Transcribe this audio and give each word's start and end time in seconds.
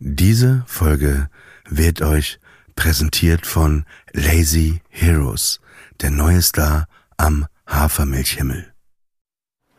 Diese 0.00 0.62
Folge 0.68 1.28
wird 1.68 2.02
euch 2.02 2.38
präsentiert 2.76 3.44
von 3.46 3.84
Lazy 4.12 4.80
Heroes, 4.90 5.60
der 6.00 6.12
neue 6.12 6.40
Star 6.40 6.86
am 7.16 7.46
Hafermilchhimmel. 7.66 8.72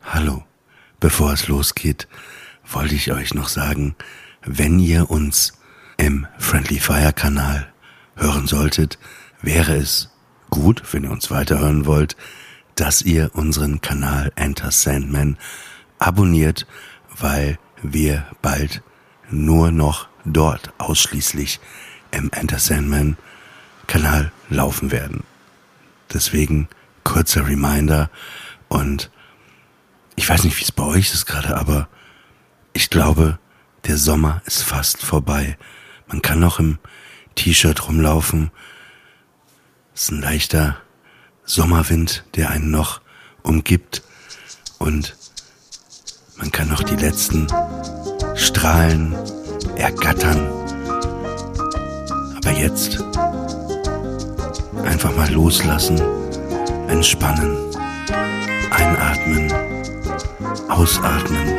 Hallo, 0.02 0.44
bevor 1.00 1.32
es 1.32 1.48
losgeht, 1.48 2.06
wollte 2.70 2.94
ich 2.96 3.10
euch 3.12 3.32
noch 3.32 3.48
sagen, 3.48 3.96
wenn 4.42 4.78
ihr 4.78 5.10
uns 5.10 5.54
im 5.96 6.26
Friendly 6.38 6.80
Fire 6.80 7.14
Kanal 7.14 7.72
hören 8.14 8.46
solltet, 8.46 8.98
wäre 9.40 9.74
es 9.76 10.10
gut, 10.50 10.82
wenn 10.92 11.04
ihr 11.04 11.12
uns 11.12 11.30
weiterhören 11.30 11.86
wollt, 11.86 12.14
dass 12.74 13.00
ihr 13.00 13.30
unseren 13.32 13.80
Kanal 13.80 14.32
Enter 14.36 14.70
Sandman 14.70 15.38
abonniert, 15.98 16.66
weil 17.18 17.58
wir 17.82 18.26
bald 18.42 18.82
nur 19.30 19.70
noch 19.70 20.09
dort 20.24 20.72
ausschließlich 20.78 21.60
im 22.10 22.30
Enter 22.32 22.58
Sandman 22.58 23.16
Kanal 23.86 24.32
laufen 24.48 24.90
werden. 24.90 25.24
Deswegen 26.12 26.68
kurzer 27.04 27.46
Reminder 27.46 28.10
und 28.68 29.10
ich 30.16 30.28
weiß 30.28 30.44
nicht, 30.44 30.58
wie 30.58 30.64
es 30.64 30.72
bei 30.72 30.84
euch 30.84 31.12
ist 31.12 31.26
gerade, 31.26 31.56
aber 31.56 31.88
ich 32.72 32.90
glaube, 32.90 33.38
der 33.86 33.96
Sommer 33.96 34.42
ist 34.44 34.62
fast 34.62 35.02
vorbei. 35.02 35.56
Man 36.06 36.22
kann 36.22 36.40
noch 36.40 36.58
im 36.58 36.78
T-Shirt 37.34 37.88
rumlaufen. 37.88 38.50
Es 39.94 40.04
ist 40.04 40.10
ein 40.12 40.20
leichter 40.20 40.76
Sommerwind, 41.44 42.24
der 42.34 42.50
einen 42.50 42.70
noch 42.70 43.00
umgibt 43.42 44.02
und 44.78 45.16
man 46.36 46.52
kann 46.52 46.68
noch 46.68 46.82
die 46.82 46.96
letzten 46.96 47.46
Strahlen 48.36 49.14
ergattern. 49.80 50.46
Aber 52.36 52.50
jetzt 52.52 53.02
einfach 54.84 55.14
mal 55.16 55.30
loslassen, 55.30 56.00
entspannen, 56.88 57.56
einatmen, 58.70 59.52
ausatmen 60.68 61.54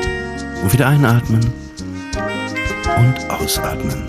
und 0.63 0.73
wieder 0.73 0.87
einatmen 0.87 1.53
und 2.97 3.29
ausatmen 3.29 4.03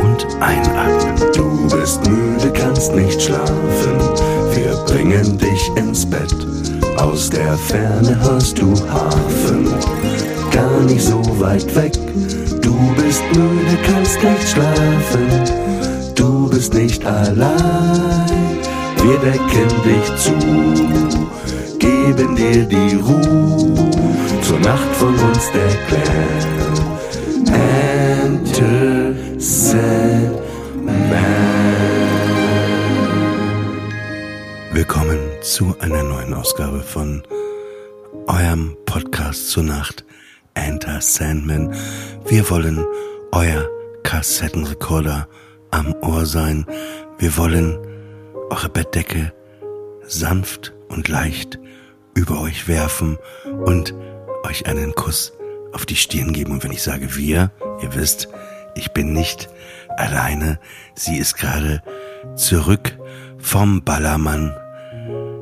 und 0.00 0.26
einatmen. 0.40 1.32
Du 1.34 1.68
bist 1.68 2.06
müde, 2.08 2.52
kannst 2.52 2.94
nicht 2.94 3.20
schlafen, 3.22 3.98
wir 4.54 4.74
bringen 4.86 5.38
dich 5.38 5.70
ins 5.76 6.08
Bett. 6.08 6.34
Aus 6.96 7.30
der 7.30 7.56
Ferne 7.56 8.18
hörst 8.20 8.58
du 8.58 8.74
Hafen, 8.90 9.68
gar 10.50 10.80
nicht 10.82 11.02
so 11.02 11.20
weit 11.40 11.74
weg. 11.74 11.92
Du 12.62 12.74
bist 12.96 13.22
müde, 13.34 13.76
kannst 13.84 14.22
nicht 14.22 14.48
schlafen, 14.48 15.28
du 16.14 16.48
bist 16.50 16.74
nicht 16.74 17.04
allein. 17.04 18.58
Wir 19.02 19.18
decken 19.18 19.68
dich 19.84 20.16
zu, 20.16 20.32
geben 21.78 22.36
dir 22.36 22.64
die 22.64 22.96
Ruhe, 22.96 23.90
zur 24.42 24.58
Nacht 24.60 24.94
von 24.94 25.14
uns 25.14 25.50
der 25.52 25.68
Clan. 25.86 26.58
Enter 28.22 29.14
Sandman. 29.38 30.48
Willkommen 34.72 35.18
zu 35.42 35.74
einer 35.80 36.02
neuen 36.02 36.34
Ausgabe 36.34 36.80
von 36.80 37.22
eurem 38.26 38.76
Podcast 38.84 39.48
zur 39.50 39.62
Nacht 39.62 40.04
Enter 40.58 41.00
Sandman. 41.00 41.74
Wir 42.26 42.48
wollen 42.50 42.84
euer 43.32 43.68
Kassettenrekorder 44.02 45.28
am 45.70 45.94
Ohr 46.02 46.26
sein. 46.26 46.66
Wir 47.18 47.36
wollen 47.36 47.78
eure 48.50 48.68
Bettdecke 48.68 49.32
sanft 50.06 50.74
und 50.88 51.08
leicht 51.08 51.58
über 52.14 52.40
euch 52.40 52.68
werfen 52.68 53.18
und 53.64 53.94
euch 54.44 54.66
einen 54.66 54.94
Kuss 54.94 55.32
auf 55.72 55.86
die 55.86 55.96
Stirn 55.96 56.32
geben. 56.32 56.52
Und 56.52 56.64
wenn 56.64 56.72
ich 56.72 56.82
sage 56.82 57.16
wir, 57.16 57.50
ihr 57.82 57.94
wisst, 57.94 58.28
ich 58.74 58.92
bin 58.92 59.12
nicht 59.12 59.48
alleine. 59.96 60.58
Sie 60.94 61.18
ist 61.18 61.36
gerade 61.36 61.82
zurück 62.36 62.96
vom 63.38 63.82
Ballermann. 63.84 64.56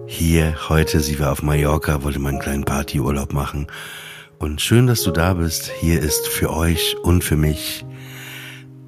Hier 0.06 0.68
heute, 0.68 1.00
sie 1.00 1.18
war 1.18 1.32
auf 1.32 1.42
Mallorca, 1.42 2.02
wollte 2.02 2.18
mal 2.18 2.30
einen 2.30 2.38
kleinen 2.38 2.64
Partyurlaub 2.64 3.32
machen. 3.32 3.66
Und 4.38 4.60
schön, 4.60 4.86
dass 4.86 5.02
du 5.02 5.10
da 5.10 5.34
bist. 5.34 5.70
Hier 5.80 6.00
ist 6.00 6.28
für 6.28 6.52
euch 6.52 6.94
und 7.02 7.24
für 7.24 7.36
mich 7.36 7.86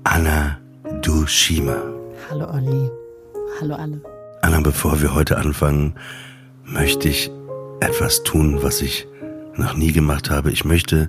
Anna 0.05 0.59
Dushima. 1.01 1.77
Hallo 2.29 2.51
Olli. 2.53 2.91
Hallo 3.59 3.75
alle. 3.75 4.03
Anna, 4.43 4.61
bevor 4.61 5.01
wir 5.01 5.15
heute 5.15 5.39
anfangen, 5.39 5.95
möchte 6.65 7.09
ich 7.09 7.31
etwas 7.81 8.23
tun, 8.25 8.63
was 8.63 8.83
ich 8.83 9.07
noch 9.57 9.75
nie 9.75 9.93
gemacht 9.93 10.29
habe. 10.29 10.51
Ich 10.51 10.67
möchte 10.67 11.09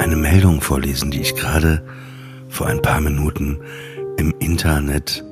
eine 0.00 0.16
Meldung 0.16 0.60
vorlesen, 0.60 1.12
die 1.12 1.20
ich 1.20 1.36
gerade 1.36 1.86
vor 2.48 2.66
ein 2.66 2.82
paar 2.82 3.00
Minuten 3.00 3.60
im 4.16 4.34
Internet 4.40 5.24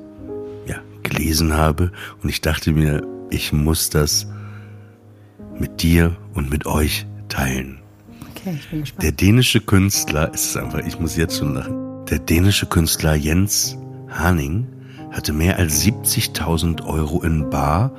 ja, 0.66 0.76
gelesen 1.02 1.54
habe. 1.54 1.90
Und 2.22 2.28
ich 2.28 2.40
dachte 2.40 2.70
mir, 2.70 3.02
ich 3.30 3.52
muss 3.52 3.90
das 3.90 4.28
mit 5.58 5.82
dir 5.82 6.16
und 6.34 6.48
mit 6.48 6.66
euch 6.66 7.06
teilen. 7.28 7.78
Okay, 8.30 8.56
ich 8.58 8.68
bin 8.68 8.80
gespannt. 8.80 9.02
Der 9.02 9.12
dänische 9.12 9.60
Künstler, 9.60 10.30
es 10.32 10.46
ist 10.46 10.56
einfach, 10.56 10.80
ich 10.86 10.98
muss 10.98 11.16
jetzt 11.16 11.38
schon 11.38 11.54
lachen. 11.54 12.04
Der 12.06 12.18
dänische 12.18 12.66
Künstler 12.66 13.14
Jens 13.14 13.76
Haning 14.08 14.66
hatte 15.10 15.32
mehr 15.32 15.58
als 15.58 15.84
70.000 15.84 16.84
Euro 16.84 17.22
in 17.22 17.50
Bar 17.50 17.90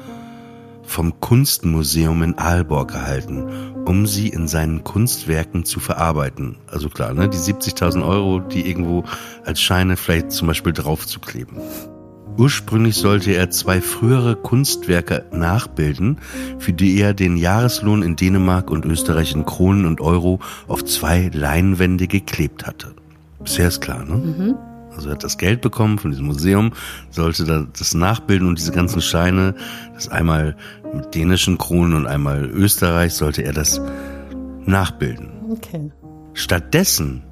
vom 0.84 1.20
Kunstmuseum 1.20 2.24
in 2.24 2.38
Aalborg 2.38 2.94
erhalten, 2.94 3.76
um 3.86 4.08
sie 4.08 4.30
in 4.30 4.48
seinen 4.48 4.86
Kunstwerken 4.86 5.66
zu 5.66 5.82
verarbeiten. 5.82 6.58
Also 6.68 6.90
klar, 6.90 7.14
ne, 7.14 7.28
die 7.28 7.38
70.000 7.38 8.08
Euro, 8.08 8.40
die 8.40 8.68
irgendwo 8.68 9.04
als 9.44 9.62
Scheine 9.62 9.98
vielleicht 9.98 10.32
zum 10.32 10.48
Beispiel 10.48 10.72
draufzukleben. 10.72 11.58
Ursprünglich 12.36 12.96
sollte 12.96 13.32
er 13.32 13.50
zwei 13.50 13.82
frühere 13.82 14.36
Kunstwerke 14.36 15.26
nachbilden, 15.32 16.20
für 16.60 16.74
die 16.74 17.00
er 17.00 17.14
den 17.14 17.38
Jahreslohn 17.38 18.04
in 18.04 18.16
Dänemark 18.16 18.70
und 18.70 18.86
Österreich 18.86 19.34
in 19.34 19.46
Kronen 19.46 19.86
und 19.86 20.02
Euro 20.02 20.40
auf 20.68 20.84
zwei 20.86 21.32
Leinwände 21.34 22.08
geklebt 22.08 22.68
hatte. 22.68 22.94
Bisher 23.40 23.68
ist 23.68 23.82
klar, 23.82 24.04
ne? 24.04 24.56
Also 24.96 25.10
er 25.10 25.14
hat 25.14 25.24
das 25.24 25.38
Geld 25.38 25.62
bekommen 25.62 26.00
von 26.00 26.10
diesem 26.12 26.26
Museum, 26.26 26.74
sollte 27.12 27.46
da 27.46 27.68
das 27.78 27.94
nachbilden 27.94 28.48
und 28.48 28.58
diese 28.58 28.72
ganzen 28.72 29.00
Scheine, 29.00 29.54
das 29.94 30.10
einmal 30.10 30.56
mit 30.94 31.14
dänischen 31.14 31.58
Kronen 31.60 31.94
und 31.94 32.08
einmal 32.08 32.46
Österreich, 32.46 33.14
sollte 33.14 33.44
er 33.44 33.54
das 33.54 33.80
nachbilden. 34.66 35.30
Okay. 35.52 35.92
Stattdessen 36.34 37.24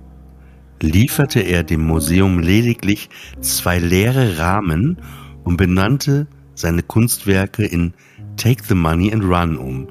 lieferte 0.82 1.40
er 1.40 1.64
dem 1.64 1.82
Museum 1.82 2.40
lediglich 2.40 3.10
zwei 3.42 3.80
leere 3.80 4.38
Rahmen 4.38 4.98
und 5.44 5.58
benannte 5.58 6.28
seine 6.56 6.84
Kunstwerke 6.84 7.66
in 7.66 7.94
Take 8.38 8.64
the 8.68 8.76
Money 8.76 9.14
and 9.14 9.24
Run 9.24 9.58
um. 9.58 9.88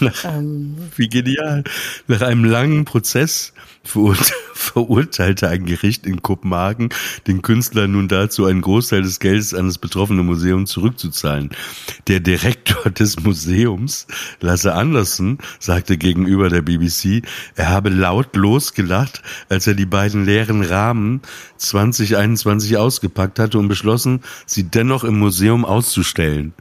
Nach, 0.00 0.24
Ähm, 0.24 0.76
wie 0.96 1.08
genial. 1.08 1.64
Nach 2.06 2.22
einem 2.22 2.44
langen 2.44 2.84
Prozess 2.84 3.52
verurte- 3.84 4.32
verurteilte 4.54 5.48
ein 5.48 5.66
Gericht 5.66 6.06
in 6.06 6.22
Kopenhagen 6.22 6.90
den 7.26 7.42
Künstler 7.42 7.88
nun 7.88 8.08
dazu, 8.08 8.44
einen 8.44 8.62
Großteil 8.62 9.02
des 9.02 9.18
Geldes 9.18 9.54
an 9.54 9.66
das 9.66 9.78
betroffene 9.78 10.22
Museum 10.22 10.66
zurückzuzahlen. 10.66 11.50
Der 12.08 12.20
Direktor 12.20 12.90
des 12.90 13.20
Museums, 13.20 14.06
Lasse 14.40 14.74
Andersen, 14.74 15.38
sagte 15.58 15.98
gegenüber 15.98 16.48
der 16.48 16.62
BBC, 16.62 17.22
er 17.56 17.68
habe 17.68 17.90
laut 17.90 18.34
losgelacht, 18.36 19.22
als 19.48 19.66
er 19.66 19.74
die 19.74 19.86
beiden 19.86 20.24
leeren 20.24 20.62
Rahmen 20.62 21.20
2021 21.56 22.76
ausgepackt 22.76 23.38
hatte 23.38 23.58
und 23.58 23.68
beschlossen, 23.68 24.20
sie 24.46 24.64
dennoch 24.64 25.04
im 25.04 25.18
Museum 25.18 25.64
auszustellen. 25.64 26.54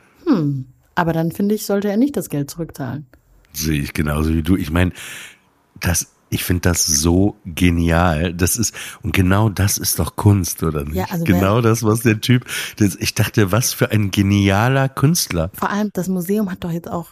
aber 0.96 1.14
dann 1.14 1.32
finde 1.32 1.56
ich, 1.56 1.66
sollte 1.66 1.90
er 1.90 1.98
nicht 1.98 2.18
das 2.18 2.30
Geld 2.30 2.50
zurückzahlen. 2.50 3.06
Sehe 3.54 3.82
ich 3.82 3.94
genauso 3.94 4.34
wie 4.34 4.44
du. 4.44 4.56
Ich 4.56 4.72
meine, 4.72 4.92
das, 5.80 6.08
ich 6.32 6.46
finde 6.46 6.62
das 6.62 6.86
so 6.86 7.36
genial. 7.46 8.34
Das 8.34 8.56
ist, 8.56 8.74
und 9.04 9.14
genau 9.14 9.50
das 9.50 9.78
ist 9.78 10.00
doch 10.00 10.16
Kunst, 10.16 10.64
oder 10.64 10.86
nicht? 10.86 10.96
Ja, 10.96 11.06
also 11.10 11.26
genau 11.26 11.62
das, 11.62 11.84
was 11.84 12.00
der 12.02 12.22
Typ, 12.22 12.46
das, 12.78 12.96
ich 12.96 13.14
dachte, 13.14 13.52
was 13.52 13.74
für 13.74 13.92
ein 13.92 14.12
genialer 14.12 14.88
Künstler. 14.90 15.52
Vor 15.54 15.70
allem, 15.70 15.90
das 15.94 16.08
Museum 16.08 16.50
hat 16.50 16.64
doch 16.64 16.72
jetzt 16.72 16.90
auch 16.90 17.10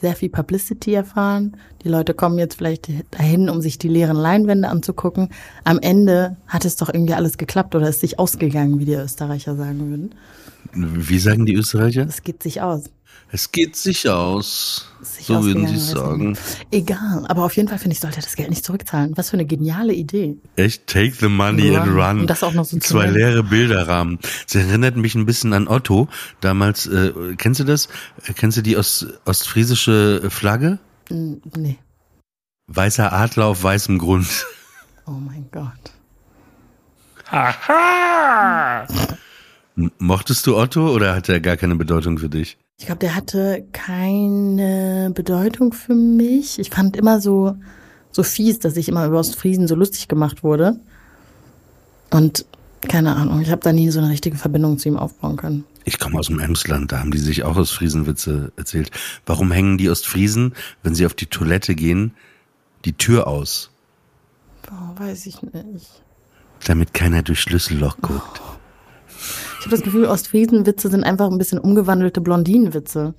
sehr 0.00 0.16
viel 0.16 0.30
Publicity 0.30 0.94
erfahren. 0.94 1.56
Die 1.84 1.88
Leute 1.88 2.14
kommen 2.14 2.38
jetzt 2.38 2.56
vielleicht 2.56 2.88
dahin, 3.12 3.48
um 3.50 3.60
sich 3.60 3.78
die 3.78 3.88
leeren 3.88 4.16
Leinwände 4.16 4.68
anzugucken. 4.68 5.28
Am 5.64 5.78
Ende 5.78 6.36
hat 6.48 6.64
es 6.64 6.76
doch 6.76 6.88
irgendwie 6.92 7.14
alles 7.14 7.36
geklappt 7.36 7.74
oder 7.74 7.88
ist 7.90 8.00
sich 8.00 8.18
ausgegangen, 8.18 8.78
wie 8.78 8.86
die 8.86 8.94
Österreicher 8.94 9.54
sagen 9.54 9.90
würden. 9.90 10.14
Wie 10.72 11.18
sagen 11.18 11.44
die 11.44 11.54
Österreicher? 11.54 12.06
Es 12.08 12.22
geht 12.22 12.42
sich 12.42 12.62
aus. 12.62 12.84
Es 13.34 13.50
geht 13.50 13.76
sicher 13.76 14.18
aus. 14.18 14.88
Sich 15.00 15.24
so 15.24 15.42
würden 15.42 15.66
Sie 15.66 15.78
sagen. 15.78 16.36
Egal, 16.70 17.24
aber 17.28 17.44
auf 17.44 17.56
jeden 17.56 17.66
Fall 17.68 17.78
finde 17.78 17.94
ich, 17.94 18.00
sollte 18.00 18.18
er 18.18 18.22
das 18.22 18.36
Geld 18.36 18.50
nicht 18.50 18.62
zurückzahlen. 18.64 19.12
Was 19.16 19.30
für 19.30 19.34
eine 19.38 19.46
geniale 19.46 19.94
Idee. 19.94 20.36
Echt, 20.56 20.86
take 20.86 21.12
the 21.18 21.28
money 21.28 21.74
and 21.74 21.88
Run. 21.90 22.20
Und 22.20 22.26
das 22.30 22.42
auch 22.42 22.52
noch 22.52 22.66
so 22.66 22.78
Zwei 22.78 23.04
nennen. 23.06 23.14
leere 23.16 23.42
Bilderrahmen. 23.42 24.18
Das 24.44 24.54
erinnert 24.54 24.96
mich 24.96 25.14
ein 25.14 25.24
bisschen 25.24 25.54
an 25.54 25.66
Otto. 25.66 26.08
Damals, 26.42 26.86
äh, 26.86 27.12
kennst 27.38 27.60
du 27.60 27.64
das? 27.64 27.86
Äh, 28.26 28.34
Kennst 28.34 28.58
du 28.58 28.62
die 28.62 28.76
Ost 28.76 29.06
ostfriesische 29.24 30.28
Flagge? 30.30 30.78
Nee. 31.08 31.78
Weißer 32.66 33.12
Adler 33.14 33.46
auf 33.46 33.62
weißem 33.62 33.98
Grund. 33.98 34.26
Oh 35.04 35.10
mein 35.10 35.48
Gott. 35.50 35.90
M- 39.76 39.90
Mochtest 39.98 40.46
du 40.46 40.56
Otto 40.56 40.92
oder 40.94 41.14
hat 41.16 41.28
er 41.28 41.40
gar 41.40 41.56
keine 41.56 41.74
Bedeutung 41.76 42.18
für 42.18 42.28
dich? 42.28 42.56
Ich 42.78 42.86
glaube, 42.86 42.98
der 42.98 43.14
hatte 43.14 43.64
keine 43.72 45.12
Bedeutung 45.14 45.72
für 45.72 45.94
mich. 45.94 46.58
Ich 46.58 46.70
fand 46.70 46.96
immer 46.96 47.20
so, 47.20 47.56
so 48.10 48.22
fies, 48.22 48.58
dass 48.58 48.76
ich 48.76 48.88
immer 48.88 49.06
über 49.06 49.18
Ostfriesen 49.20 49.68
so 49.68 49.74
lustig 49.74 50.08
gemacht 50.08 50.42
wurde. 50.42 50.80
Und 52.10 52.44
keine 52.80 53.14
Ahnung, 53.14 53.40
ich 53.40 53.50
habe 53.50 53.62
da 53.62 53.72
nie 53.72 53.90
so 53.90 54.00
eine 54.00 54.10
richtige 54.10 54.36
Verbindung 54.36 54.78
zu 54.78 54.88
ihm 54.88 54.96
aufbauen 54.96 55.36
können. 55.36 55.64
Ich 55.84 55.98
komme 55.98 56.18
aus 56.18 56.26
dem 56.26 56.38
Emsland, 56.38 56.92
da 56.92 57.00
haben 57.00 57.10
die 57.10 57.18
sich 57.18 57.44
auch 57.44 57.56
Ostfriesenwitze 57.56 58.52
erzählt. 58.56 58.90
Warum 59.26 59.50
hängen 59.50 59.78
die 59.78 59.90
Ostfriesen, 59.90 60.54
wenn 60.82 60.94
sie 60.94 61.06
auf 61.06 61.14
die 61.14 61.26
Toilette 61.26 61.74
gehen, 61.74 62.14
die 62.84 62.92
Tür 62.92 63.26
aus? 63.26 63.70
Oh, 64.70 65.00
weiß 65.00 65.26
ich 65.26 65.42
nicht. 65.42 66.02
Damit 66.64 66.94
keiner 66.94 67.22
durch 67.22 67.40
Schlüsselloch 67.40 67.98
guckt. 68.00 68.40
Ich 69.62 69.66
habe 69.66 69.76
das 69.76 69.84
Gefühl, 69.84 70.06
Ostfriesenwitze 70.06 70.90
sind 70.90 71.04
einfach 71.04 71.30
ein 71.30 71.38
bisschen 71.38 71.60
umgewandelte 71.60 72.20
Blondinenwitze. 72.20 73.14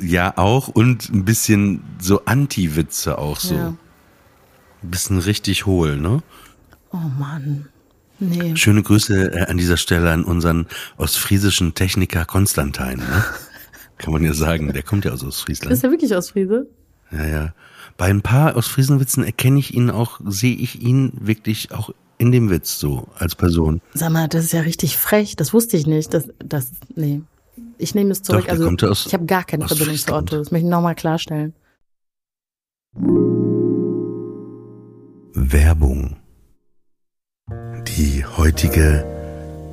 Ja, 0.00 0.38
auch 0.38 0.68
und 0.68 1.08
ein 1.08 1.24
bisschen 1.24 1.82
so 2.00 2.24
Anti-Witze 2.24 3.18
auch 3.18 3.40
so. 3.40 3.56
Ja. 3.56 3.74
Ein 4.84 4.90
bisschen 4.90 5.18
richtig 5.18 5.66
hohl, 5.66 5.96
ne? 5.96 6.22
Oh 6.92 6.98
Mann. 7.18 7.66
Nee. 8.20 8.54
Schöne 8.54 8.84
Grüße 8.84 9.32
äh, 9.32 9.46
an 9.46 9.56
dieser 9.56 9.76
Stelle 9.76 10.12
an 10.12 10.22
unseren 10.22 10.68
ostfriesischen 10.98 11.74
Techniker 11.74 12.24
Konstantin, 12.24 12.98
ne? 12.98 13.24
Kann 13.98 14.12
man 14.12 14.22
ja 14.22 14.34
sagen, 14.34 14.72
der 14.72 14.84
kommt 14.84 15.04
ja 15.04 15.10
aus 15.10 15.24
Ostfriesland. 15.24 15.72
Ist 15.72 15.82
er 15.82 15.90
wirklich 15.90 16.14
Ostfriese? 16.14 16.68
Ja, 17.10 17.26
ja. 17.26 17.54
Bei 17.96 18.06
ein 18.06 18.22
paar 18.22 18.54
Ostfriesenwitzen 18.54 19.24
erkenne 19.24 19.58
ich 19.58 19.74
ihn 19.74 19.90
auch, 19.90 20.20
sehe 20.24 20.54
ich 20.54 20.80
ihn 20.80 21.12
wirklich 21.20 21.72
auch 21.72 21.90
in 22.22 22.30
dem 22.30 22.50
Witz 22.50 22.78
so 22.78 23.08
als 23.18 23.34
Person. 23.34 23.80
Sag 23.94 24.12
mal, 24.12 24.28
das 24.28 24.44
ist 24.44 24.52
ja 24.52 24.60
richtig 24.60 24.96
frech. 24.96 25.34
Das 25.34 25.52
wusste 25.52 25.76
ich 25.76 25.88
nicht. 25.88 26.14
Das, 26.14 26.28
das, 26.38 26.70
nee. 26.94 27.20
Ich 27.78 27.96
nehme 27.96 28.12
es 28.12 28.22
zurück. 28.22 28.44
der 28.44 28.52
also, 28.52 28.70
aus- 28.86 29.06
ich 29.06 29.12
habe 29.12 29.26
gar 29.26 29.42
keine 29.42 29.66
Verbindung 29.66 29.96
zu. 29.96 30.14
Otto. 30.14 30.36
Das 30.38 30.52
möchte 30.52 30.66
ich 30.66 30.70
nochmal 30.70 30.94
klarstellen. 30.94 31.52
Werbung. 35.34 36.16
Die 37.98 38.24
heutige 38.24 39.04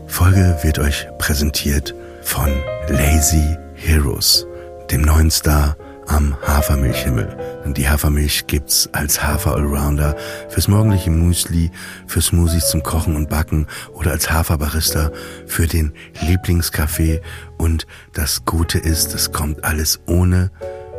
Folge 0.08 0.58
wird 0.64 0.80
euch 0.80 1.06
präsentiert 1.20 1.94
von 2.24 2.50
Lazy 2.88 3.58
Heroes, 3.76 4.48
dem 4.90 5.02
neuen 5.04 5.30
Star 5.30 5.78
am 6.10 6.36
Hafermilchhimmel. 6.46 7.62
Und 7.64 7.78
die 7.78 7.88
Hafermilch 7.88 8.48
gibt's 8.48 8.90
als 8.94 9.24
Hafer 9.24 9.56
Allrounder 9.56 10.16
fürs 10.50 10.68
morgendliche 10.68 11.12
Müsli, 11.12 11.72
für 12.08 12.22
Smoothies 12.22 12.70
zum 12.70 12.84
Kochen 12.84 13.16
und 13.16 13.30
Backen 13.30 13.68
oder 13.94 14.12
als 14.12 14.30
Haferbarista 14.32 15.12
für 15.46 15.68
den 15.68 15.94
Lieblingskaffee. 16.22 17.22
Und 17.58 17.86
das 18.14 18.44
Gute 18.46 18.80
ist, 18.80 19.14
es 19.14 19.32
kommt 19.32 19.64
alles 19.64 20.00
ohne 20.08 20.52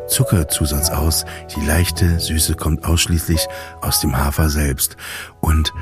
Zuckerzusatz 0.09 0.91
aus. 0.91 1.25
Die 1.57 1.65
leichte 1.65 2.19
Süße 2.21 2.55
kommt 2.55 2.85
ausschließlich 2.85 3.47
aus 3.81 4.01
dem 4.01 4.17
Hafer 4.17 4.49
selbst. 4.49 4.97
Und 5.41 5.73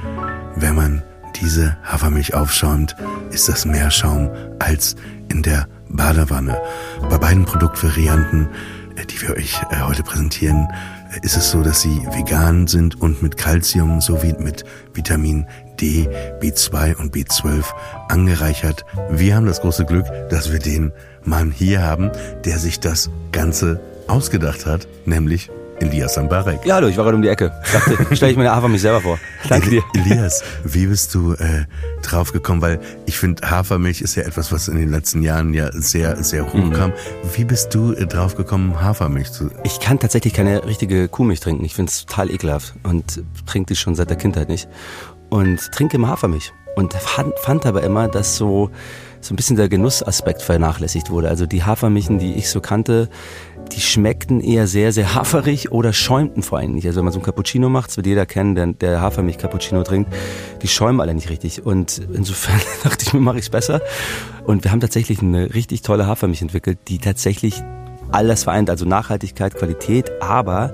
wenn 0.56 0.74
man 0.74 1.02
diese 1.40 1.76
Hafermilch 1.84 2.34
aufschäumt, 2.34 2.96
ist 3.30 3.48
das 3.48 3.64
mehr 3.64 3.90
Schaum 3.90 4.30
als 4.58 4.96
in 5.28 5.42
der 5.42 5.68
Badewanne. 5.88 6.60
Bei 7.08 7.18
beiden 7.18 7.44
Produktvarianten, 7.44 8.48
die 9.04 9.20
wir 9.22 9.36
euch 9.36 9.60
äh, 9.70 9.80
heute 9.82 10.02
präsentieren, 10.02 10.68
äh, 11.12 11.24
ist 11.24 11.36
es 11.36 11.50
so, 11.50 11.62
dass 11.62 11.82
sie 11.82 12.00
vegan 12.12 12.66
sind 12.66 13.00
und 13.00 13.22
mit 13.22 13.36
Calcium 13.36 14.00
sowie 14.00 14.34
mit 14.38 14.64
Vitamin 14.94 15.46
D, 15.80 16.08
B2 16.40 16.96
und 16.96 17.14
B12 17.14 17.64
angereichert. 18.08 18.84
Wir 19.10 19.36
haben 19.36 19.46
das 19.46 19.60
große 19.60 19.84
Glück, 19.84 20.06
dass 20.30 20.52
wir 20.52 20.58
den 20.58 20.92
Mann 21.24 21.50
hier 21.50 21.82
haben, 21.82 22.10
der 22.44 22.58
sich 22.58 22.80
das 22.80 23.10
Ganze 23.32 23.80
ausgedacht 24.08 24.66
hat, 24.66 24.88
nämlich 25.04 25.50
Elias 25.80 26.14
Sambarek. 26.14 26.64
Ja, 26.64 26.76
hallo, 26.76 26.88
ich 26.88 26.96
war 26.96 27.04
gerade 27.04 27.16
um 27.16 27.22
die 27.22 27.28
Ecke. 27.28 27.52
Dachte, 27.72 28.16
stelle 28.16 28.32
ich 28.32 28.36
mir 28.38 28.44
eine 28.44 28.56
Hafermilch 28.56 28.82
selber 28.82 29.00
vor. 29.00 29.18
Danke 29.48 29.70
dir. 29.70 29.82
Elias, 29.94 30.42
wie 30.64 30.86
bist 30.86 31.14
du 31.14 31.34
äh, 31.34 31.64
drauf 32.02 32.32
gekommen? 32.32 32.60
Weil 32.62 32.80
ich 33.06 33.18
finde, 33.18 33.48
Hafermilch 33.48 34.00
ist 34.00 34.14
ja 34.16 34.24
etwas, 34.24 34.50
was 34.52 34.68
in 34.68 34.76
den 34.76 34.90
letzten 34.90 35.22
Jahren 35.22 35.54
ja 35.54 35.70
sehr, 35.72 36.22
sehr 36.24 36.42
Mhm. 36.44 36.48
hoch 36.70 36.72
kam. 36.72 36.92
Wie 37.34 37.44
bist 37.44 37.74
du 37.74 37.92
äh, 37.92 38.06
drauf 38.06 38.36
gekommen, 38.36 38.80
Hafermilch 38.82 39.30
zu... 39.32 39.50
Ich 39.64 39.80
kann 39.80 39.98
tatsächlich 39.98 40.34
keine 40.34 40.64
richtige 40.64 41.08
Kuhmilch 41.08 41.40
trinken. 41.40 41.64
Ich 41.64 41.74
finde 41.74 41.90
es 41.90 42.06
total 42.06 42.30
ekelhaft 42.30 42.74
und 42.82 43.22
trinke 43.46 43.72
die 43.74 43.76
schon 43.76 43.94
seit 43.94 44.10
der 44.10 44.16
Kindheit 44.16 44.48
nicht. 44.48 44.68
Und 45.28 45.60
trinke 45.72 45.96
immer 45.96 46.08
Hafermilch. 46.08 46.52
Und 46.76 46.94
fand, 46.94 47.38
fand 47.40 47.66
aber 47.66 47.82
immer, 47.82 48.08
dass 48.08 48.36
so, 48.36 48.70
so 49.20 49.32
ein 49.32 49.36
bisschen 49.36 49.56
der 49.56 49.68
Genussaspekt 49.68 50.42
vernachlässigt 50.42 51.10
wurde. 51.10 51.28
Also 51.28 51.46
die 51.46 51.64
Hafermilchen, 51.64 52.18
die 52.18 52.34
ich 52.34 52.50
so 52.50 52.60
kannte, 52.60 53.08
die 53.72 53.80
schmeckten 53.80 54.40
eher 54.40 54.66
sehr, 54.66 54.92
sehr 54.92 55.14
haferig 55.14 55.72
oder 55.72 55.92
schäumten 55.92 56.42
vor 56.42 56.58
allem 56.58 56.74
nicht. 56.74 56.86
Also 56.86 56.98
wenn 56.98 57.04
man 57.04 57.12
so 57.12 57.18
ein 57.18 57.24
Cappuccino 57.24 57.68
macht, 57.68 57.90
das 57.90 57.96
wird 57.96 58.06
jeder 58.06 58.26
kennen, 58.26 58.54
der, 58.54 58.66
der 58.68 59.00
Hafermilch-Cappuccino 59.00 59.82
trinkt, 59.82 60.12
die 60.62 60.68
schäumen 60.68 61.00
alle 61.00 61.14
nicht 61.14 61.30
richtig. 61.30 61.64
Und 61.66 62.00
insofern 62.12 62.60
dachte 62.84 63.04
ich 63.06 63.12
mir, 63.12 63.20
mache 63.20 63.38
ich 63.38 63.44
es 63.44 63.50
besser. 63.50 63.80
Und 64.44 64.64
wir 64.64 64.72
haben 64.72 64.80
tatsächlich 64.80 65.20
eine 65.20 65.54
richtig 65.54 65.82
tolle 65.82 66.06
Hafermilch 66.06 66.42
entwickelt, 66.42 66.78
die 66.88 66.98
tatsächlich 66.98 67.62
alles 68.10 68.44
vereint, 68.44 68.70
also 68.70 68.84
Nachhaltigkeit, 68.84 69.54
Qualität, 69.54 70.10
aber 70.22 70.72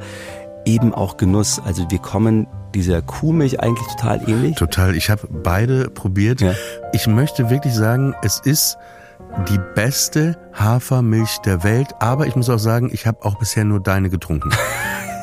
eben 0.64 0.94
auch 0.94 1.17
Genuss. 1.17 1.61
Also 1.64 1.91
wir 1.91 1.99
kommen 1.99 2.46
dieser 2.75 3.03
Kuhmilch 3.03 3.61
eigentlich 3.61 3.87
total 3.88 4.29
ähnlich. 4.29 4.56
Total, 4.56 4.97
ich 4.97 5.11
habe 5.11 5.29
beide 5.31 5.88
probiert. 5.91 6.41
Ja. 6.41 6.53
Ich 6.93 7.06
möchte 7.06 7.50
wirklich 7.50 7.75
sagen, 7.75 8.15
es 8.23 8.41
ist 8.44 8.76
die 9.49 9.59
beste 9.75 10.37
Hafermilch 10.53 11.38
der 11.44 11.65
Welt, 11.65 11.88
aber 12.00 12.26
ich 12.26 12.37
muss 12.37 12.49
auch 12.50 12.59
sagen, 12.59 12.91
ich 12.93 13.06
habe 13.06 13.25
auch 13.25 13.38
bisher 13.38 13.65
nur 13.65 13.81
deine 13.81 14.11
getrunken. 14.11 14.50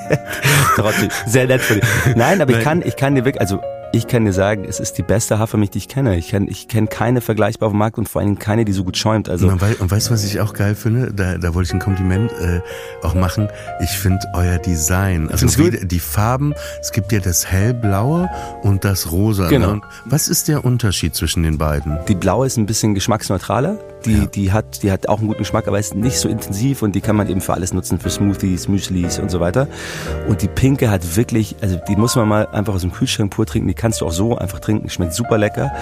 Trotzdem, 0.75 1.09
sehr 1.25 1.47
nett 1.47 1.61
für 1.61 1.75
dich. 1.75 1.83
Nein, 2.15 2.41
aber 2.41 2.51
Nein. 2.51 2.59
ich 2.59 2.65
kann, 2.65 2.81
ich 2.81 2.95
kann 2.95 3.15
dir 3.15 3.25
wirklich, 3.25 3.41
also 3.41 3.61
ich 3.93 4.07
kann 4.07 4.25
dir 4.25 4.33
sagen, 4.33 4.65
es 4.67 4.79
ist 4.79 4.97
die 4.97 5.03
beste 5.03 5.37
Hafermilch, 5.39 5.71
die 5.71 5.79
ich 5.79 5.87
kenne. 5.87 6.15
Ich 6.17 6.29
kenne 6.29 6.47
ich 6.49 6.67
kenn 6.67 6.87
keine 6.89 7.19
vergleichbare 7.21 7.67
auf 7.67 7.73
dem 7.73 7.79
Markt 7.79 7.97
und 7.97 8.07
vor 8.07 8.21
allem 8.21 8.39
keine, 8.39 8.63
die 8.65 8.71
so 8.71 8.83
gut 8.83 8.97
schäumt. 8.97 9.27
Also 9.29 9.47
und, 9.47 9.61
wei- 9.61 9.75
und 9.79 9.91
weißt 9.91 10.07
du, 10.09 10.13
was 10.13 10.23
ich 10.23 10.39
auch 10.39 10.53
geil 10.53 10.75
finde? 10.75 11.13
Da, 11.13 11.37
da 11.37 11.53
wollte 11.53 11.67
ich 11.69 11.73
ein 11.73 11.79
Kompliment 11.79 12.31
äh, 12.33 12.61
auch 13.05 13.13
machen. 13.13 13.49
Ich 13.81 13.89
finde 13.91 14.19
euer 14.33 14.57
Design, 14.59 15.29
also 15.29 15.47
wie, 15.57 15.85
die 15.85 15.99
Farben, 15.99 16.53
es 16.79 16.91
gibt 16.91 17.11
ja 17.11 17.19
das 17.19 17.47
hellblaue 17.51 18.29
und 18.61 18.85
das 18.85 19.11
rosa. 19.11 19.49
Genau. 19.49 19.75
Ne? 19.75 19.81
Was 20.05 20.27
ist 20.27 20.47
der 20.47 20.63
Unterschied 20.63 21.15
zwischen 21.15 21.43
den 21.43 21.57
beiden? 21.57 21.97
Die 22.07 22.15
blaue 22.15 22.47
ist 22.47 22.57
ein 22.57 22.65
bisschen 22.65 22.93
geschmacksneutraler. 22.93 23.77
Die, 24.05 24.13
Ja. 24.17 24.25
die, 24.25 24.51
hat, 24.51 24.81
die 24.81 24.91
hat 24.91 25.07
auch 25.09 25.19
einen 25.19 25.27
guten 25.27 25.39
Geschmack, 25.39 25.67
aber 25.67 25.77
ist 25.77 25.93
nicht 25.93 26.17
so 26.17 26.27
intensiv 26.27 26.81
und 26.81 26.93
die 26.95 27.01
kann 27.01 27.15
man 27.15 27.29
eben 27.29 27.39
für 27.39 27.53
alles 27.53 27.71
nutzen, 27.71 27.99
für 27.99 28.09
Smoothies, 28.09 28.67
Müslis 28.67 29.19
und 29.19 29.29
so 29.29 29.39
weiter. 29.39 29.67
Und 30.27 30.41
die 30.41 30.47
pinke 30.47 30.89
hat 30.89 31.15
wirklich, 31.15 31.55
also 31.61 31.79
die 31.87 31.95
muss 31.95 32.15
man 32.15 32.27
mal 32.27 32.47
einfach 32.47 32.73
aus 32.73 32.81
dem 32.81 32.91
Kühlschrank 32.91 33.31
pur 33.31 33.45
trinken. 33.45 33.67
Die 33.67 33.75
kannst 33.81 33.99
du 33.99 34.05
auch 34.05 34.11
so 34.11 34.37
einfach 34.37 34.59
trinken. 34.59 34.89
Schmeckt 34.89 35.13
super 35.13 35.37
lecker. 35.37 35.73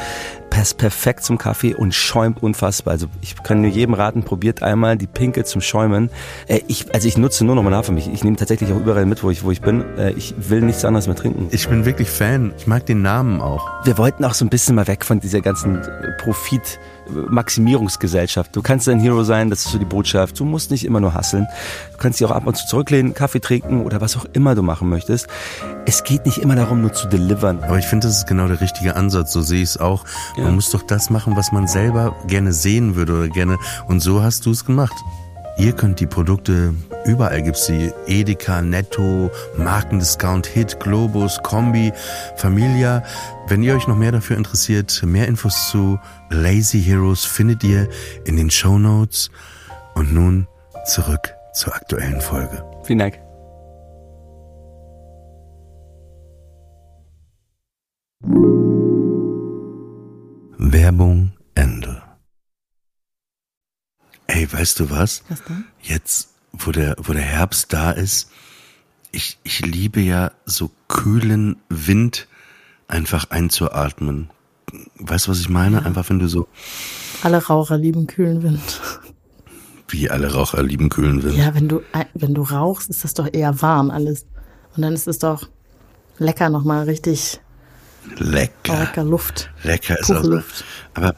Passt 0.50 0.78
perfekt 0.78 1.24
zum 1.24 1.38
Kaffee 1.38 1.76
und 1.76 1.94
schäumt 1.94 2.42
unfassbar. 2.42 2.94
Also 2.94 3.08
ich 3.22 3.36
kann 3.44 3.62
nur 3.62 3.70
jedem 3.70 3.94
raten, 3.94 4.24
probiert 4.24 4.64
einmal 4.64 4.98
die 4.98 5.06
pinke 5.06 5.44
zum 5.44 5.62
Schäumen. 5.62 6.10
Äh, 6.48 6.62
ich, 6.68 6.94
also 6.94 7.08
ich 7.08 7.18
nutze 7.18 7.46
nur 7.46 7.56
noch 7.56 7.64
mal 7.64 7.76
Hafermilch. 7.76 8.10
Ich 8.12 8.24
nehme 8.24 8.38
tatsächlich 8.38 8.72
auch 8.72 8.80
überall 8.80 9.06
mit, 9.06 9.22
wo 9.22 9.30
ich, 9.30 9.44
wo 9.44 9.52
ich 9.52 9.62
bin. 9.62 9.84
Äh, 9.98 10.12
ich 10.12 10.34
will 10.38 10.62
nichts 10.62 10.86
anderes 10.86 11.08
mehr 11.08 11.16
trinken. 11.16 11.50
Ich 11.52 11.68
bin 11.68 11.86
wirklich 11.86 12.10
Fan. 12.10 12.54
Ich 12.58 12.68
mag 12.68 12.86
den 12.86 13.02
Namen 13.02 13.42
auch. 13.42 13.68
wir 13.84 13.98
wollten 13.98 14.24
auch 14.24 14.34
so 14.34 14.46
ein 14.46 14.50
bisschen 14.50 14.76
mal 14.76 14.88
weg 14.88 15.04
von 15.04 15.20
dieser 15.20 15.42
ganzen 15.42 15.82
äh, 15.82 16.12
Profit-Maximierungsgesellschaft. 17.10 18.56
Du 18.56 18.62
kannst 18.62 18.88
ein 18.90 19.00
Hero 19.00 19.24
sein, 19.24 19.50
das 19.50 19.66
ist 19.66 19.72
so 19.72 19.78
die 19.78 19.86
Botschaft. 19.86 20.40
Du 20.40 20.46
musst 20.46 20.72
nicht 20.72 20.86
immer 20.86 21.00
nur 21.00 21.14
hasseln. 21.14 21.48
Du 21.92 21.98
kannst 21.98 22.20
dich 22.20 22.28
auch 22.28 22.32
ab 22.32 22.46
und 22.48 22.56
zu 22.56 22.66
zurücklehnen, 22.68 23.14
Kaffee 23.14 23.40
trinken 23.40 23.84
oder 23.84 24.02
was 24.02 24.18
auch 24.18 24.26
immer 24.34 24.56
du 24.56 24.64
machen 24.64 24.90
möchtest. 24.90 25.28
Es 25.86 26.04
geht 26.04 26.26
nicht 26.26 26.38
immer 26.38 26.56
darum, 26.56 26.82
nur 26.82 26.94
zu 26.94 27.08
delivern. 27.08 27.64
Aber 27.64 27.78
ich 27.78 27.86
finde, 27.86 28.08
das 28.08 28.18
ist 28.18 28.28
genau 28.28 28.48
der 28.48 28.62
richtige 28.62 28.96
Ansatz. 28.96 29.34
So 29.34 29.42
sehe 29.42 29.64
ich 29.64 29.70
es 29.70 29.78
auch. 29.78 30.06
Ja. 30.38 30.44
Man 30.44 30.56
muss 30.56 30.70
doch 30.70 30.84
das 30.84 31.10
machen, 31.10 31.36
was 31.36 31.52
man 31.52 31.68
selber 31.68 32.16
gerne 32.28 32.54
sehen 32.54 32.96
würde 32.96 33.14
oder 33.14 33.28
gerne. 33.28 33.58
Und 33.88 34.02
so 34.02 34.24
hast 34.24 34.46
du 34.46 34.52
es 34.52 34.66
gemacht. 34.66 34.96
Ihr 35.60 35.74
könnt 35.74 36.00
die 36.00 36.08
Produkte, 36.08 36.74
überall 37.04 37.42
gibt's 37.42 37.66
sie, 37.66 37.92
Edeka, 38.08 38.62
Netto, 38.62 39.30
Markendiscount, 39.58 40.48
Hit, 40.48 40.80
Globus, 40.80 41.38
Kombi, 41.44 41.92
Familia. 42.38 43.04
Wenn 43.50 43.62
ihr 43.62 43.76
euch 43.76 43.86
noch 43.86 43.98
mehr 43.98 44.14
dafür 44.14 44.38
interessiert, 44.38 45.04
mehr 45.04 45.28
Infos 45.28 45.70
zu 45.70 46.00
Lazy 46.30 46.82
Heroes 46.82 47.26
findet 47.26 47.62
ihr 47.66 47.90
in 48.24 48.38
den 48.38 48.50
Show 48.50 48.80
Notes. 48.80 49.32
Und 49.96 50.14
nun 50.14 50.48
zurück 50.86 51.36
zur 51.54 51.76
aktuellen 51.76 52.22
Folge. 52.22 52.64
Vielen 52.84 53.00
Dank. 53.00 53.20
Werbung 60.58 61.34
Ende. 61.54 62.02
Ey, 64.40 64.50
weißt 64.50 64.80
du 64.80 64.90
was? 64.90 65.22
Was 65.28 65.44
denn? 65.44 65.66
Jetzt, 65.82 66.30
wo 66.54 66.72
der, 66.72 66.96
wo 66.98 67.12
der 67.12 67.22
Herbst 67.24 67.74
da 67.74 67.92
ist, 67.92 68.32
ich, 69.12 69.38
ich 69.44 69.60
liebe 69.66 70.00
ja 70.00 70.32
so 70.46 70.72
kühlen 70.88 71.58
Wind 71.68 72.26
einfach 72.88 73.32
einzuatmen. 73.32 74.30
Weißt 74.98 75.28
du, 75.28 75.32
was 75.32 75.42
ich 75.42 75.50
meine? 75.50 75.86
Einfach 75.86 76.10
wenn 76.10 76.20
du 76.20 76.30
so, 76.30 76.48
Alle 77.22 77.44
Raucher 77.46 77.78
lieben 77.78 78.08
kühlen 78.08 78.42
Wind. 78.42 78.62
wie 79.90 80.10
alle 80.10 80.32
Raucher 80.32 80.64
lieben 80.64 80.88
kühlen 80.88 81.22
Wind. 81.22 81.36
Ja, 81.36 81.54
wenn 81.54 81.68
du, 81.68 81.82
wenn 82.14 82.34
du 82.34 82.44
rauchst, 82.44 82.90
ist 82.90 83.04
das 83.04 83.14
doch 83.16 83.28
eher 83.34 83.62
warm 83.62 83.92
alles. 83.92 84.26
Und 84.78 84.84
dann 84.84 84.94
ist 84.94 85.08
es 85.10 85.20
doch 85.20 85.50
lecker 86.18 86.50
nochmal 86.50 86.86
richtig 86.86 87.42
Lecker. 88.20 88.80
lecker 88.80 89.04
Luft. 89.04 89.50
Lecker 89.64 90.00
ist 90.00 90.10
auch. 90.12 90.24
Luft. 90.24 90.64
Aber 90.94 91.14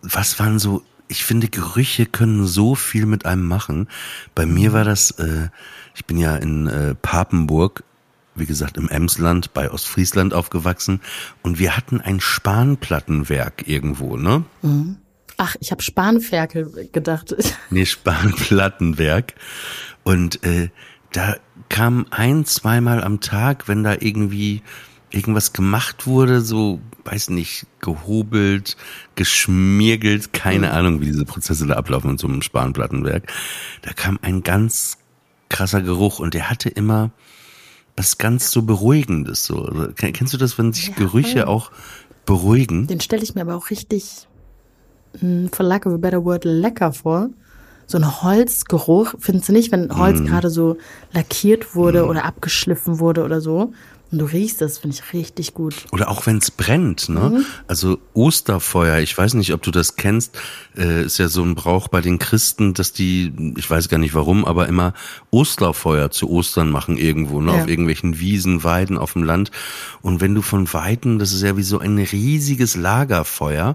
was 0.00 0.38
waren 0.38 0.58
so, 0.58 0.82
ich 1.08 1.24
finde, 1.24 1.48
Gerüche 1.48 2.06
können 2.06 2.46
so 2.46 2.74
viel 2.74 3.06
mit 3.06 3.26
einem 3.26 3.46
machen. 3.46 3.88
Bei 4.34 4.46
mir 4.46 4.72
war 4.72 4.84
das, 4.84 5.12
äh, 5.12 5.48
ich 5.94 6.04
bin 6.04 6.18
ja 6.18 6.36
in 6.36 6.66
äh, 6.66 6.94
Papenburg, 6.94 7.84
wie 8.34 8.46
gesagt, 8.46 8.76
im 8.76 8.88
Emsland 8.88 9.54
bei 9.54 9.70
Ostfriesland 9.70 10.34
aufgewachsen 10.34 11.00
und 11.42 11.58
wir 11.58 11.76
hatten 11.76 12.00
ein 12.00 12.20
Spanplattenwerk 12.20 13.66
irgendwo, 13.66 14.16
ne? 14.16 14.44
Ach, 15.38 15.56
ich 15.60 15.70
habe 15.70 15.82
Spanferkel 15.82 16.88
gedacht. 16.92 17.34
Nee, 17.70 17.84
Spanplattenwerk. 17.84 19.34
Und 20.02 20.42
äh, 20.44 20.70
da 21.12 21.36
kam 21.68 22.06
ein, 22.10 22.44
zweimal 22.44 23.02
am 23.02 23.20
Tag, 23.20 23.68
wenn 23.68 23.82
da 23.82 23.96
irgendwie 23.98 24.62
irgendwas 25.10 25.52
gemacht 25.52 26.06
wurde, 26.06 26.40
so, 26.40 26.80
weiß 27.04 27.30
nicht, 27.30 27.66
gehobelt, 27.80 28.76
geschmiergelt, 29.14 30.32
keine 30.32 30.72
Ahnung, 30.72 31.00
wie 31.00 31.06
diese 31.06 31.24
Prozesse 31.24 31.66
da 31.66 31.74
ablaufen 31.74 32.10
in 32.12 32.18
so 32.18 32.26
einem 32.26 32.42
Spanplattenwerk. 32.42 33.32
Da 33.82 33.92
kam 33.92 34.18
ein 34.22 34.42
ganz 34.42 34.98
krasser 35.48 35.80
Geruch 35.82 36.18
und 36.18 36.34
der 36.34 36.50
hatte 36.50 36.68
immer 36.68 37.10
was 37.96 38.18
ganz 38.18 38.50
so 38.50 38.62
Beruhigendes. 38.62 39.44
So. 39.44 39.64
Also, 39.64 39.92
ken- 39.94 40.12
Kennst 40.12 40.34
du 40.34 40.38
das, 40.38 40.58
wenn 40.58 40.72
sich 40.72 40.88
Ja, 40.88 40.94
Gerüche 40.96 41.40
voll. 41.42 41.48
auch 41.48 41.70
beruhigen? 42.26 42.86
Den 42.88 43.00
stelle 43.00 43.22
ich 43.22 43.34
mir 43.34 43.42
aber 43.42 43.54
auch 43.54 43.70
richtig, 43.70 44.26
mh, 45.20 45.50
for 45.52 45.64
lack 45.64 45.86
of 45.86 45.94
a 45.94 45.96
better 45.98 46.24
word, 46.24 46.44
lecker 46.44 46.92
vor. 46.92 47.30
So 47.88 47.98
ein 47.98 48.22
Holzgeruch, 48.22 49.14
findest 49.20 49.48
du 49.48 49.52
nicht, 49.52 49.70
wenn 49.70 49.96
Holz 49.96 50.24
gerade 50.24 50.50
so 50.50 50.76
lackiert 51.12 51.76
wurde 51.76 52.06
oder 52.06 52.24
abgeschliffen 52.24 52.98
wurde 52.98 53.22
oder 53.24 53.40
so? 53.40 53.72
Und 54.12 54.18
du 54.18 54.24
riechst 54.24 54.60
das, 54.60 54.78
finde 54.78 54.96
ich 54.96 55.12
richtig 55.12 55.52
gut. 55.52 55.74
Oder 55.90 56.08
auch 56.08 56.26
wenn 56.26 56.38
es 56.38 56.52
brennt, 56.52 57.08
ne? 57.08 57.30
Mhm. 57.30 57.46
Also 57.66 57.98
Osterfeuer, 58.14 58.98
ich 58.98 59.16
weiß 59.18 59.34
nicht, 59.34 59.52
ob 59.52 59.62
du 59.62 59.72
das 59.72 59.96
kennst, 59.96 60.38
äh, 60.76 61.02
ist 61.04 61.18
ja 61.18 61.26
so 61.28 61.42
ein 61.42 61.56
Brauch 61.56 61.88
bei 61.88 62.00
den 62.00 62.18
Christen, 62.20 62.72
dass 62.72 62.92
die, 62.92 63.32
ich 63.56 63.68
weiß 63.68 63.88
gar 63.88 63.98
nicht 63.98 64.14
warum, 64.14 64.44
aber 64.44 64.68
immer 64.68 64.94
Osterfeuer 65.30 66.10
zu 66.12 66.30
Ostern 66.30 66.70
machen 66.70 66.96
irgendwo, 66.96 67.40
ne? 67.40 67.52
Ja. 67.56 67.62
Auf 67.62 67.68
irgendwelchen 67.68 68.20
Wiesen, 68.20 68.62
Weiden 68.62 68.96
auf 68.96 69.14
dem 69.14 69.24
Land. 69.24 69.50
Und 70.02 70.20
wenn 70.20 70.34
du 70.34 70.42
von 70.42 70.72
Weiden, 70.72 71.18
das 71.18 71.32
ist 71.32 71.42
ja 71.42 71.56
wie 71.56 71.62
so 71.64 71.80
ein 71.80 71.98
riesiges 71.98 72.76
Lagerfeuer. 72.76 73.74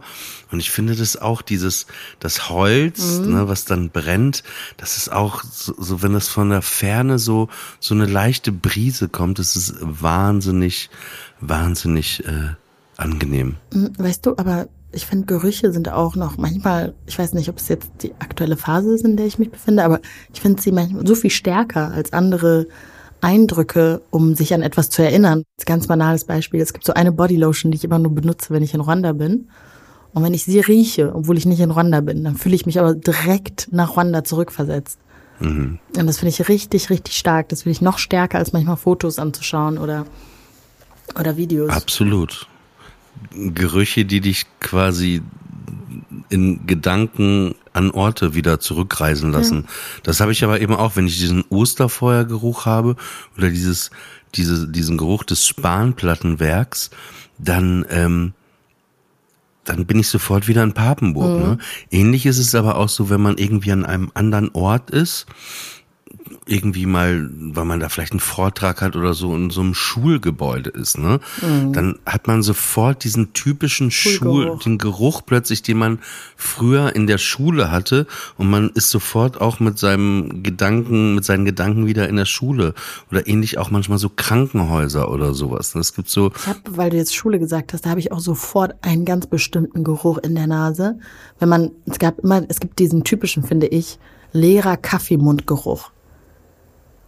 Und 0.51 0.59
ich 0.59 0.71
finde 0.71 0.95
das 0.95 1.15
auch, 1.17 1.41
dieses, 1.41 1.87
das 2.19 2.49
Holz, 2.49 3.19
Mhm. 3.19 3.33
ne, 3.33 3.47
was 3.47 3.65
dann 3.65 3.89
brennt, 3.89 4.43
das 4.77 4.97
ist 4.97 5.11
auch 5.11 5.43
so, 5.43 5.73
so, 5.77 6.01
wenn 6.01 6.13
das 6.13 6.27
von 6.27 6.49
der 6.49 6.61
Ferne 6.61 7.19
so, 7.19 7.47
so 7.79 7.93
eine 7.95 8.05
leichte 8.05 8.51
Brise 8.51 9.07
kommt, 9.09 9.39
das 9.39 9.55
ist 9.55 9.75
wahnsinnig, 10.21 10.89
wahnsinnig 11.39 12.23
äh, 12.25 12.55
angenehm. 12.97 13.55
Mm, 13.73 13.87
Weißt 13.97 14.25
du, 14.25 14.31
aber 14.37 14.67
ich 14.91 15.05
finde, 15.05 15.25
Gerüche 15.25 15.71
sind 15.71 15.89
auch 15.89 16.15
noch 16.15 16.37
manchmal, 16.37 16.93
ich 17.07 17.17
weiß 17.17 17.33
nicht, 17.33 17.49
ob 17.49 17.57
es 17.57 17.69
jetzt 17.69 17.89
die 18.01 18.13
aktuelle 18.19 18.57
Phase 18.57 18.93
ist, 18.93 19.05
in 19.05 19.17
der 19.17 19.25
ich 19.25 19.39
mich 19.39 19.49
befinde, 19.49 19.83
aber 19.83 19.99
ich 20.33 20.41
finde 20.41 20.61
sie 20.61 20.71
manchmal 20.71 21.07
so 21.07 21.15
viel 21.15 21.29
stärker 21.29 21.91
als 21.91 22.13
andere 22.13 22.67
Eindrücke, 23.21 24.01
um 24.09 24.35
sich 24.35 24.53
an 24.53 24.61
etwas 24.61 24.89
zu 24.89 25.01
erinnern. 25.03 25.43
Das 25.57 25.65
ganz 25.65 25.87
banales 25.87 26.25
Beispiel. 26.25 26.59
Es 26.59 26.73
gibt 26.73 26.85
so 26.85 26.93
eine 26.93 27.11
Bodylotion, 27.11 27.71
die 27.71 27.77
ich 27.77 27.83
immer 27.83 27.99
nur 27.99 28.13
benutze, 28.13 28.49
wenn 28.49 28.63
ich 28.63 28.73
in 28.73 28.81
Rwanda 28.81 29.13
bin. 29.13 29.47
Und 30.13 30.23
wenn 30.23 30.33
ich 30.33 30.43
sie 30.43 30.59
rieche, 30.59 31.15
obwohl 31.15 31.37
ich 31.37 31.45
nicht 31.45 31.61
in 31.61 31.71
Rwanda 31.71 32.01
bin, 32.01 32.23
dann 32.23 32.35
fühle 32.35 32.55
ich 32.55 32.65
mich 32.65 32.79
aber 32.79 32.95
direkt 32.95 33.69
nach 33.71 33.95
Rwanda 33.95 34.23
zurückversetzt. 34.23 34.99
Und 35.41 36.07
das 36.07 36.19
finde 36.19 36.29
ich 36.29 36.47
richtig, 36.47 36.89
richtig 36.89 37.17
stark. 37.17 37.49
Das 37.49 37.63
finde 37.63 37.73
ich 37.73 37.81
noch 37.81 37.97
stärker, 37.97 38.37
als 38.37 38.53
manchmal 38.53 38.77
Fotos 38.77 39.19
anzuschauen 39.19 39.77
oder, 39.77 40.05
oder 41.19 41.37
Videos. 41.37 41.71
Absolut. 41.71 42.47
Gerüche, 43.31 44.05
die 44.05 44.21
dich 44.21 44.45
quasi 44.59 45.21
in 46.29 46.65
Gedanken 46.65 47.55
an 47.73 47.91
Orte 47.91 48.35
wieder 48.35 48.59
zurückreisen 48.59 49.31
lassen. 49.31 49.67
Das 50.03 50.19
habe 50.19 50.31
ich 50.31 50.43
aber 50.43 50.61
eben 50.61 50.75
auch, 50.75 50.95
wenn 50.95 51.07
ich 51.07 51.17
diesen 51.17 51.43
Osterfeuergeruch 51.49 52.65
habe 52.65 52.95
oder 53.37 53.49
dieses, 53.49 53.91
diese, 54.35 54.67
diesen 54.67 54.97
Geruch 54.97 55.23
des 55.23 55.47
Spanplattenwerks, 55.47 56.89
dann, 57.37 57.85
ähm, 57.89 58.33
dann 59.71 59.85
bin 59.85 59.99
ich 59.99 60.07
sofort 60.07 60.47
wieder 60.47 60.63
in 60.63 60.73
Papenburg. 60.73 61.39
Ne? 61.39 61.57
Ähnlich 61.89 62.25
ist 62.25 62.37
es 62.37 62.53
aber 62.55 62.75
auch 62.75 62.89
so, 62.89 63.09
wenn 63.09 63.21
man 63.21 63.37
irgendwie 63.37 63.71
an 63.71 63.85
einem 63.85 64.11
anderen 64.13 64.49
Ort 64.53 64.91
ist 64.91 65.27
irgendwie 66.47 66.87
mal, 66.87 67.29
weil 67.31 67.65
man 67.65 67.79
da 67.79 67.89
vielleicht 67.89 68.13
einen 68.13 68.19
Vortrag 68.19 68.81
hat 68.81 68.95
oder 68.95 69.13
so 69.13 69.35
in 69.35 69.51
so 69.51 69.61
einem 69.61 69.75
Schulgebäude 69.75 70.71
ist, 70.71 70.97
ne? 70.97 71.19
Dann 71.41 71.99
hat 72.05 72.27
man 72.27 72.41
sofort 72.41 73.03
diesen 73.03 73.33
typischen 73.33 73.91
Schul, 73.91 74.57
den 74.65 74.79
Geruch 74.79 75.21
plötzlich, 75.25 75.61
den 75.61 75.77
man 75.77 75.99
früher 76.35 76.95
in 76.95 77.05
der 77.05 77.19
Schule 77.19 77.71
hatte 77.71 78.07
und 78.37 78.49
man 78.49 78.69
ist 78.71 78.89
sofort 78.89 79.39
auch 79.39 79.59
mit 79.59 79.77
seinem 79.77 80.41
Gedanken, 80.41 81.13
mit 81.15 81.25
seinen 81.25 81.45
Gedanken 81.45 81.85
wieder 81.85 82.09
in 82.09 82.15
der 82.15 82.25
Schule 82.25 82.73
oder 83.11 83.27
ähnlich 83.27 83.59
auch 83.59 83.69
manchmal 83.69 83.99
so 83.99 84.09
Krankenhäuser 84.09 85.11
oder 85.11 85.35
sowas. 85.35 85.75
Es 85.75 85.93
gibt 85.93 86.09
so, 86.09 86.31
Ich 86.35 86.47
habe, 86.47 86.59
weil 86.65 86.89
du 86.89 86.97
jetzt 86.97 87.15
Schule 87.15 87.37
gesagt 87.37 87.73
hast, 87.73 87.85
da 87.85 87.91
habe 87.91 87.99
ich 87.99 88.11
auch 88.11 88.19
sofort 88.19 88.73
einen 88.81 89.05
ganz 89.05 89.27
bestimmten 89.27 89.83
Geruch 89.83 90.17
in 90.17 90.33
der 90.33 90.47
Nase. 90.47 90.97
Wenn 91.39 91.49
man, 91.49 91.71
es 91.85 91.99
gab 91.99 92.19
immer, 92.19 92.43
es 92.49 92.59
gibt 92.59 92.79
diesen 92.79 93.03
typischen, 93.03 93.43
finde 93.43 93.67
ich, 93.67 93.99
leerer 94.33 94.77
Kaffeemundgeruch. 94.77 95.91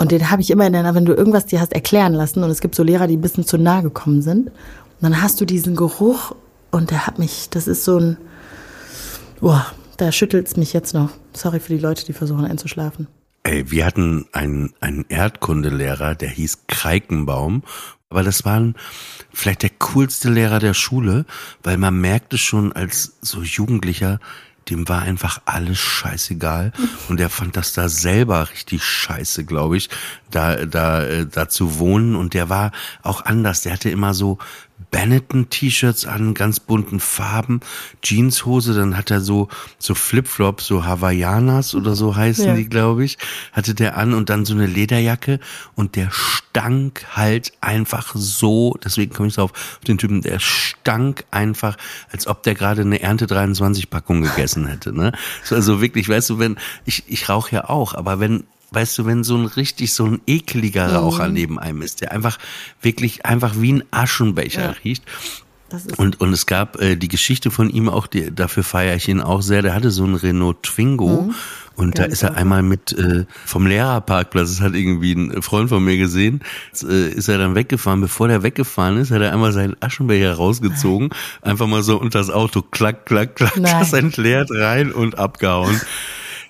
Und 0.03 0.11
den 0.11 0.29
habe 0.29 0.41
ich 0.41 0.51
immer 0.51 0.67
in 0.67 0.73
der 0.73 0.95
wenn 0.95 1.05
du 1.05 1.13
irgendwas 1.13 1.45
dir 1.45 1.61
hast 1.61 1.71
erklären 1.71 2.13
lassen 2.13 2.43
und 2.43 2.49
es 2.49 2.59
gibt 2.59 2.75
so 2.75 2.83
Lehrer, 2.83 3.07
die 3.07 3.15
ein 3.15 3.21
bisschen 3.21 3.45
zu 3.45 3.57
nah 3.57 3.79
gekommen 3.79 4.21
sind. 4.21 4.47
Und 4.49 4.53
dann 4.99 5.21
hast 5.21 5.39
du 5.39 5.45
diesen 5.45 5.77
Geruch 5.77 6.35
und 6.71 6.91
der 6.91 7.07
hat 7.07 7.19
mich, 7.19 7.49
das 7.49 7.69
ist 7.69 7.85
so 7.85 7.99
ein, 7.99 8.17
boah, 9.39 9.65
da 9.95 10.11
schüttelt's 10.11 10.57
mich 10.57 10.73
jetzt 10.73 10.93
noch. 10.93 11.11
Sorry 11.31 11.61
für 11.61 11.71
die 11.71 11.79
Leute, 11.79 12.03
die 12.03 12.11
versuchen 12.11 12.43
einzuschlafen. 12.43 13.07
Ey, 13.43 13.71
wir 13.71 13.85
hatten 13.85 14.25
einen, 14.33 14.73
einen 14.81 15.05
Erdkundelehrer, 15.07 16.15
der 16.15 16.31
hieß 16.31 16.67
Kreikenbaum. 16.67 17.63
Aber 18.09 18.23
das 18.23 18.43
war 18.43 18.73
vielleicht 19.31 19.63
der 19.63 19.69
coolste 19.69 20.29
Lehrer 20.29 20.59
der 20.59 20.73
Schule, 20.73 21.25
weil 21.63 21.77
man 21.77 22.01
merkte 22.01 22.37
schon 22.37 22.73
als 22.73 23.13
so 23.21 23.41
Jugendlicher, 23.41 24.19
dem 24.69 24.87
war 24.89 25.01
einfach 25.01 25.41
alles 25.45 25.79
scheißegal. 25.79 26.71
Und 27.09 27.19
der 27.19 27.29
fand 27.29 27.57
das 27.57 27.73
da 27.73 27.89
selber 27.89 28.49
richtig 28.49 28.83
scheiße, 28.83 29.45
glaube 29.45 29.77
ich, 29.77 29.89
da 30.31 30.65
da 30.65 31.03
äh, 31.03 31.25
da 31.25 31.49
zu 31.49 31.79
wohnen. 31.79 32.15
Und 32.15 32.33
der 32.33 32.49
war 32.49 32.71
auch 33.01 33.25
anders, 33.25 33.61
der 33.61 33.73
hatte 33.73 33.89
immer 33.89 34.13
so 34.13 34.37
Benetton-T-Shirts 34.93 36.05
an, 36.05 36.35
ganz 36.35 36.59
bunten 36.59 36.99
Farben, 36.99 37.61
Jeanshose, 38.03 38.75
dann 38.75 38.95
hat 38.95 39.09
er 39.11 39.21
so 39.21 39.49
so 39.79 39.95
Flipflops, 39.95 40.67
so 40.67 40.85
Hawaiianas 40.85 41.73
oder 41.73 41.95
so 41.95 42.15
heißen 42.15 42.45
Ja. 42.45 42.55
die, 42.55 42.69
glaube 42.69 43.03
ich, 43.03 43.17
hatte 43.51 43.73
der 43.73 43.97
an 43.97 44.13
und 44.13 44.29
dann 44.29 44.45
so 44.45 44.53
eine 44.53 44.67
Lederjacke 44.67 45.39
und 45.75 45.95
der 45.95 46.09
stank 46.11 47.05
halt 47.15 47.53
einfach 47.59 48.11
so, 48.15 48.77
deswegen 48.83 49.13
komme 49.13 49.29
ich 49.29 49.33
so 49.33 49.41
auf, 49.41 49.79
den 49.87 49.97
Typen, 49.97 50.21
der 50.21 50.37
stank 50.39 51.25
einfach, 51.31 51.75
als 52.11 52.27
ob 52.27 52.43
der 52.43 52.53
gerade 52.53 52.81
eine 52.81 53.01
Ernte 53.01 53.25
23 53.25 53.89
Packung 53.89 54.21
gegessen 54.21 54.67
hätte, 54.67 54.93
ne? 54.93 55.11
So, 55.43 55.55
Also 55.55 55.81
wirklich, 55.81 56.07
weißt 56.07 56.29
du, 56.29 56.39
wenn, 56.39 56.57
ich, 56.85 57.03
ich 57.07 57.29
rauche 57.29 57.55
ja 57.55 57.67
auch, 57.69 57.95
aber 57.95 58.19
wenn, 58.19 58.43
weißt 58.73 58.97
du, 58.97 59.05
wenn 59.05 59.23
so 59.23 59.35
ein 59.37 59.45
richtig, 59.45 59.93
so 59.93 60.05
ein 60.05 60.21
ekeliger 60.27 60.93
Raucher 60.93 61.27
neben 61.29 61.59
einem 61.59 61.81
ist, 61.81 62.01
der 62.01 62.11
einfach 62.11 62.37
wirklich 62.81 63.25
einfach 63.25 63.53
wie 63.57 63.73
ein 63.73 63.83
Aschenbecher 63.91 64.61
Ja. 64.61 64.75
riecht, 64.83 65.03
und, 65.97 66.21
und 66.21 66.31
es 66.33 66.45
gab 66.45 66.79
äh, 66.81 66.95
die 66.95 67.07
Geschichte 67.07 67.49
von 67.49 67.67
ihm 67.67 67.89
auch, 67.89 68.05
die, 68.05 68.29
dafür 68.33 68.63
feiere 68.63 68.95
ich 68.95 69.07
ihn 69.07 69.19
auch 69.19 69.41
sehr. 69.41 69.63
Der 69.63 69.73
hatte 69.73 69.89
so 69.89 70.03
einen 70.03 70.13
Renault 70.13 70.61
Twingo 70.61 71.31
und 71.75 71.97
da 71.97 72.03
Geile 72.03 72.13
ist 72.13 72.21
er 72.21 72.29
Sache. 72.29 72.37
einmal 72.37 72.61
mit 72.61 72.91
äh, 72.93 73.25
vom 73.43 73.65
Lehrerparkplatz, 73.65 74.49
das 74.49 74.61
hat 74.61 74.75
irgendwie 74.75 75.13
ein 75.13 75.41
Freund 75.41 75.69
von 75.69 75.83
mir 75.83 75.97
gesehen, 75.97 76.41
äh, 76.87 77.09
ist 77.09 77.27
er 77.27 77.39
dann 77.39 77.55
weggefahren. 77.55 78.01
Bevor 78.01 78.27
der 78.27 78.43
weggefahren 78.43 78.97
ist, 78.97 79.09
hat 79.09 79.23
er 79.23 79.33
einmal 79.33 79.51
seinen 79.51 79.75
Aschenbecher 79.79 80.35
rausgezogen, 80.35 81.09
einfach 81.41 81.65
mal 81.65 81.81
so 81.81 81.99
unter 81.99 82.19
das 82.19 82.29
Auto, 82.29 82.61
klack, 82.61 83.07
klack, 83.07 83.35
klack, 83.35 83.57
Nein. 83.57 83.79
das 83.79 83.93
entleert 83.93 84.51
rein 84.51 84.91
und 84.91 85.17
abgehauen. 85.17 85.81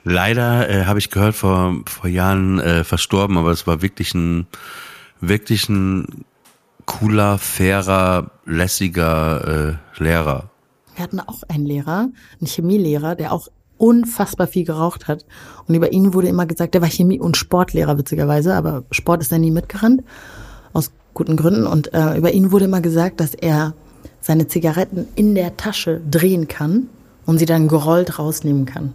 Leider 0.03 0.69
äh, 0.69 0.85
habe 0.85 0.99
ich 0.99 1.09
gehört 1.09 1.35
vor 1.35 1.75
vor 1.85 2.09
Jahren 2.09 2.59
äh, 2.59 2.83
verstorben, 2.83 3.37
aber 3.37 3.51
es 3.51 3.67
war 3.67 3.81
wirklich 3.81 4.13
ein 4.13 4.47
wirklich 5.21 5.69
ein 5.69 6.25
cooler, 6.85 7.37
fairer, 7.37 8.31
lässiger 8.45 9.77
äh, 9.97 10.03
Lehrer. 10.03 10.49
Wir 10.95 11.03
hatten 11.03 11.19
auch 11.19 11.43
einen 11.47 11.65
Lehrer, 11.65 12.09
einen 12.39 12.47
Chemielehrer, 12.47 13.15
der 13.15 13.31
auch 13.31 13.47
unfassbar 13.77 14.47
viel 14.47 14.65
geraucht 14.65 15.07
hat. 15.07 15.25
Und 15.67 15.75
über 15.75 15.91
ihn 15.91 16.13
wurde 16.13 16.27
immer 16.27 16.45
gesagt, 16.45 16.73
der 16.73 16.81
war 16.81 16.89
Chemie- 16.89 17.19
und 17.19 17.37
Sportlehrer 17.37 17.97
witzigerweise, 17.97 18.53
aber 18.53 18.83
Sport 18.91 19.21
ist 19.21 19.31
er 19.31 19.39
nie 19.39 19.51
mitgerannt, 19.51 20.03
aus 20.73 20.91
guten 21.13 21.35
Gründen. 21.35 21.65
Und 21.65 21.93
äh, 21.93 22.17
über 22.17 22.31
ihn 22.31 22.51
wurde 22.51 22.65
immer 22.65 22.81
gesagt, 22.81 23.19
dass 23.19 23.33
er 23.33 23.73
seine 24.21 24.47
Zigaretten 24.47 25.07
in 25.15 25.35
der 25.35 25.57
Tasche 25.57 26.01
drehen 26.09 26.47
kann 26.47 26.89
und 27.25 27.39
sie 27.39 27.45
dann 27.45 27.67
gerollt 27.67 28.19
rausnehmen 28.19 28.65
kann. 28.65 28.93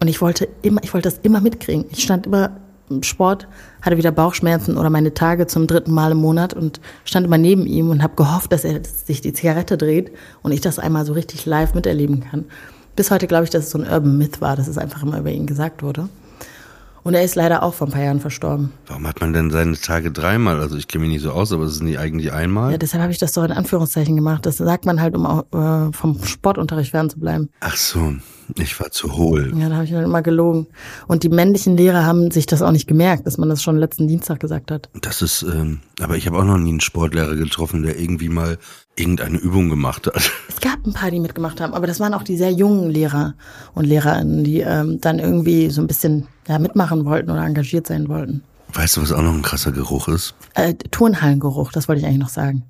Und 0.00 0.08
ich 0.08 0.20
wollte 0.20 0.48
immer, 0.62 0.82
ich 0.82 0.94
wollte 0.94 1.08
das 1.08 1.18
immer 1.22 1.40
mitkriegen. 1.40 1.84
Ich 1.90 2.02
stand 2.02 2.26
immer 2.26 2.52
im 2.88 3.02
Sport, 3.02 3.46
hatte 3.82 3.96
wieder 3.96 4.10
Bauchschmerzen 4.10 4.76
oder 4.76 4.90
meine 4.90 5.14
Tage 5.14 5.46
zum 5.46 5.66
dritten 5.66 5.92
Mal 5.92 6.12
im 6.12 6.18
Monat 6.18 6.54
und 6.54 6.80
stand 7.04 7.26
immer 7.26 7.38
neben 7.38 7.66
ihm 7.66 7.90
und 7.90 8.02
habe 8.02 8.16
gehofft, 8.16 8.52
dass 8.52 8.64
er 8.64 8.80
sich 8.84 9.20
die 9.20 9.32
Zigarette 9.32 9.76
dreht 9.76 10.10
und 10.42 10.52
ich 10.52 10.60
das 10.60 10.78
einmal 10.78 11.06
so 11.06 11.12
richtig 11.12 11.46
live 11.46 11.74
miterleben 11.74 12.20
kann. 12.20 12.46
Bis 12.96 13.10
heute 13.10 13.26
glaube 13.26 13.44
ich, 13.44 13.50
dass 13.50 13.64
es 13.64 13.70
so 13.70 13.78
ein 13.78 13.88
Urban 13.88 14.18
Myth 14.18 14.40
war, 14.40 14.56
dass 14.56 14.66
es 14.66 14.78
einfach 14.78 15.02
immer 15.02 15.18
über 15.18 15.30
ihn 15.30 15.46
gesagt 15.46 15.82
wurde. 15.82 16.08
Und 17.02 17.14
er 17.14 17.22
ist 17.22 17.34
leider 17.34 17.62
auch 17.62 17.74
vor 17.74 17.88
ein 17.88 17.92
paar 17.92 18.02
Jahren 18.02 18.20
verstorben. 18.20 18.72
Warum 18.86 19.06
hat 19.06 19.20
man 19.20 19.32
denn 19.32 19.50
seine 19.50 19.76
Tage 19.76 20.12
dreimal? 20.12 20.60
Also 20.60 20.76
ich 20.76 20.88
kenne 20.88 21.04
mich 21.04 21.14
nicht 21.14 21.22
so 21.22 21.32
aus, 21.32 21.52
aber 21.52 21.64
es 21.64 21.72
ist 21.72 21.82
nie 21.82 21.98
eigentlich 21.98 22.32
einmal. 22.32 22.72
Ja, 22.72 22.78
deshalb 22.78 23.02
habe 23.02 23.12
ich 23.12 23.18
das 23.18 23.32
doch 23.32 23.44
in 23.44 23.52
Anführungszeichen 23.52 24.16
gemacht. 24.16 24.44
Das 24.46 24.58
sagt 24.58 24.84
man 24.84 25.00
halt, 25.00 25.16
um 25.16 25.26
auch, 25.26 25.44
äh, 25.52 25.92
vom 25.92 26.22
Sportunterricht 26.24 26.90
fernzubleiben. 26.90 27.50
Ach 27.60 27.76
so, 27.76 28.14
ich 28.58 28.78
war 28.80 28.90
zu 28.90 29.16
hohl. 29.16 29.52
Ja, 29.56 29.68
da 29.68 29.76
habe 29.76 29.84
ich 29.84 29.90
dann 29.90 30.04
immer 30.04 30.22
gelogen. 30.22 30.66
Und 31.06 31.22
die 31.22 31.28
männlichen 31.28 31.76
Lehrer 31.76 32.04
haben 32.04 32.30
sich 32.30 32.46
das 32.46 32.62
auch 32.62 32.72
nicht 32.72 32.86
gemerkt, 32.86 33.26
dass 33.26 33.38
man 33.38 33.48
das 33.48 33.62
schon 33.62 33.76
letzten 33.76 34.08
Dienstag 34.08 34.40
gesagt 34.40 34.70
hat. 34.70 34.90
Das 35.00 35.22
ist, 35.22 35.42
ähm, 35.42 35.80
aber 36.00 36.16
ich 36.16 36.26
habe 36.26 36.38
auch 36.38 36.44
noch 36.44 36.58
nie 36.58 36.70
einen 36.70 36.80
Sportlehrer 36.80 37.34
getroffen, 37.36 37.82
der 37.82 37.98
irgendwie 37.98 38.28
mal 38.28 38.58
irgendeine 39.00 39.38
Übung 39.38 39.68
gemacht 39.68 40.06
hat. 40.06 40.30
Es 40.48 40.60
gab 40.60 40.84
ein 40.86 40.92
paar, 40.92 41.10
die 41.10 41.20
mitgemacht 41.20 41.58
haben, 41.60 41.72
aber 41.72 41.86
das 41.86 42.00
waren 42.00 42.12
auch 42.12 42.22
die 42.22 42.36
sehr 42.36 42.52
jungen 42.52 42.90
Lehrer 42.90 43.32
und 43.74 43.86
Lehrerinnen, 43.86 44.44
die 44.44 44.60
ähm, 44.60 45.00
dann 45.00 45.18
irgendwie 45.18 45.70
so 45.70 45.80
ein 45.80 45.86
bisschen 45.86 46.26
ja, 46.46 46.58
mitmachen 46.58 47.06
wollten 47.06 47.30
oder 47.30 47.42
engagiert 47.46 47.86
sein 47.86 48.08
wollten. 48.08 48.42
Weißt 48.74 48.96
du, 48.98 49.02
was 49.02 49.10
auch 49.12 49.22
noch 49.22 49.32
ein 49.32 49.40
krasser 49.42 49.72
Geruch 49.72 50.08
ist? 50.08 50.34
Äh, 50.54 50.74
Turnhallengeruch, 50.90 51.72
das 51.72 51.88
wollte 51.88 52.00
ich 52.00 52.06
eigentlich 52.06 52.20
noch 52.20 52.28
sagen. 52.28 52.64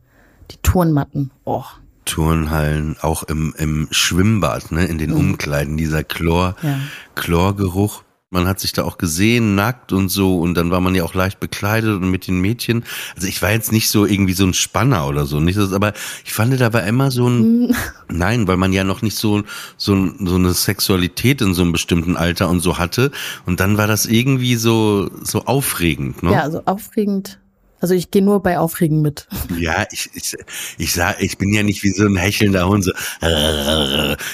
Die 0.52 0.56
Turnmatten. 0.62 1.32
Oh, 1.44 1.64
Turnhallen, 2.04 2.96
auch 3.00 3.22
im, 3.24 3.54
im 3.58 3.88
Schwimmbad, 3.90 4.72
ne, 4.72 4.84
in 4.86 4.98
den 4.98 5.12
Umkleiden, 5.12 5.76
dieser 5.76 6.04
Chlor, 6.04 6.56
Ja. 6.62 6.78
Chlorgeruch. 7.14 8.02
Man 8.32 8.46
hat 8.46 8.60
sich 8.60 8.72
da 8.72 8.84
auch 8.84 8.96
gesehen, 8.96 9.56
nackt 9.56 9.92
und 9.92 10.08
so, 10.08 10.38
und 10.38 10.54
dann 10.54 10.70
war 10.70 10.80
man 10.80 10.94
ja 10.94 11.02
auch 11.02 11.14
leicht 11.14 11.40
bekleidet 11.40 12.00
und 12.00 12.12
mit 12.12 12.28
den 12.28 12.40
Mädchen. 12.40 12.84
Also 13.16 13.26
ich 13.26 13.42
war 13.42 13.50
jetzt 13.50 13.72
nicht 13.72 13.88
so 13.88 14.06
irgendwie 14.06 14.34
so 14.34 14.44
ein 14.44 14.54
Spanner 14.54 15.08
oder 15.08 15.26
so, 15.26 15.40
nicht 15.40 15.56
so, 15.56 15.74
aber 15.74 15.94
ich 16.24 16.32
fand 16.32 16.60
da 16.60 16.72
war 16.72 16.84
immer 16.84 17.10
so 17.10 17.28
ein, 17.28 17.74
nein, 18.08 18.46
weil 18.46 18.56
man 18.56 18.72
ja 18.72 18.84
noch 18.84 19.02
nicht 19.02 19.16
so, 19.16 19.42
so, 19.76 20.12
so 20.20 20.36
eine 20.36 20.52
Sexualität 20.52 21.42
in 21.42 21.54
so 21.54 21.62
einem 21.62 21.72
bestimmten 21.72 22.16
Alter 22.16 22.48
und 22.48 22.60
so 22.60 22.78
hatte. 22.78 23.10
Und 23.46 23.58
dann 23.58 23.78
war 23.78 23.88
das 23.88 24.06
irgendwie 24.06 24.54
so, 24.54 25.10
so 25.24 25.46
aufregend, 25.46 26.22
ne? 26.22 26.30
ja, 26.30 26.42
also 26.42 26.62
aufregend. 26.66 27.39
Also 27.80 27.94
ich 27.94 28.10
gehe 28.10 28.22
nur 28.22 28.42
bei 28.42 28.58
Aufregen 28.58 29.00
mit. 29.00 29.26
Ja, 29.58 29.86
ich, 29.90 30.10
ich, 30.14 30.36
ich 30.76 30.92
sag, 30.92 31.20
ich 31.22 31.38
bin 31.38 31.52
ja 31.52 31.62
nicht 31.62 31.82
wie 31.82 31.90
so 31.90 32.04
ein 32.04 32.16
hechelnder 32.16 32.68
Hund, 32.68 32.84
so, 32.84 32.92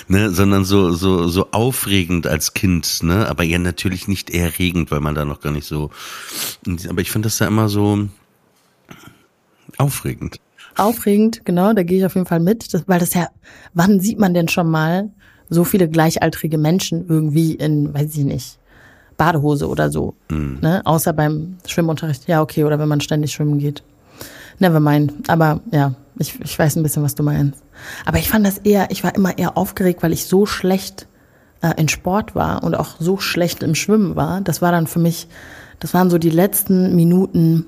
ne, 0.09 0.31
sondern 0.31 0.65
so, 0.65 0.93
so, 0.93 1.29
so 1.29 1.49
aufregend 1.53 2.27
als 2.27 2.55
Kind, 2.55 3.03
ne, 3.03 3.29
aber 3.29 3.45
ja 3.45 3.59
natürlich 3.59 4.09
nicht 4.09 4.31
erregend, 4.31 4.91
weil 4.91 5.01
man 5.01 5.15
da 5.15 5.25
noch 5.25 5.41
gar 5.41 5.53
nicht 5.53 5.67
so, 5.67 5.91
aber 6.89 7.01
ich 7.01 7.11
finde 7.11 7.27
das 7.27 7.39
da 7.39 7.47
immer 7.47 7.69
so 7.69 8.09
aufregend. 9.79 10.41
Aufregend, 10.77 11.45
genau, 11.45 11.73
da 11.73 11.85
gehe 11.85 11.99
ich 11.99 12.05
auf 12.05 12.15
jeden 12.15 12.27
Fall 12.27 12.41
mit, 12.41 12.75
das, 12.75 12.83
weil 12.87 12.99
das 12.99 13.15
ja, 13.15 13.29
wann 13.75 14.01
sieht 14.01 14.19
man 14.19 14.35
denn 14.35 14.49
schon 14.49 14.71
mal 14.71 15.11
so 15.49 15.65
viele 15.65 15.89
gleichaltrige 15.89 16.59
Menschen 16.59 17.07
irgendwie 17.09 17.55
in, 17.55 17.95
weiß 17.95 18.17
ich 18.17 18.25
nicht, 18.25 18.59
Badehose 19.17 19.69
oder 19.69 19.91
so, 19.91 20.15
ne? 20.29 20.83
Außer 20.85 21.13
beim 21.13 21.57
Schwimmunterricht. 21.67 22.29
Ja, 22.29 22.43
okay, 22.43 22.65
oder 22.65 22.79
wenn 22.79 22.89
man 22.89 23.01
ständig 23.01 23.33
schwimmen 23.33 23.59
geht. 23.59 23.83
Never 24.59 24.81
mind. 24.81 25.29
Aber 25.29 25.61
ja, 25.71 25.95
ich, 26.19 26.39
ich 26.41 26.59
weiß 26.59 26.77
ein 26.77 26.83
bisschen, 26.83 27.03
was 27.03 27.15
du 27.15 27.23
meinst. 27.23 27.63
Aber 28.05 28.19
ich 28.19 28.29
fand 28.29 28.47
das 28.47 28.59
eher, 28.59 28.91
ich 28.91 29.05
war 29.05 29.15
immer 29.15 29.37
eher 29.37 29.57
aufgeregt, 29.57 30.03
weil 30.03 30.13
ich 30.13 30.27
so 30.27 30.47
schlecht 30.47 31.07
äh, 31.63 31.73
in 31.77 31.89
Sport 31.89 32.35
war 32.35 32.63
und 32.63 32.75
auch 32.75 32.97
so 32.99 33.19
schlecht 33.19 33.63
im 33.63 33.75
Schwimmen 33.75 34.17
war. 34.17 34.41
Das 34.41 34.63
war 34.63 34.73
dann 34.73 34.87
für 34.87 34.99
mich, 34.99 35.29
das 35.79 35.95
waren 35.95 36.11
so 36.11 36.19
die 36.19 36.31
letzten 36.31 36.97
Minuten 36.97 37.67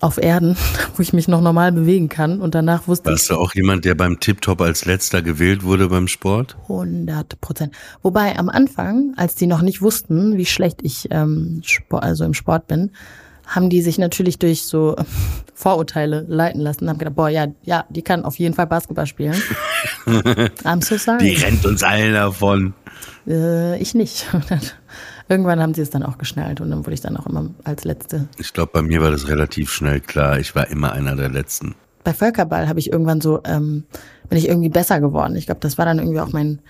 auf 0.00 0.18
Erden, 0.18 0.56
wo 0.96 1.02
ich 1.02 1.12
mich 1.12 1.28
noch 1.28 1.40
normal 1.40 1.72
bewegen 1.72 2.08
kann. 2.08 2.40
Und 2.40 2.54
danach 2.54 2.86
wusste 2.88 3.10
ich, 3.10 3.12
Warst 3.12 3.30
du 3.30 3.36
auch 3.36 3.54
jemand, 3.54 3.84
der 3.84 3.94
beim 3.94 4.20
Tip-Top 4.20 4.60
als 4.60 4.84
letzter 4.84 5.22
gewählt 5.22 5.62
wurde 5.62 5.88
beim 5.88 6.08
Sport? 6.08 6.56
100 6.62 7.40
Prozent. 7.40 7.74
Wobei 8.02 8.38
am 8.38 8.48
Anfang, 8.48 9.14
als 9.16 9.34
die 9.34 9.46
noch 9.46 9.62
nicht 9.62 9.82
wussten, 9.82 10.36
wie 10.36 10.46
schlecht 10.46 10.80
ich 10.82 11.08
ähm, 11.10 11.60
Sport, 11.64 12.02
also 12.02 12.24
im 12.24 12.34
Sport 12.34 12.66
bin, 12.66 12.90
haben 13.46 13.70
die 13.70 13.80
sich 13.80 13.96
natürlich 13.98 14.38
durch 14.38 14.62
so 14.62 14.96
Vorurteile 15.54 16.24
leiten 16.28 16.60
lassen. 16.60 16.88
Haben 16.88 16.98
gedacht, 16.98 17.16
boah, 17.16 17.28
ja, 17.28 17.46
ja, 17.62 17.84
die 17.88 18.02
kann 18.02 18.24
auf 18.24 18.38
jeden 18.38 18.54
Fall 18.54 18.66
Basketball 18.66 19.06
spielen. 19.06 19.40
I'm 20.06 20.84
so 20.84 20.94
Die 20.96 20.98
sorry. 21.00 21.36
rennt 21.42 21.64
uns 21.64 21.82
allen 21.82 22.12
davon. 22.12 22.74
Äh, 23.26 23.78
ich 23.80 23.94
nicht. 23.94 24.26
Irgendwann 25.28 25.60
haben 25.60 25.74
sie 25.74 25.82
es 25.82 25.90
dann 25.90 26.02
auch 26.02 26.18
geschnallt 26.18 26.60
und 26.60 26.70
dann 26.70 26.86
wurde 26.86 26.94
ich 26.94 27.00
dann 27.00 27.16
auch 27.16 27.26
immer 27.26 27.50
als 27.64 27.84
Letzte. 27.84 28.28
Ich 28.38 28.52
glaube, 28.52 28.70
bei 28.72 28.82
mir 28.82 29.02
war 29.02 29.10
das 29.10 29.28
relativ 29.28 29.72
schnell 29.72 30.00
klar. 30.00 30.38
Ich 30.38 30.54
war 30.54 30.68
immer 30.68 30.92
einer 30.92 31.16
der 31.16 31.28
Letzten. 31.28 31.74
Bei 32.04 32.14
Völkerball 32.14 32.68
habe 32.68 32.78
ich 32.78 32.92
irgendwann 32.92 33.20
so, 33.20 33.40
ähm, 33.44 33.84
bin 34.28 34.38
ich 34.38 34.48
irgendwie 34.48 34.68
besser 34.68 35.00
geworden. 35.00 35.34
Ich 35.34 35.46
glaube, 35.46 35.60
das 35.60 35.78
war 35.78 35.84
dann 35.84 35.98
irgendwie 35.98 36.20
auch 36.20 36.32
mein 36.32 36.60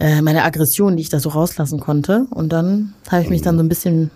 äh, 0.00 0.22
meine 0.22 0.44
Aggression, 0.44 0.96
die 0.96 1.02
ich 1.02 1.08
da 1.08 1.20
so 1.20 1.30
rauslassen 1.30 1.80
konnte. 1.80 2.26
Und 2.30 2.50
dann 2.50 2.94
habe 3.10 3.22
ich 3.22 3.30
mich 3.30 3.42
dann 3.42 3.56
so 3.56 3.62
ein 3.62 3.68
bisschen, 3.68 4.10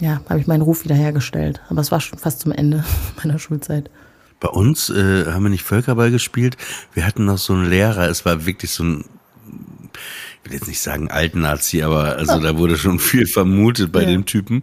ja, 0.00 0.20
habe 0.28 0.40
ich 0.40 0.46
meinen 0.46 0.62
Ruf 0.62 0.84
wiederhergestellt. 0.84 1.60
Aber 1.68 1.80
es 1.80 1.92
war 1.92 2.00
schon 2.00 2.18
fast 2.18 2.40
zum 2.40 2.52
Ende 2.52 2.84
meiner 3.22 3.38
Schulzeit. 3.38 3.90
Bei 4.40 4.48
uns 4.48 4.90
äh, 4.90 5.26
haben 5.26 5.44
wir 5.44 5.50
nicht 5.50 5.62
Völkerball 5.62 6.10
gespielt. 6.10 6.56
Wir 6.94 7.06
hatten 7.06 7.24
noch 7.24 7.38
so 7.38 7.52
einen 7.52 7.70
Lehrer. 7.70 8.08
Es 8.08 8.24
war 8.24 8.44
wirklich 8.44 8.72
so 8.72 8.82
ein, 8.82 9.04
ich 10.44 10.50
will 10.50 10.58
jetzt 10.58 10.68
nicht 10.68 10.80
sagen 10.80 11.10
alten 11.10 11.40
Nazi, 11.40 11.82
aber 11.82 12.16
also 12.16 12.40
da 12.40 12.56
wurde 12.58 12.76
schon 12.76 12.98
viel 12.98 13.26
vermutet 13.26 13.92
bei 13.92 14.00
Ja. 14.02 14.08
dem 14.08 14.26
Typen. 14.26 14.62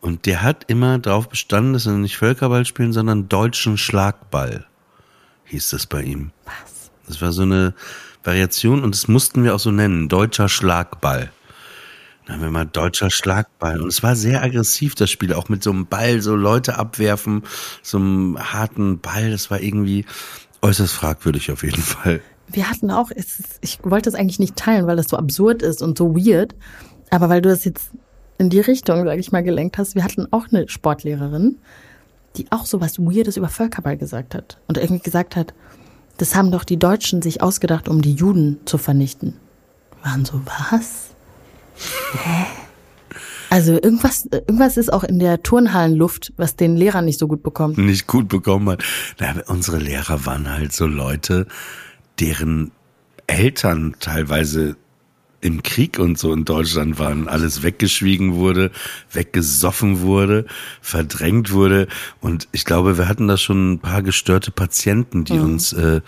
Und 0.00 0.26
der 0.26 0.42
hat 0.42 0.64
immer 0.68 0.98
darauf 0.98 1.28
bestanden, 1.28 1.72
dass 1.74 1.86
wir 1.86 1.92
nicht 1.92 2.16
Völkerball 2.16 2.64
spielen, 2.64 2.92
sondern 2.92 3.28
deutschen 3.28 3.76
Schlagball. 3.78 4.66
Hieß 5.44 5.70
das 5.70 5.86
bei 5.86 6.02
ihm. 6.02 6.30
Was? 6.46 6.90
Das 7.06 7.20
war 7.22 7.32
so 7.32 7.42
eine 7.42 7.74
Variation 8.24 8.82
und 8.82 8.94
das 8.94 9.08
mussten 9.08 9.44
wir 9.44 9.54
auch 9.54 9.60
so 9.60 9.70
nennen. 9.70 10.08
Deutscher 10.08 10.48
Schlagball. 10.48 11.30
Dann 12.26 12.36
haben 12.36 12.42
wir 12.42 12.50
mal 12.50 12.66
deutscher 12.66 13.10
Schlagball. 13.10 13.80
Und 13.80 13.88
es 13.88 14.02
war 14.02 14.14
sehr 14.16 14.42
aggressiv, 14.42 14.94
das 14.94 15.10
Spiel. 15.10 15.32
Auch 15.34 15.48
mit 15.48 15.62
so 15.62 15.70
einem 15.70 15.86
Ball, 15.86 16.20
so 16.22 16.36
Leute 16.36 16.78
abwerfen, 16.78 17.42
so 17.82 17.98
einem 17.98 18.38
harten 18.38 19.00
Ball. 19.00 19.30
Das 19.30 19.50
war 19.50 19.60
irgendwie 19.60 20.04
äußerst 20.62 20.92
fragwürdig 20.94 21.50
auf 21.50 21.62
jeden 21.62 21.82
Fall. 21.82 22.20
Wir 22.52 22.68
hatten 22.68 22.90
auch, 22.90 23.10
ist, 23.10 23.58
ich 23.60 23.78
wollte 23.82 24.10
das 24.10 24.18
eigentlich 24.18 24.38
nicht 24.38 24.56
teilen, 24.56 24.86
weil 24.86 24.96
das 24.96 25.08
so 25.08 25.16
absurd 25.16 25.62
ist 25.62 25.82
und 25.82 25.96
so 25.96 26.16
weird. 26.16 26.54
Aber 27.10 27.28
weil 27.28 27.42
du 27.42 27.48
das 27.48 27.64
jetzt 27.64 27.90
in 28.38 28.50
die 28.50 28.60
Richtung, 28.60 29.04
sage 29.04 29.20
ich 29.20 29.32
mal, 29.32 29.42
gelenkt 29.42 29.78
hast, 29.78 29.94
wir 29.94 30.04
hatten 30.04 30.26
auch 30.30 30.46
eine 30.50 30.68
Sportlehrerin, 30.68 31.58
die 32.36 32.46
auch 32.50 32.66
so 32.66 32.80
was 32.80 32.98
Weirdes 32.98 33.36
über 33.36 33.48
Völkerball 33.48 33.96
gesagt 33.96 34.34
hat. 34.34 34.58
Und 34.66 34.78
irgendwie 34.78 35.02
gesagt 35.02 35.36
hat, 35.36 35.52
das 36.16 36.34
haben 36.34 36.50
doch 36.50 36.64
die 36.64 36.78
Deutschen 36.78 37.22
sich 37.22 37.42
ausgedacht, 37.42 37.88
um 37.88 38.02
die 38.02 38.14
Juden 38.14 38.60
zu 38.64 38.78
vernichten. 38.78 39.36
Waren 40.02 40.24
so, 40.24 40.40
was? 40.44 41.10
Hä? 42.24 42.46
Also 43.50 43.72
irgendwas, 43.72 44.28
irgendwas 44.30 44.76
ist 44.76 44.92
auch 44.92 45.02
in 45.02 45.18
der 45.18 45.42
Turnhallenluft, 45.42 46.32
was 46.36 46.54
den 46.54 46.76
Lehrern 46.76 47.04
nicht 47.04 47.18
so 47.18 47.26
gut 47.26 47.42
bekommt. 47.42 47.78
Nicht 47.78 48.06
gut 48.06 48.28
bekommen 48.28 48.68
hat. 48.68 48.84
Na, 49.18 49.34
unsere 49.48 49.78
Lehrer 49.78 50.24
waren 50.24 50.48
halt 50.48 50.72
so 50.72 50.86
Leute, 50.86 51.46
deren 52.20 52.72
Eltern 53.26 53.96
teilweise 54.00 54.76
im 55.40 55.62
Krieg 55.62 55.98
und 55.98 56.18
so 56.18 56.32
in 56.32 56.44
Deutschland 56.44 56.98
waren, 56.98 57.26
alles 57.26 57.62
weggeschwiegen 57.62 58.34
wurde, 58.34 58.70
weggesoffen 59.10 60.00
wurde, 60.02 60.44
verdrängt 60.82 61.50
wurde. 61.52 61.88
Und 62.20 62.48
ich 62.52 62.64
glaube, 62.64 62.98
wir 62.98 63.08
hatten 63.08 63.26
da 63.26 63.36
schon 63.36 63.72
ein 63.72 63.78
paar 63.78 64.02
gestörte 64.02 64.50
Patienten, 64.50 65.24
die 65.24 65.38
uns 65.38 65.72
äh, 65.72 66.02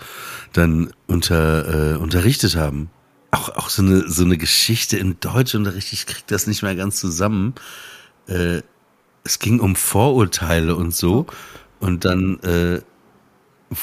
dann 0.51 0.91
unter, 1.07 1.93
äh, 1.93 1.97
unterrichtet 1.97 2.55
haben. 2.55 2.89
Auch, 3.31 3.49
auch 3.49 3.69
so 3.69 3.81
eine, 3.81 4.07
so 4.07 4.23
eine 4.23 4.37
Geschichte 4.37 4.97
in 4.97 5.19
Deutschunterricht, 5.19 5.93
ich 5.93 6.05
krieg 6.05 6.27
das 6.27 6.45
nicht 6.45 6.61
mehr 6.61 6.75
ganz 6.75 6.97
zusammen. 6.97 7.55
Äh, 8.27 8.61
es 9.23 9.39
ging 9.39 9.59
um 9.59 9.75
Vorurteile 9.75 10.75
und 10.75 10.93
so. 10.93 11.25
Und 11.79 12.05
dann 12.05 12.39
äh, 12.41 12.81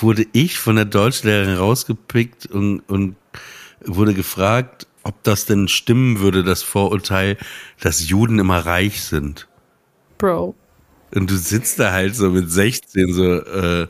wurde 0.01 0.27
ich 0.33 0.59
von 0.59 0.77
der 0.77 0.85
Deutschlehrerin 0.85 1.57
rausgepickt 1.57 2.47
und, 2.47 2.81
und 2.81 3.17
wurde 3.85 4.15
gefragt, 4.15 4.87
ob 5.03 5.23
das 5.23 5.47
denn 5.47 5.69
stimmen 5.69 6.21
würde, 6.21 6.45
das 6.45 6.63
Vorurteil, 6.63 7.37
dass 7.81 8.09
Juden 8.09 8.39
immer 8.39 8.59
reich 8.67 9.03
sind. 9.03 9.49
Bro. 10.19 10.55
Und 11.15 11.31
du 11.31 11.37
sitzt 11.37 11.79
da 11.79 11.93
halt 11.93 12.15
so 12.15 12.31
mit 12.31 12.51
16 12.51 13.13
so, 13.13 13.35
äh, 13.35 13.89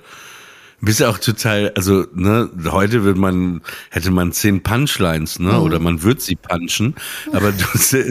bist 0.80 1.00
ja 1.00 1.10
auch 1.10 1.18
total, 1.18 1.72
also, 1.76 2.06
ne, 2.14 2.48
heute 2.70 3.04
wird 3.04 3.18
man, 3.18 3.60
hätte 3.90 4.10
man 4.10 4.32
zehn 4.32 4.62
Punchlines, 4.62 5.38
ne, 5.38 5.52
mhm. 5.52 5.58
oder 5.58 5.78
man 5.78 6.02
wird 6.02 6.22
sie 6.22 6.36
punchen, 6.36 6.94
aber 7.32 7.52
du, 7.52 7.64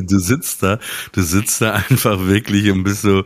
du 0.03 0.19
sitzt 0.19 0.61
da, 0.61 0.77
du 1.13 1.21
sitzt 1.21 1.61
da 1.61 1.73
einfach 1.89 2.27
wirklich 2.27 2.69
und 2.69 2.83
bist 2.83 3.01
so, 3.01 3.23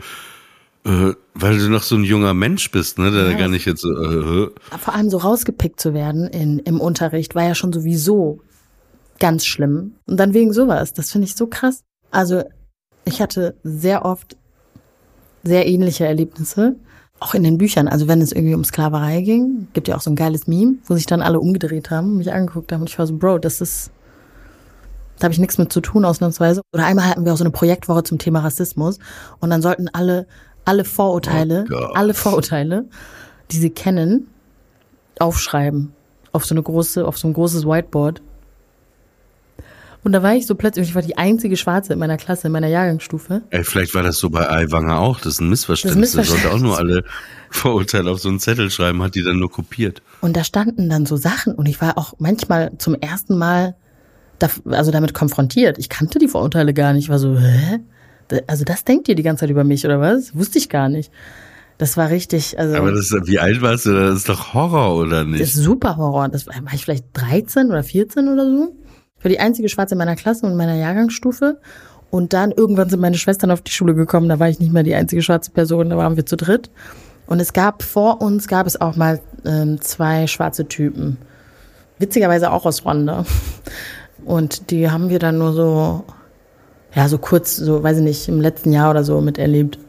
äh, 0.85 1.13
weil 1.33 1.57
du 1.57 1.69
noch 1.69 1.83
so 1.83 1.95
ein 1.95 2.03
junger 2.03 2.33
Mensch 2.33 2.69
bist, 2.71 2.99
ne, 2.99 3.11
der 3.11 3.31
ja. 3.31 3.37
gar 3.37 3.47
nicht 3.47 3.65
jetzt 3.65 3.81
so, 3.81 3.89
äh, 3.89 4.49
Vor 4.79 4.93
allem 4.93 5.09
so 5.09 5.17
rausgepickt 5.17 5.79
zu 5.79 5.93
werden 5.93 6.27
in, 6.27 6.59
im 6.59 6.81
Unterricht 6.81 7.35
war 7.35 7.43
ja 7.43 7.55
schon 7.55 7.73
sowieso 7.73 8.41
ganz 9.19 9.45
schlimm. 9.45 9.95
Und 10.05 10.17
dann 10.19 10.33
wegen 10.33 10.53
sowas, 10.53 10.93
das 10.93 11.11
finde 11.11 11.27
ich 11.27 11.35
so 11.35 11.47
krass. 11.47 11.83
Also, 12.11 12.43
ich 13.05 13.21
hatte 13.21 13.55
sehr 13.63 14.05
oft 14.05 14.37
sehr 15.43 15.67
ähnliche 15.67 16.05
Erlebnisse. 16.05 16.75
Auch 17.19 17.33
in 17.33 17.43
den 17.43 17.57
Büchern, 17.57 17.87
also 17.87 18.07
wenn 18.07 18.21
es 18.21 18.31
irgendwie 18.31 18.55
um 18.55 18.63
Sklaverei 18.63 19.21
ging, 19.21 19.67
gibt 19.73 19.87
ja 19.87 19.95
auch 19.95 20.01
so 20.01 20.09
ein 20.09 20.15
geiles 20.15 20.47
Meme, 20.47 20.75
wo 20.85 20.95
sich 20.95 21.05
dann 21.05 21.21
alle 21.21 21.39
umgedreht 21.39 21.89
haben, 21.89 22.17
mich 22.17 22.33
angeguckt 22.33 22.71
haben 22.71 22.81
und 22.81 22.89
ich 22.89 22.99
war 22.99 23.07
so, 23.07 23.15
Bro, 23.15 23.39
das 23.39 23.61
ist, 23.61 23.91
da 25.19 25.25
habe 25.25 25.33
ich 25.33 25.39
nichts 25.39 25.57
mit 25.57 25.71
zu 25.71 25.79
tun 25.79 26.03
ausnahmsweise. 26.05 26.61
Oder 26.73 26.85
einmal 26.85 27.07
hatten 27.07 27.23
wir 27.23 27.33
auch 27.33 27.37
so 27.37 27.43
eine 27.43 27.51
Projektwoche 27.51 28.03
zum 28.03 28.17
Thema 28.17 28.39
Rassismus 28.39 28.99
und 29.39 29.49
dann 29.49 29.61
sollten 29.61 29.87
alle, 29.89 30.27
alle 30.65 30.85
Vorurteile, 30.85 31.65
oh 31.71 31.93
alle 31.93 32.13
Vorurteile, 32.13 32.85
die 33.51 33.57
sie 33.57 33.69
kennen, 33.69 34.27
aufschreiben 35.19 35.93
auf 36.31 36.45
so 36.45 36.55
eine 36.55 36.63
große, 36.63 37.05
auf 37.05 37.17
so 37.17 37.27
ein 37.27 37.33
großes 37.33 37.65
Whiteboard 37.65 38.21
und 40.03 40.11
da 40.11 40.21
war 40.21 40.35
ich 40.35 40.45
so 40.45 40.55
plötzlich, 40.55 40.89
ich 40.89 40.95
war 40.95 41.01
die 41.01 41.17
einzige 41.17 41.55
Schwarze 41.55 41.93
in 41.93 41.99
meiner 41.99 42.17
Klasse, 42.17 42.47
in 42.47 42.53
meiner 42.53 42.67
Jahrgangsstufe. 42.67 43.41
Ey, 43.51 43.63
vielleicht 43.63 43.95
war 43.95 44.03
das 44.03 44.17
so 44.17 44.29
bei 44.29 44.49
Aiwanger 44.49 44.99
auch. 44.99 45.19
Das 45.19 45.35
ist 45.35 45.39
ein 45.39 45.49
Missverständnis. 45.49 46.11
Das, 46.11 46.27
sollte 46.27 46.51
auch 46.51 46.59
nur 46.59 46.77
alle 46.77 47.05
Vorurteile 47.49 48.11
auf 48.11 48.19
so 48.19 48.27
einen 48.27 48.39
Zettel 48.39 48.69
schreiben, 48.69 49.01
hat 49.01 49.15
die 49.15 49.23
dann 49.23 49.39
nur 49.39 49.49
kopiert. 49.49 50.01
Und 50.19 50.35
da 50.35 50.43
standen 50.43 50.89
dann 50.89 51.05
so 51.05 51.15
Sachen 51.15 51.55
und 51.55 51.67
ich 51.67 51.79
war 51.79 51.97
auch 51.97 52.15
manchmal 52.19 52.71
zum 52.79 52.95
ersten 52.95 53.37
Mal 53.37 53.75
da, 54.39 54.49
also 54.65 54.91
damit 54.91 55.13
konfrontiert. 55.13 55.77
Ich 55.77 55.87
kannte 55.87 56.19
die 56.19 56.27
Vorurteile 56.27 56.73
gar 56.73 56.91
nicht. 56.91 57.05
Ich 57.05 57.09
war 57.09 57.19
so, 57.19 57.37
hä? 57.37 57.79
Also 58.47 58.63
das 58.63 58.83
denkt 58.83 59.07
ihr 59.07 59.15
die 59.15 59.23
ganze 59.23 59.41
Zeit 59.41 59.49
über 59.49 59.63
mich 59.63 59.85
oder 59.85 59.99
was? 59.99 60.35
Wusste 60.35 60.57
ich 60.57 60.69
gar 60.69 60.89
nicht. 60.89 61.11
Das 61.77 61.97
war 61.97 62.09
richtig, 62.09 62.57
also. 62.59 62.75
Aber 62.75 62.91
das, 62.91 63.11
wie 63.25 63.39
alt 63.39 63.61
warst 63.61 63.85
du? 63.85 63.93
Das 63.93 64.17
ist 64.17 64.29
doch 64.29 64.53
Horror, 64.53 64.95
oder 64.95 65.23
nicht? 65.23 65.41
Das 65.41 65.49
ist 65.49 65.63
super 65.63 65.97
Horror. 65.97 66.29
Das 66.29 66.47
war, 66.47 66.55
war 66.63 66.73
ich 66.73 66.85
vielleicht 66.85 67.05
13 67.13 67.69
oder 67.69 67.83
14 67.83 68.27
oder 68.27 68.45
so. 68.45 68.75
Ich 69.17 69.25
war 69.25 69.29
die 69.29 69.39
einzige 69.39 69.69
Schwarze 69.69 69.95
in 69.95 69.99
meiner 69.99 70.15
Klasse 70.15 70.45
und 70.45 70.51
in 70.51 70.57
meiner 70.57 70.75
Jahrgangsstufe. 70.75 71.59
Und 72.11 72.33
dann 72.33 72.51
irgendwann 72.51 72.89
sind 72.89 72.99
meine 72.99 73.17
Schwestern 73.17 73.49
auf 73.49 73.61
die 73.61 73.71
Schule 73.71 73.95
gekommen. 73.95 74.29
Da 74.29 74.39
war 74.39 74.47
ich 74.47 74.59
nicht 74.59 74.71
mehr 74.71 74.83
die 74.83 74.93
einzige 74.93 75.23
schwarze 75.23 75.49
Person. 75.49 75.89
Da 75.89 75.97
waren 75.97 76.15
wir 76.15 76.25
zu 76.25 76.37
dritt. 76.37 76.69
Und 77.25 77.39
es 77.39 77.53
gab 77.53 77.81
vor 77.81 78.21
uns 78.21 78.47
gab 78.47 78.67
es 78.67 78.79
auch 78.79 78.95
mal 78.95 79.19
ähm, 79.45 79.81
zwei 79.81 80.27
schwarze 80.27 80.67
Typen. 80.67 81.17
Witzigerweise 81.97 82.51
auch 82.51 82.65
aus 82.65 82.85
Rwanda. 82.85 83.25
Und 84.25 84.69
die 84.71 84.89
haben 84.89 85.09
wir 85.09 85.19
dann 85.19 85.37
nur 85.37 85.53
so, 85.53 86.05
ja, 86.95 87.07
so 87.07 87.17
kurz, 87.17 87.55
so, 87.55 87.83
weiß 87.83 87.97
ich 87.97 88.03
nicht, 88.03 88.27
im 88.27 88.39
letzten 88.39 88.71
Jahr 88.71 88.91
oder 88.91 89.03
so 89.03 89.19
miterlebt. 89.21 89.79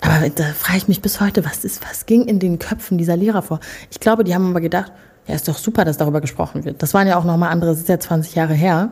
Aber 0.00 0.28
da 0.30 0.44
frage 0.52 0.78
ich 0.78 0.88
mich 0.88 1.02
bis 1.02 1.20
heute, 1.20 1.44
was 1.44 1.64
ist, 1.64 1.82
was 1.88 2.06
ging 2.06 2.24
in 2.26 2.38
den 2.38 2.58
Köpfen 2.58 2.98
dieser 2.98 3.16
Lehrer 3.16 3.42
vor? 3.42 3.60
Ich 3.90 4.00
glaube, 4.00 4.24
die 4.24 4.34
haben 4.34 4.50
aber 4.50 4.60
gedacht, 4.60 4.92
ja, 5.26 5.34
ist 5.34 5.48
doch 5.48 5.58
super, 5.58 5.84
dass 5.84 5.98
darüber 5.98 6.20
gesprochen 6.20 6.64
wird. 6.64 6.82
Das 6.82 6.94
waren 6.94 7.06
ja 7.06 7.18
auch 7.18 7.24
nochmal 7.24 7.50
andere, 7.50 7.70
das 7.70 7.80
ist 7.80 7.88
ja 7.88 7.98
20 7.98 8.34
Jahre 8.34 8.54
her. 8.54 8.90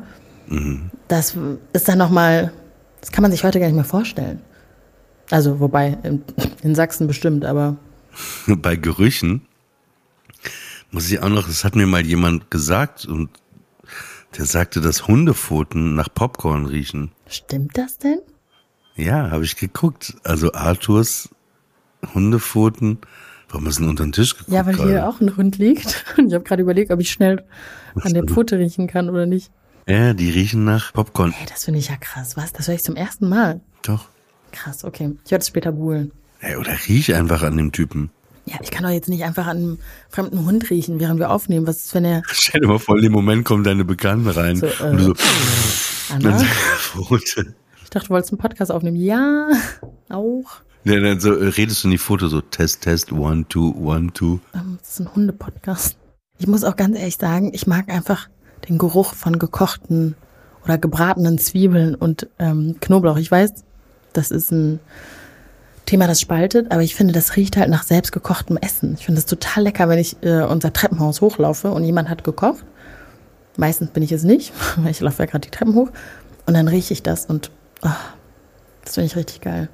Mhm. 0.48 0.90
Das 1.08 1.36
ist 1.72 1.88
dann 1.88 1.98
nochmal, 1.98 2.52
das 3.00 3.12
kann 3.12 3.22
man 3.22 3.30
sich 3.30 3.44
heute 3.44 3.58
gar 3.60 3.66
nicht 3.66 3.76
mehr 3.76 3.84
vorstellen. 3.84 4.40
Also, 5.30 5.58
wobei, 5.60 5.98
in, 6.02 6.22
in 6.62 6.74
Sachsen 6.74 7.06
bestimmt, 7.06 7.44
aber. 7.44 7.76
Bei 8.46 8.76
Gerüchen 8.76 9.42
muss 10.90 11.10
ich 11.10 11.20
auch 11.22 11.28
noch, 11.28 11.46
das 11.46 11.64
hat 11.64 11.74
mir 11.74 11.86
mal 11.86 12.04
jemand 12.04 12.50
gesagt 12.50 13.06
und 13.06 13.30
der 14.36 14.44
sagte, 14.44 14.80
dass 14.80 15.06
Hundepfoten 15.06 15.94
nach 15.94 16.08
Popcorn 16.12 16.66
riechen. 16.66 17.12
Stimmt 17.26 17.76
das 17.78 17.98
denn? 17.98 18.20
Ja, 18.94 19.30
habe 19.30 19.44
ich 19.44 19.56
geguckt. 19.56 20.16
Also 20.24 20.52
Arthurs 20.52 21.28
Hundepfoten 22.14 22.98
Warum 23.48 23.66
hast 23.66 23.78
du 23.78 23.88
unter 23.88 24.04
den 24.04 24.12
Tisch 24.12 24.34
geguckt? 24.36 24.52
Ja, 24.52 24.66
weil 24.66 24.74
gerade? 24.74 24.90
hier 24.90 25.08
auch 25.08 25.20
ein 25.20 25.36
Hund 25.36 25.58
liegt. 25.58 26.04
Und 26.18 26.28
ich 26.28 26.34
habe 26.34 26.44
gerade 26.44 26.62
überlegt, 26.62 26.90
ob 26.90 27.00
ich 27.00 27.10
schnell 27.10 27.44
an 27.94 28.12
der 28.12 28.24
Pfote 28.24 28.58
riechen 28.58 28.86
kann 28.86 29.08
oder 29.08 29.26
nicht. 29.26 29.50
Ja, 29.86 30.14
die 30.14 30.30
riechen 30.30 30.64
nach 30.64 30.92
Popcorn. 30.92 31.30
Hey, 31.30 31.46
das 31.48 31.64
finde 31.64 31.78
ich 31.78 31.88
ja 31.88 31.96
krass. 31.96 32.36
Was? 32.36 32.52
Das 32.52 32.66
höre 32.66 32.74
ich 32.74 32.82
zum 32.82 32.96
ersten 32.96 33.28
Mal. 33.28 33.60
Doch. 33.82 34.08
Krass, 34.50 34.84
okay. 34.84 35.16
Ich 35.24 35.30
werde 35.30 35.42
es 35.42 35.48
später 35.48 35.72
googeln. 35.72 36.10
Hey, 36.38 36.56
oder 36.56 36.72
riech 36.88 37.14
einfach 37.14 37.42
an 37.42 37.56
dem 37.56 37.72
Typen. 37.72 38.10
Ja, 38.46 38.56
ich 38.62 38.70
kann 38.70 38.84
doch 38.84 38.90
jetzt 38.90 39.08
nicht 39.08 39.24
einfach 39.24 39.46
an 39.46 39.56
einem 39.56 39.78
fremden 40.08 40.46
Hund 40.46 40.70
riechen, 40.70 41.00
während 41.00 41.18
wir 41.18 41.30
aufnehmen. 41.30 41.66
Was 41.66 41.86
ist, 41.86 41.94
wenn 41.94 42.04
er. 42.04 42.22
Stell 42.30 42.60
dir 42.60 42.68
mal 42.68 42.78
vor, 42.78 42.96
in 42.96 43.02
dem 43.02 43.12
Moment 43.12 43.44
kommen 43.44 43.64
deine 43.64 43.84
Bekannten 43.84 44.28
rein. 44.28 44.56
So, 44.56 44.66
äh, 44.66 44.90
und 44.90 44.98
du 44.98 45.04
so. 45.04 45.14
Anna? 46.14 46.40
Ich 47.82 47.90
dachte, 47.90 48.08
du 48.08 48.14
wolltest 48.14 48.32
einen 48.32 48.38
Podcast 48.38 48.72
aufnehmen. 48.72 48.96
Ja, 48.96 49.48
auch. 50.08 50.60
Ja, 50.84 51.00
dann 51.00 51.20
so 51.20 51.34
äh, 51.34 51.48
redest 51.48 51.82
du 51.82 51.88
in 51.88 51.92
die 51.92 51.98
Foto 51.98 52.26
so 52.28 52.40
Test, 52.40 52.82
Test, 52.82 53.12
one, 53.12 53.46
two, 53.48 53.74
one, 53.76 54.12
two. 54.12 54.40
Ähm, 54.54 54.78
das 54.80 54.90
ist 54.90 55.00
ein 55.00 55.14
Hundepodcast. 55.14 55.96
Ich 56.38 56.46
muss 56.46 56.64
auch 56.64 56.76
ganz 56.76 56.98
ehrlich 56.98 57.16
sagen, 57.16 57.52
ich 57.54 57.66
mag 57.66 57.88
einfach 57.88 58.28
den 58.68 58.78
Geruch 58.78 59.14
von 59.14 59.38
gekochten 59.38 60.16
oder 60.64 60.78
gebratenen 60.78 61.38
Zwiebeln 61.38 61.94
und 61.94 62.28
ähm, 62.38 62.76
Knoblauch. 62.80 63.18
Ich 63.18 63.30
weiß, 63.30 63.64
das 64.12 64.30
ist 64.30 64.50
ein 64.50 64.80
Thema, 65.86 66.06
das 66.06 66.20
spaltet, 66.20 66.70
aber 66.72 66.82
ich 66.82 66.94
finde, 66.94 67.14
das 67.14 67.36
riecht 67.36 67.56
halt 67.56 67.70
nach 67.70 67.84
selbstgekochtem 67.84 68.56
Essen. 68.56 68.96
Ich 68.98 69.06
finde 69.06 69.20
es 69.20 69.26
total 69.26 69.64
lecker, 69.64 69.88
wenn 69.88 69.98
ich 69.98 70.16
äh, 70.22 70.42
unser 70.42 70.72
Treppenhaus 70.72 71.20
hochlaufe 71.20 71.70
und 71.70 71.84
jemand 71.84 72.08
hat 72.08 72.24
gekocht. 72.24 72.64
Meistens 73.56 73.90
bin 73.90 74.02
ich 74.02 74.12
es 74.12 74.24
nicht, 74.24 74.52
weil 74.76 74.90
ich 74.90 75.00
laufe 75.00 75.22
ja 75.22 75.26
gerade 75.26 75.48
die 75.48 75.50
Treppen 75.50 75.74
hoch. 75.74 75.88
Und 76.44 76.54
dann 76.54 76.68
rieche 76.68 76.92
ich 76.92 77.02
das 77.02 77.26
und 77.26 77.50
oh, 77.82 77.88
das 78.84 78.94
finde 78.94 79.06
ich 79.06 79.16
richtig 79.16 79.40
geil. 79.40 79.68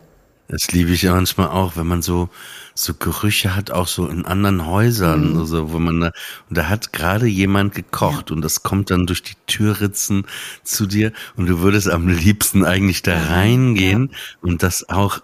Das 0.48 0.70
liebe 0.70 0.90
ich 0.90 1.02
ja 1.02 1.14
manchmal 1.14 1.48
auch, 1.48 1.76
wenn 1.76 1.86
man 1.86 2.02
so 2.02 2.28
so 2.74 2.94
Gerüche 2.94 3.54
hat, 3.54 3.70
auch 3.70 3.86
so 3.86 4.06
in 4.06 4.24
anderen 4.24 4.66
Häusern, 4.66 5.32
mhm. 5.32 5.38
also 5.38 5.72
wo 5.72 5.78
man 5.78 6.00
da 6.00 6.12
und 6.48 6.58
da 6.58 6.68
hat 6.68 6.92
gerade 6.92 7.26
jemand 7.26 7.74
gekocht 7.74 8.30
ja. 8.30 8.36
und 8.36 8.42
das 8.42 8.62
kommt 8.62 8.90
dann 8.90 9.06
durch 9.06 9.22
die 9.22 9.34
Türritzen 9.46 10.26
zu 10.62 10.86
dir 10.86 11.12
und 11.36 11.46
du 11.46 11.60
würdest 11.60 11.88
am 11.88 12.08
liebsten 12.08 12.64
eigentlich 12.64 13.02
da 13.02 13.18
reingehen 13.18 14.10
ja. 14.10 14.18
und 14.40 14.62
das 14.62 14.88
auch 14.88 15.20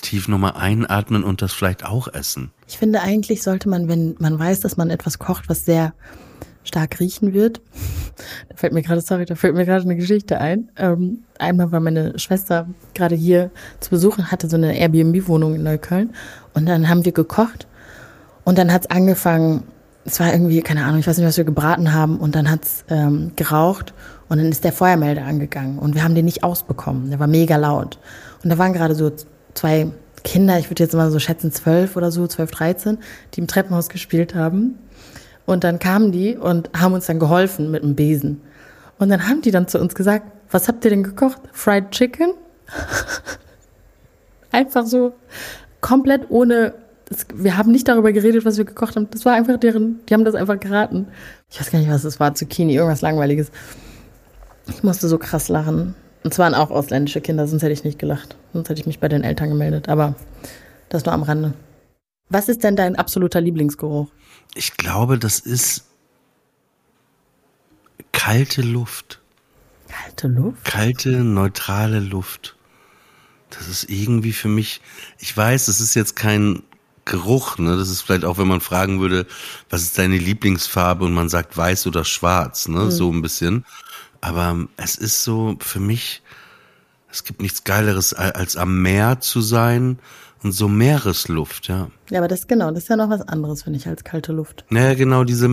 tief 0.00 0.28
nochmal 0.28 0.54
einatmen 0.56 1.24
und 1.24 1.42
das 1.42 1.52
vielleicht 1.52 1.84
auch 1.84 2.08
essen. 2.08 2.50
Ich 2.68 2.78
finde 2.78 3.02
eigentlich 3.02 3.42
sollte 3.42 3.68
man, 3.68 3.88
wenn 3.88 4.16
man 4.18 4.38
weiß, 4.38 4.60
dass 4.60 4.76
man 4.76 4.90
etwas 4.90 5.18
kocht, 5.18 5.48
was 5.48 5.64
sehr 5.64 5.92
stark 6.64 7.00
riechen 7.00 7.32
wird. 7.32 7.60
Da 8.48 8.56
fällt 8.56 8.74
mir 8.74 8.82
gerade, 8.82 9.00
sorry, 9.00 9.24
da 9.24 9.34
fällt 9.34 9.54
mir 9.54 9.64
gerade 9.64 9.84
eine 9.84 9.96
Geschichte 9.96 10.38
ein. 10.38 10.70
Ähm, 10.76 11.24
einmal 11.38 11.72
war 11.72 11.80
meine 11.80 12.18
Schwester 12.18 12.68
gerade 12.94 13.16
hier 13.16 13.50
zu 13.80 13.88
besuchen, 13.88 14.30
hatte 14.30 14.48
so 14.48 14.56
eine 14.56 14.78
Airbnb-Wohnung 14.78 15.54
in 15.54 15.62
Neukölln 15.62 16.12
und 16.52 16.66
dann 16.66 16.88
haben 16.90 17.04
wir 17.06 17.12
gekocht 17.12 17.66
und 18.44 18.58
dann 18.58 18.70
hat's 18.70 18.86
angefangen, 18.88 19.64
es 20.04 20.20
war 20.20 20.30
irgendwie, 20.30 20.60
keine 20.60 20.84
Ahnung, 20.84 21.00
ich 21.00 21.06
weiß 21.06 21.16
nicht, 21.16 21.26
was 21.26 21.38
wir 21.38 21.44
gebraten 21.44 21.94
haben 21.94 22.18
und 22.18 22.34
dann 22.34 22.50
hat's 22.50 22.84
ähm, 22.90 23.32
geraucht 23.34 23.94
und 24.28 24.38
dann 24.38 24.48
ist 24.48 24.62
der 24.62 24.72
Feuermelder 24.72 25.24
angegangen 25.24 25.78
und 25.78 25.94
wir 25.94 26.04
haben 26.04 26.14
den 26.14 26.26
nicht 26.26 26.44
ausbekommen. 26.44 27.10
Der 27.10 27.18
war 27.18 27.26
mega 27.26 27.56
laut. 27.56 27.98
Und 28.44 28.50
da 28.50 28.58
waren 28.58 28.72
gerade 28.72 28.94
so 28.94 29.10
zwei 29.54 29.88
Kinder, 30.24 30.58
ich 30.58 30.70
würde 30.70 30.82
jetzt 30.82 30.94
mal 30.94 31.10
so 31.10 31.18
schätzen 31.18 31.52
zwölf 31.52 31.96
oder 31.96 32.10
so, 32.10 32.26
zwölf, 32.26 32.50
dreizehn, 32.50 32.98
die 33.34 33.40
im 33.40 33.46
Treppenhaus 33.46 33.88
gespielt 33.88 34.34
haben. 34.34 34.78
Und 35.46 35.64
dann 35.64 35.78
kamen 35.78 36.12
die 36.12 36.36
und 36.36 36.70
haben 36.78 36.94
uns 36.94 37.06
dann 37.06 37.18
geholfen 37.18 37.70
mit 37.70 37.82
dem 37.82 37.96
Besen. 37.96 38.40
Und 38.98 39.08
dann 39.08 39.28
haben 39.28 39.42
die 39.42 39.50
dann 39.50 39.66
zu 39.66 39.80
uns 39.80 39.94
gesagt, 39.94 40.26
was 40.50 40.68
habt 40.68 40.84
ihr 40.84 40.90
denn 40.90 41.02
gekocht? 41.02 41.40
Fried 41.52 41.90
Chicken? 41.90 42.34
einfach 44.52 44.86
so 44.86 45.14
komplett 45.80 46.30
ohne, 46.30 46.74
wir 47.34 47.56
haben 47.56 47.72
nicht 47.72 47.88
darüber 47.88 48.12
geredet, 48.12 48.44
was 48.44 48.58
wir 48.58 48.64
gekocht 48.64 48.96
haben. 48.96 49.08
Das 49.10 49.24
war 49.24 49.34
einfach 49.34 49.58
deren, 49.58 50.00
die 50.06 50.14
haben 50.14 50.24
das 50.24 50.34
einfach 50.34 50.60
geraten. 50.60 51.08
Ich 51.50 51.58
weiß 51.58 51.70
gar 51.70 51.80
nicht, 51.80 51.90
was 51.90 52.04
es 52.04 52.20
war, 52.20 52.34
Zucchini, 52.34 52.74
irgendwas 52.74 53.00
Langweiliges. 53.00 53.50
Ich 54.68 54.82
musste 54.82 55.08
so 55.08 55.18
krass 55.18 55.48
lachen. 55.48 55.94
Und 56.24 56.32
zwar 56.32 56.52
waren 56.52 56.54
auch 56.54 56.70
ausländische 56.70 57.20
Kinder, 57.20 57.46
sonst 57.46 57.62
hätte 57.62 57.72
ich 57.72 57.84
nicht 57.84 57.98
gelacht. 57.98 58.36
Sonst 58.52 58.68
hätte 58.68 58.80
ich 58.80 58.86
mich 58.86 59.00
bei 59.00 59.08
den 59.08 59.24
Eltern 59.24 59.48
gemeldet. 59.48 59.88
Aber 59.88 60.14
das 60.88 61.04
nur 61.04 61.14
am 61.14 61.22
Rande. 61.22 61.54
Was 62.28 62.48
ist 62.48 62.62
denn 62.64 62.76
dein 62.76 62.96
absoluter 62.96 63.40
Lieblingsgeruch? 63.40 64.08
Ich 64.54 64.76
glaube, 64.76 65.18
das 65.18 65.38
ist 65.40 65.84
kalte 68.12 68.62
Luft. 68.62 69.20
Kalte 69.88 70.28
Luft? 70.28 70.64
Kalte, 70.64 71.10
neutrale 71.24 72.00
Luft. 72.00 72.56
Das 73.50 73.68
ist 73.68 73.90
irgendwie 73.90 74.32
für 74.32 74.48
mich, 74.48 74.80
ich 75.18 75.36
weiß, 75.36 75.66
das 75.66 75.80
ist 75.80 75.94
jetzt 75.94 76.16
kein 76.16 76.62
Geruch, 77.04 77.58
ne? 77.58 77.76
Das 77.76 77.90
ist 77.90 78.00
vielleicht 78.02 78.24
auch, 78.24 78.38
wenn 78.38 78.46
man 78.48 78.60
fragen 78.60 79.00
würde, 79.00 79.26
was 79.68 79.82
ist 79.82 79.98
deine 79.98 80.16
Lieblingsfarbe 80.16 81.04
und 81.04 81.12
man 81.12 81.28
sagt 81.28 81.56
weiß 81.56 81.86
oder 81.86 82.04
schwarz, 82.04 82.68
ne? 82.68 82.84
Mhm. 82.84 82.90
So 82.90 83.12
ein 83.12 83.22
bisschen. 83.22 83.64
Aber 84.22 84.66
es 84.78 84.94
ist 84.94 85.22
so 85.24 85.56
für 85.60 85.80
mich, 85.80 86.22
es 87.10 87.24
gibt 87.24 87.42
nichts 87.42 87.64
Geileres 87.64 88.14
als 88.14 88.56
am 88.56 88.80
Meer 88.80 89.20
zu 89.20 89.42
sein 89.42 89.98
und 90.42 90.52
so 90.52 90.68
Meeresluft, 90.68 91.68
ja. 91.68 91.90
Ja, 92.08 92.20
aber 92.20 92.28
das 92.28 92.46
genau, 92.46 92.70
das 92.70 92.84
ist 92.84 92.88
ja 92.88 92.96
noch 92.96 93.10
was 93.10 93.20
anderes, 93.22 93.64
finde 93.64 93.78
ich, 93.78 93.86
als 93.86 94.04
kalte 94.04 94.32
Luft. 94.32 94.64
Naja, 94.70 94.94
genau, 94.94 95.24
diese, 95.24 95.46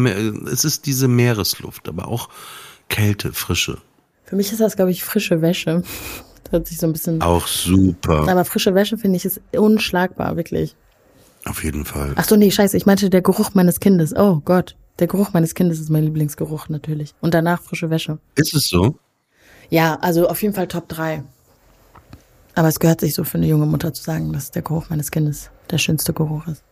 es 0.51 0.63
ist 0.63 0.85
diese 0.85 1.07
Meeresluft, 1.07 1.89
aber 1.89 2.07
auch 2.07 2.29
Kälte, 2.87 3.33
Frische. 3.33 3.79
Für 4.23 4.35
mich 4.35 4.51
ist 4.51 4.61
das, 4.61 4.75
glaube 4.75 4.91
ich, 4.91 5.03
frische 5.03 5.41
Wäsche. 5.41 5.83
Das 6.43 6.53
hört 6.53 6.67
sich 6.67 6.77
so 6.77 6.87
ein 6.87 6.93
bisschen. 6.93 7.21
Auch 7.21 7.45
super. 7.45 8.27
Aber 8.27 8.43
frische 8.43 8.73
Wäsche 8.73 8.97
finde 8.97 9.17
ich 9.17 9.25
ist 9.25 9.39
unschlagbar, 9.51 10.35
wirklich. 10.35 10.75
Auf 11.45 11.63
jeden 11.63 11.85
Fall. 11.85 12.13
Ach 12.15 12.23
so, 12.23 12.37
nee, 12.37 12.49
scheiße, 12.49 12.75
ich 12.75 12.87
meinte 12.87 13.11
der 13.11 13.21
Geruch 13.21 13.51
meines 13.53 13.79
Kindes. 13.79 14.15
Oh 14.15 14.41
Gott, 14.43 14.75
der 14.99 15.07
Geruch 15.07 15.33
meines 15.33 15.55
Kindes 15.55 15.79
ist 15.79 15.89
mein 15.89 16.03
Lieblingsgeruch 16.03 16.69
natürlich. 16.69 17.13
Und 17.21 17.33
danach 17.33 17.61
frische 17.61 17.89
Wäsche. 17.89 18.19
Ist 18.35 18.53
es 18.53 18.67
so? 18.67 18.95
Ja, 19.69 19.95
also 20.01 20.27
auf 20.27 20.41
jeden 20.41 20.53
Fall 20.53 20.67
Top 20.67 20.87
3. 20.89 21.23
Aber 22.55 22.67
es 22.67 22.79
gehört 22.79 23.01
sich 23.01 23.13
so 23.13 23.23
für 23.23 23.37
eine 23.37 23.47
junge 23.47 23.65
Mutter 23.65 23.93
zu 23.93 24.03
sagen, 24.03 24.33
dass 24.33 24.51
der 24.51 24.61
Geruch 24.61 24.89
meines 24.89 25.11
Kindes 25.11 25.49
der 25.69 25.77
schönste 25.77 26.13
Geruch 26.13 26.47
ist. 26.47 26.63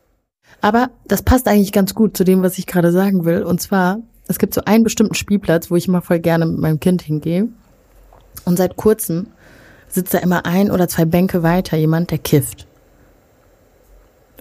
Aber 0.61 0.89
das 1.07 1.21
passt 1.21 1.47
eigentlich 1.47 1.71
ganz 1.71 1.93
gut 1.93 2.17
zu 2.17 2.23
dem, 2.23 2.41
was 2.41 2.57
ich 2.57 2.65
gerade 2.65 2.91
sagen 2.91 3.25
will. 3.25 3.43
Und 3.43 3.61
zwar, 3.61 3.99
es 4.27 4.39
gibt 4.39 4.53
so 4.53 4.61
einen 4.65 4.83
bestimmten 4.83 5.13
Spielplatz, 5.15 5.69
wo 5.69 5.75
ich 5.75 5.87
immer 5.87 6.01
voll 6.01 6.19
gerne 6.19 6.45
mit 6.45 6.57
meinem 6.57 6.79
Kind 6.79 7.01
hingehe. 7.01 7.47
Und 8.45 8.57
seit 8.57 8.75
kurzem 8.75 9.27
sitzt 9.87 10.13
da 10.13 10.19
immer 10.19 10.45
ein 10.45 10.71
oder 10.71 10.87
zwei 10.87 11.05
Bänke 11.05 11.43
weiter 11.43 11.77
jemand, 11.77 12.11
der 12.11 12.17
kifft. 12.17 12.67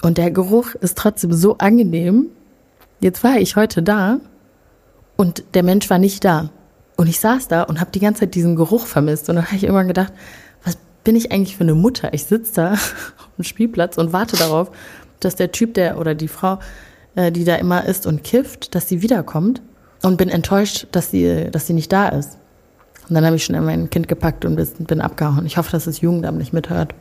Und 0.02 0.18
der 0.18 0.30
Geruch 0.30 0.74
ist 0.74 0.98
trotzdem 0.98 1.32
so 1.32 1.58
angenehm. 1.58 2.26
Jetzt 3.00 3.22
war 3.22 3.38
ich 3.38 3.56
heute 3.56 3.82
da 3.82 4.18
und 5.16 5.44
der 5.54 5.62
Mensch 5.62 5.88
war 5.90 5.98
nicht 5.98 6.24
da. 6.24 6.50
Und 6.96 7.08
ich 7.08 7.20
saß 7.20 7.48
da 7.48 7.62
und 7.62 7.80
habe 7.80 7.90
die 7.90 8.00
ganze 8.00 8.20
Zeit 8.20 8.34
diesen 8.34 8.56
Geruch 8.56 8.86
vermisst. 8.86 9.28
Und 9.28 9.36
dann 9.36 9.46
habe 9.46 9.56
ich 9.56 9.64
irgendwann 9.64 9.88
gedacht, 9.88 10.12
was 10.64 10.78
bin 11.04 11.14
ich 11.14 11.30
eigentlich 11.30 11.56
für 11.56 11.64
eine 11.64 11.74
Mutter? 11.74 12.14
Ich 12.14 12.24
sitze 12.24 12.54
da 12.54 12.72
auf 12.74 13.30
dem 13.36 13.44
Spielplatz 13.44 13.98
und 13.98 14.12
warte 14.12 14.36
darauf, 14.36 14.70
dass 15.20 15.36
der 15.36 15.52
Typ, 15.52 15.74
der 15.74 15.98
oder 15.98 16.14
die 16.14 16.28
Frau, 16.28 16.58
äh, 17.14 17.30
die 17.30 17.44
da 17.44 17.56
immer 17.56 17.84
ist 17.84 18.06
und 18.06 18.24
kifft, 18.24 18.74
dass 18.74 18.88
sie 18.88 19.02
wiederkommt. 19.02 19.60
Und 20.02 20.18
bin 20.18 20.28
enttäuscht, 20.28 20.86
dass 20.92 21.10
sie, 21.10 21.48
dass 21.50 21.66
sie 21.66 21.72
nicht 21.72 21.90
da 21.90 22.08
ist. 22.08 22.38
Und 23.08 23.14
dann 23.14 23.24
habe 23.24 23.36
ich 23.36 23.44
schon 23.44 23.62
mein 23.64 23.88
Kind 23.90 24.08
gepackt 24.08 24.44
und 24.44 24.56
bin 24.86 25.00
abgehauen. 25.00 25.46
Ich 25.46 25.56
hoffe, 25.56 25.72
dass 25.72 25.84
das 25.84 26.00
Jugendamt 26.00 26.38
nicht 26.38 26.52
mithört. 26.52 26.94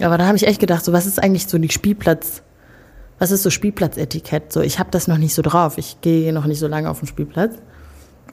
Aber 0.00 0.16
da 0.18 0.26
habe 0.26 0.36
ich 0.36 0.46
echt 0.46 0.60
gedacht, 0.60 0.84
so 0.84 0.92
was 0.92 1.06
ist 1.06 1.22
eigentlich 1.22 1.46
so 1.46 1.58
die 1.58 1.70
Spielplatz, 1.70 2.42
was 3.20 3.30
ist 3.30 3.42
so 3.42 3.50
Spielplatzetikett? 3.50 4.50
So, 4.52 4.62
ich 4.62 4.78
habe 4.78 4.90
das 4.90 5.06
noch 5.06 5.18
nicht 5.18 5.34
so 5.34 5.42
drauf. 5.42 5.76
Ich 5.76 6.00
gehe 6.00 6.32
noch 6.32 6.46
nicht 6.46 6.58
so 6.58 6.66
lange 6.66 6.90
auf 6.90 7.00
den 7.00 7.06
Spielplatz. 7.06 7.54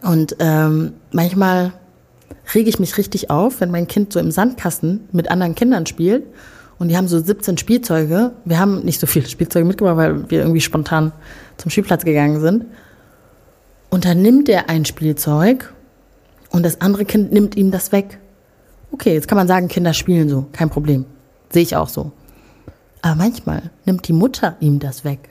Und 0.01 0.37
ähm, 0.39 0.93
manchmal 1.11 1.73
rege 2.55 2.69
ich 2.69 2.79
mich 2.79 2.97
richtig 2.97 3.29
auf, 3.29 3.59
wenn 3.59 3.69
mein 3.69 3.87
Kind 3.87 4.13
so 4.13 4.19
im 4.19 4.31
Sandkasten 4.31 5.09
mit 5.11 5.29
anderen 5.29 5.55
Kindern 5.55 5.85
spielt. 5.85 6.23
Und 6.79 6.87
die 6.87 6.95
haben 6.95 7.09
so 7.09 7.19
17 7.19 7.57
Spielzeuge. 7.57 8.31
Wir 8.45 8.59
haben 8.59 8.85
nicht 8.85 9.01
so 9.01 9.07
viele 9.07 9.27
Spielzeuge 9.27 9.65
mitgebracht, 9.65 9.97
weil 9.97 10.29
wir 10.29 10.39
irgendwie 10.39 10.61
spontan 10.61 11.11
zum 11.57 11.69
Spielplatz 11.69 12.05
gegangen 12.05 12.39
sind. 12.39 12.65
Und 13.89 14.05
dann 14.05 14.21
nimmt 14.21 14.47
er 14.47 14.69
ein 14.69 14.85
Spielzeug 14.85 15.73
und 16.49 16.63
das 16.63 16.79
andere 16.79 17.03
Kind 17.03 17.33
nimmt 17.33 17.57
ihm 17.57 17.71
das 17.71 17.91
weg. 17.91 18.19
Okay, 18.91 19.13
jetzt 19.13 19.27
kann 19.27 19.37
man 19.37 19.49
sagen, 19.49 19.67
Kinder 19.67 19.93
spielen 19.93 20.29
so, 20.29 20.45
kein 20.53 20.69
Problem. 20.69 21.05
Sehe 21.49 21.63
ich 21.63 21.75
auch 21.75 21.89
so. 21.89 22.13
Aber 23.01 23.15
manchmal 23.15 23.71
nimmt 23.85 24.07
die 24.07 24.13
Mutter 24.13 24.57
ihm 24.59 24.79
das 24.79 25.03
weg. 25.03 25.29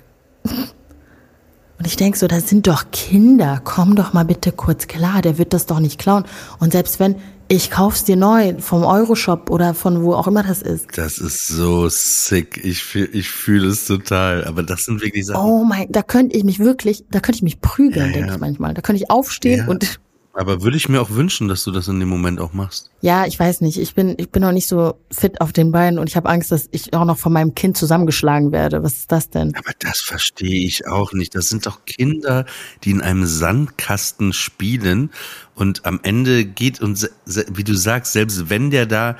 Und 1.78 1.86
ich 1.86 1.96
denke 1.96 2.18
so, 2.18 2.26
das 2.26 2.48
sind 2.48 2.66
doch 2.66 2.90
Kinder. 2.90 3.60
Komm 3.62 3.96
doch 3.96 4.12
mal 4.12 4.24
bitte 4.24 4.52
kurz 4.52 4.86
klar, 4.86 5.20
der 5.20 5.36
wird 5.38 5.52
das 5.52 5.66
doch 5.66 5.80
nicht 5.80 5.98
klauen. 5.98 6.24
Und 6.58 6.72
selbst 6.72 6.98
wenn, 7.00 7.16
ich 7.48 7.70
kauf's 7.70 8.04
dir 8.04 8.16
neu 8.16 8.54
vom 8.58 8.82
Euroshop 8.82 9.50
oder 9.50 9.74
von 9.74 10.02
wo 10.02 10.14
auch 10.14 10.26
immer 10.26 10.42
das 10.42 10.62
ist. 10.62 10.86
Das 10.96 11.18
ist 11.18 11.46
so 11.46 11.88
sick. 11.88 12.64
Ich 12.64 12.82
fühle 12.82 13.08
ich 13.08 13.28
fühl 13.28 13.64
es 13.66 13.86
total. 13.86 14.44
Aber 14.44 14.62
das 14.62 14.84
sind 14.86 15.02
wirklich 15.02 15.26
Sachen. 15.26 15.44
Oh 15.44 15.64
mein, 15.64 15.86
da 15.92 16.02
könnte 16.02 16.36
ich 16.36 16.44
mich 16.44 16.58
wirklich, 16.58 17.04
da 17.10 17.20
könnte 17.20 17.36
ich 17.36 17.42
mich 17.42 17.60
prügeln, 17.60 18.06
ja, 18.06 18.12
denke 18.12 18.28
ja. 18.28 18.34
ich 18.34 18.40
manchmal. 18.40 18.74
Da 18.74 18.80
könnte 18.80 19.02
ich 19.02 19.10
aufstehen 19.10 19.58
ja. 19.58 19.68
und 19.68 20.00
aber 20.36 20.62
würde 20.62 20.76
ich 20.76 20.88
mir 20.88 21.00
auch 21.00 21.10
wünschen, 21.10 21.48
dass 21.48 21.64
du 21.64 21.70
das 21.70 21.88
in 21.88 21.98
dem 21.98 22.10
Moment 22.10 22.40
auch 22.40 22.52
machst. 22.52 22.90
Ja, 23.00 23.26
ich 23.26 23.38
weiß 23.38 23.62
nicht. 23.62 23.78
Ich 23.78 23.94
bin, 23.94 24.14
ich 24.18 24.30
bin 24.30 24.42
noch 24.42 24.52
nicht 24.52 24.68
so 24.68 24.94
fit 25.10 25.40
auf 25.40 25.52
den 25.52 25.72
Beinen 25.72 25.98
und 25.98 26.08
ich 26.08 26.16
habe 26.16 26.28
Angst, 26.28 26.52
dass 26.52 26.68
ich 26.72 26.92
auch 26.92 27.06
noch 27.06 27.16
von 27.16 27.32
meinem 27.32 27.54
Kind 27.54 27.76
zusammengeschlagen 27.76 28.52
werde. 28.52 28.82
Was 28.82 28.94
ist 28.94 29.12
das 29.12 29.30
denn? 29.30 29.54
Aber 29.56 29.72
das 29.78 30.00
verstehe 30.00 30.66
ich 30.66 30.86
auch 30.86 31.14
nicht. 31.14 31.34
Das 31.34 31.48
sind 31.48 31.64
doch 31.64 31.86
Kinder, 31.86 32.44
die 32.84 32.90
in 32.90 33.00
einem 33.00 33.24
Sandkasten 33.24 34.34
spielen 34.34 35.10
und 35.54 35.86
am 35.86 36.00
Ende 36.02 36.44
geht 36.44 36.80
und 36.82 37.10
wie 37.24 37.64
du 37.64 37.74
sagst, 37.74 38.12
selbst 38.12 38.50
wenn 38.50 38.70
der 38.70 38.84
da 38.84 39.16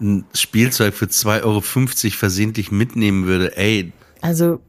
ein 0.00 0.24
Spielzeug 0.34 0.94
für 0.94 1.06
2,50 1.06 1.44
Euro 1.44 1.60
versehentlich 1.60 2.70
mitnehmen 2.72 3.26
würde, 3.26 3.56
ey. 3.56 3.92
Also 4.20 4.60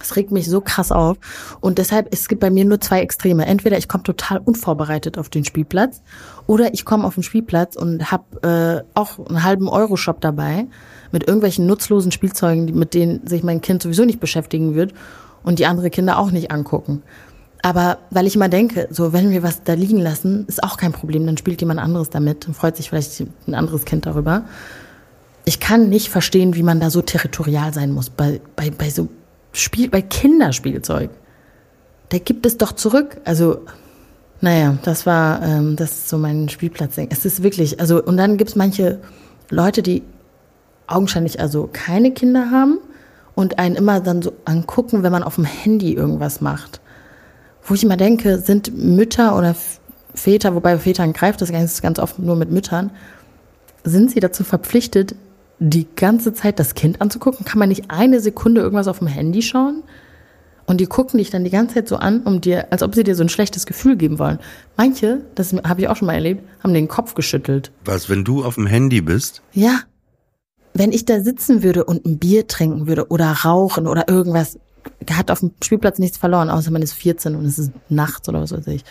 das 0.00 0.16
regt 0.16 0.32
mich 0.32 0.48
so 0.48 0.60
krass 0.60 0.90
auf. 0.90 1.16
Und 1.60 1.78
deshalb, 1.78 2.08
es 2.12 2.28
gibt 2.28 2.40
bei 2.40 2.50
mir 2.50 2.64
nur 2.64 2.80
zwei 2.80 3.00
Extreme. 3.00 3.46
Entweder 3.46 3.78
ich 3.78 3.86
komme 3.86 4.02
total 4.02 4.38
unvorbereitet 4.38 5.18
auf 5.18 5.28
den 5.28 5.44
Spielplatz 5.44 6.02
oder 6.46 6.74
ich 6.74 6.84
komme 6.84 7.06
auf 7.06 7.14
den 7.14 7.22
Spielplatz 7.22 7.76
und 7.76 8.10
habe 8.10 8.84
äh, 8.86 8.98
auch 8.98 9.18
einen 9.28 9.44
halben 9.44 9.68
Euro-Shop 9.68 10.20
dabei 10.20 10.66
mit 11.12 11.26
irgendwelchen 11.26 11.66
nutzlosen 11.66 12.12
Spielzeugen, 12.12 12.66
mit 12.76 12.94
denen 12.94 13.26
sich 13.26 13.42
mein 13.42 13.60
Kind 13.60 13.82
sowieso 13.82 14.04
nicht 14.04 14.20
beschäftigen 14.20 14.74
wird 14.74 14.92
und 15.42 15.58
die 15.58 15.66
andere 15.66 15.90
Kinder 15.90 16.18
auch 16.18 16.30
nicht 16.30 16.50
angucken. 16.50 17.02
Aber 17.62 17.98
weil 18.10 18.26
ich 18.26 18.36
immer 18.36 18.48
denke, 18.48 18.88
so 18.90 19.12
wenn 19.12 19.30
wir 19.30 19.42
was 19.42 19.62
da 19.62 19.74
liegen 19.74 19.98
lassen, 19.98 20.46
ist 20.46 20.62
auch 20.62 20.76
kein 20.76 20.92
Problem, 20.92 21.26
dann 21.26 21.36
spielt 21.36 21.60
jemand 21.60 21.80
anderes 21.80 22.10
damit 22.10 22.46
und 22.48 22.54
freut 22.54 22.76
sich 22.76 22.88
vielleicht 22.88 23.20
ein 23.46 23.54
anderes 23.54 23.84
Kind 23.84 24.06
darüber. 24.06 24.44
Ich 25.44 25.60
kann 25.60 25.88
nicht 25.88 26.08
verstehen, 26.08 26.54
wie 26.54 26.62
man 26.62 26.80
da 26.80 26.90
so 26.90 27.02
territorial 27.02 27.74
sein 27.74 27.92
muss 27.92 28.08
bei, 28.08 28.40
bei, 28.56 28.70
bei 28.70 28.88
so 28.88 29.08
Spiel, 29.52 29.88
bei 29.88 30.02
Kinderspielzeug. 30.02 31.10
Der 32.12 32.20
gibt 32.20 32.46
es 32.46 32.58
doch 32.58 32.72
zurück. 32.72 33.18
Also, 33.24 33.64
naja, 34.40 34.78
das 34.82 35.06
war, 35.06 35.42
ähm, 35.42 35.76
das 35.76 35.90
ist 35.90 36.08
so 36.08 36.18
mein 36.18 36.48
Spielplatzding. 36.48 37.08
Es 37.10 37.24
ist 37.24 37.42
wirklich, 37.42 37.78
also, 37.80 38.02
und 38.02 38.16
dann 38.16 38.36
gibt 38.36 38.50
es 38.50 38.56
manche 38.56 38.98
Leute, 39.50 39.82
die 39.82 40.02
augenscheinlich 40.86 41.40
also 41.40 41.68
keine 41.72 42.10
Kinder 42.12 42.50
haben 42.50 42.78
und 43.34 43.58
einen 43.58 43.76
immer 43.76 44.00
dann 44.00 44.22
so 44.22 44.32
angucken, 44.44 45.02
wenn 45.02 45.12
man 45.12 45.22
auf 45.22 45.36
dem 45.36 45.44
Handy 45.44 45.94
irgendwas 45.94 46.40
macht. 46.40 46.80
Wo 47.62 47.74
ich 47.74 47.84
immer 47.84 47.96
denke, 47.96 48.38
sind 48.38 48.76
Mütter 48.76 49.36
oder 49.36 49.54
Väter, 50.14 50.54
wobei 50.54 50.78
Vätern 50.78 51.12
greift 51.12 51.40
das 51.40 51.52
ganz, 51.52 51.80
ganz 51.82 51.98
oft 51.98 52.18
nur 52.18 52.36
mit 52.36 52.50
Müttern, 52.50 52.90
sind 53.84 54.10
sie 54.10 54.20
dazu 54.20 54.44
verpflichtet, 54.44 55.14
die 55.60 55.86
ganze 55.94 56.32
Zeit 56.32 56.58
das 56.58 56.74
Kind 56.74 57.00
anzugucken? 57.00 57.44
Kann 57.44 57.58
man 57.58 57.68
nicht 57.68 57.90
eine 57.90 58.20
Sekunde 58.20 58.60
irgendwas 58.62 58.88
auf 58.88 58.98
dem 58.98 59.08
Handy 59.08 59.42
schauen? 59.42 59.84
Und 60.66 60.80
die 60.80 60.86
gucken 60.86 61.18
dich 61.18 61.30
dann 61.30 61.44
die 61.44 61.50
ganze 61.50 61.74
Zeit 61.74 61.88
so 61.88 61.96
an, 61.96 62.20
um 62.22 62.40
dir, 62.40 62.72
als 62.72 62.82
ob 62.82 62.94
sie 62.94 63.02
dir 63.02 63.14
so 63.14 63.22
ein 63.22 63.28
schlechtes 63.28 63.66
Gefühl 63.66 63.96
geben 63.96 64.18
wollen. 64.18 64.38
Manche, 64.76 65.22
das 65.34 65.52
habe 65.52 65.80
ich 65.80 65.88
auch 65.88 65.96
schon 65.96 66.06
mal 66.06 66.14
erlebt, 66.14 66.44
haben 66.62 66.72
den 66.72 66.88
Kopf 66.88 67.14
geschüttelt. 67.14 67.72
Was, 67.84 68.08
wenn 68.08 68.24
du 68.24 68.44
auf 68.44 68.54
dem 68.54 68.66
Handy 68.66 69.00
bist? 69.00 69.42
Ja. 69.52 69.80
Wenn 70.72 70.92
ich 70.92 71.04
da 71.04 71.20
sitzen 71.20 71.64
würde 71.64 71.84
und 71.84 72.06
ein 72.06 72.18
Bier 72.18 72.46
trinken 72.46 72.86
würde 72.86 73.08
oder 73.08 73.32
rauchen 73.44 73.88
oder 73.88 74.08
irgendwas, 74.08 74.60
hat 75.10 75.30
auf 75.30 75.40
dem 75.40 75.50
Spielplatz 75.62 75.98
nichts 75.98 76.18
verloren, 76.18 76.48
außer 76.48 76.70
man 76.70 76.82
ist 76.82 76.92
14 76.92 77.34
und 77.34 77.44
es 77.44 77.58
ist 77.58 77.72
nachts 77.88 78.28
oder 78.28 78.40
was 78.40 78.52
weiß 78.52 78.68
ich. 78.68 78.84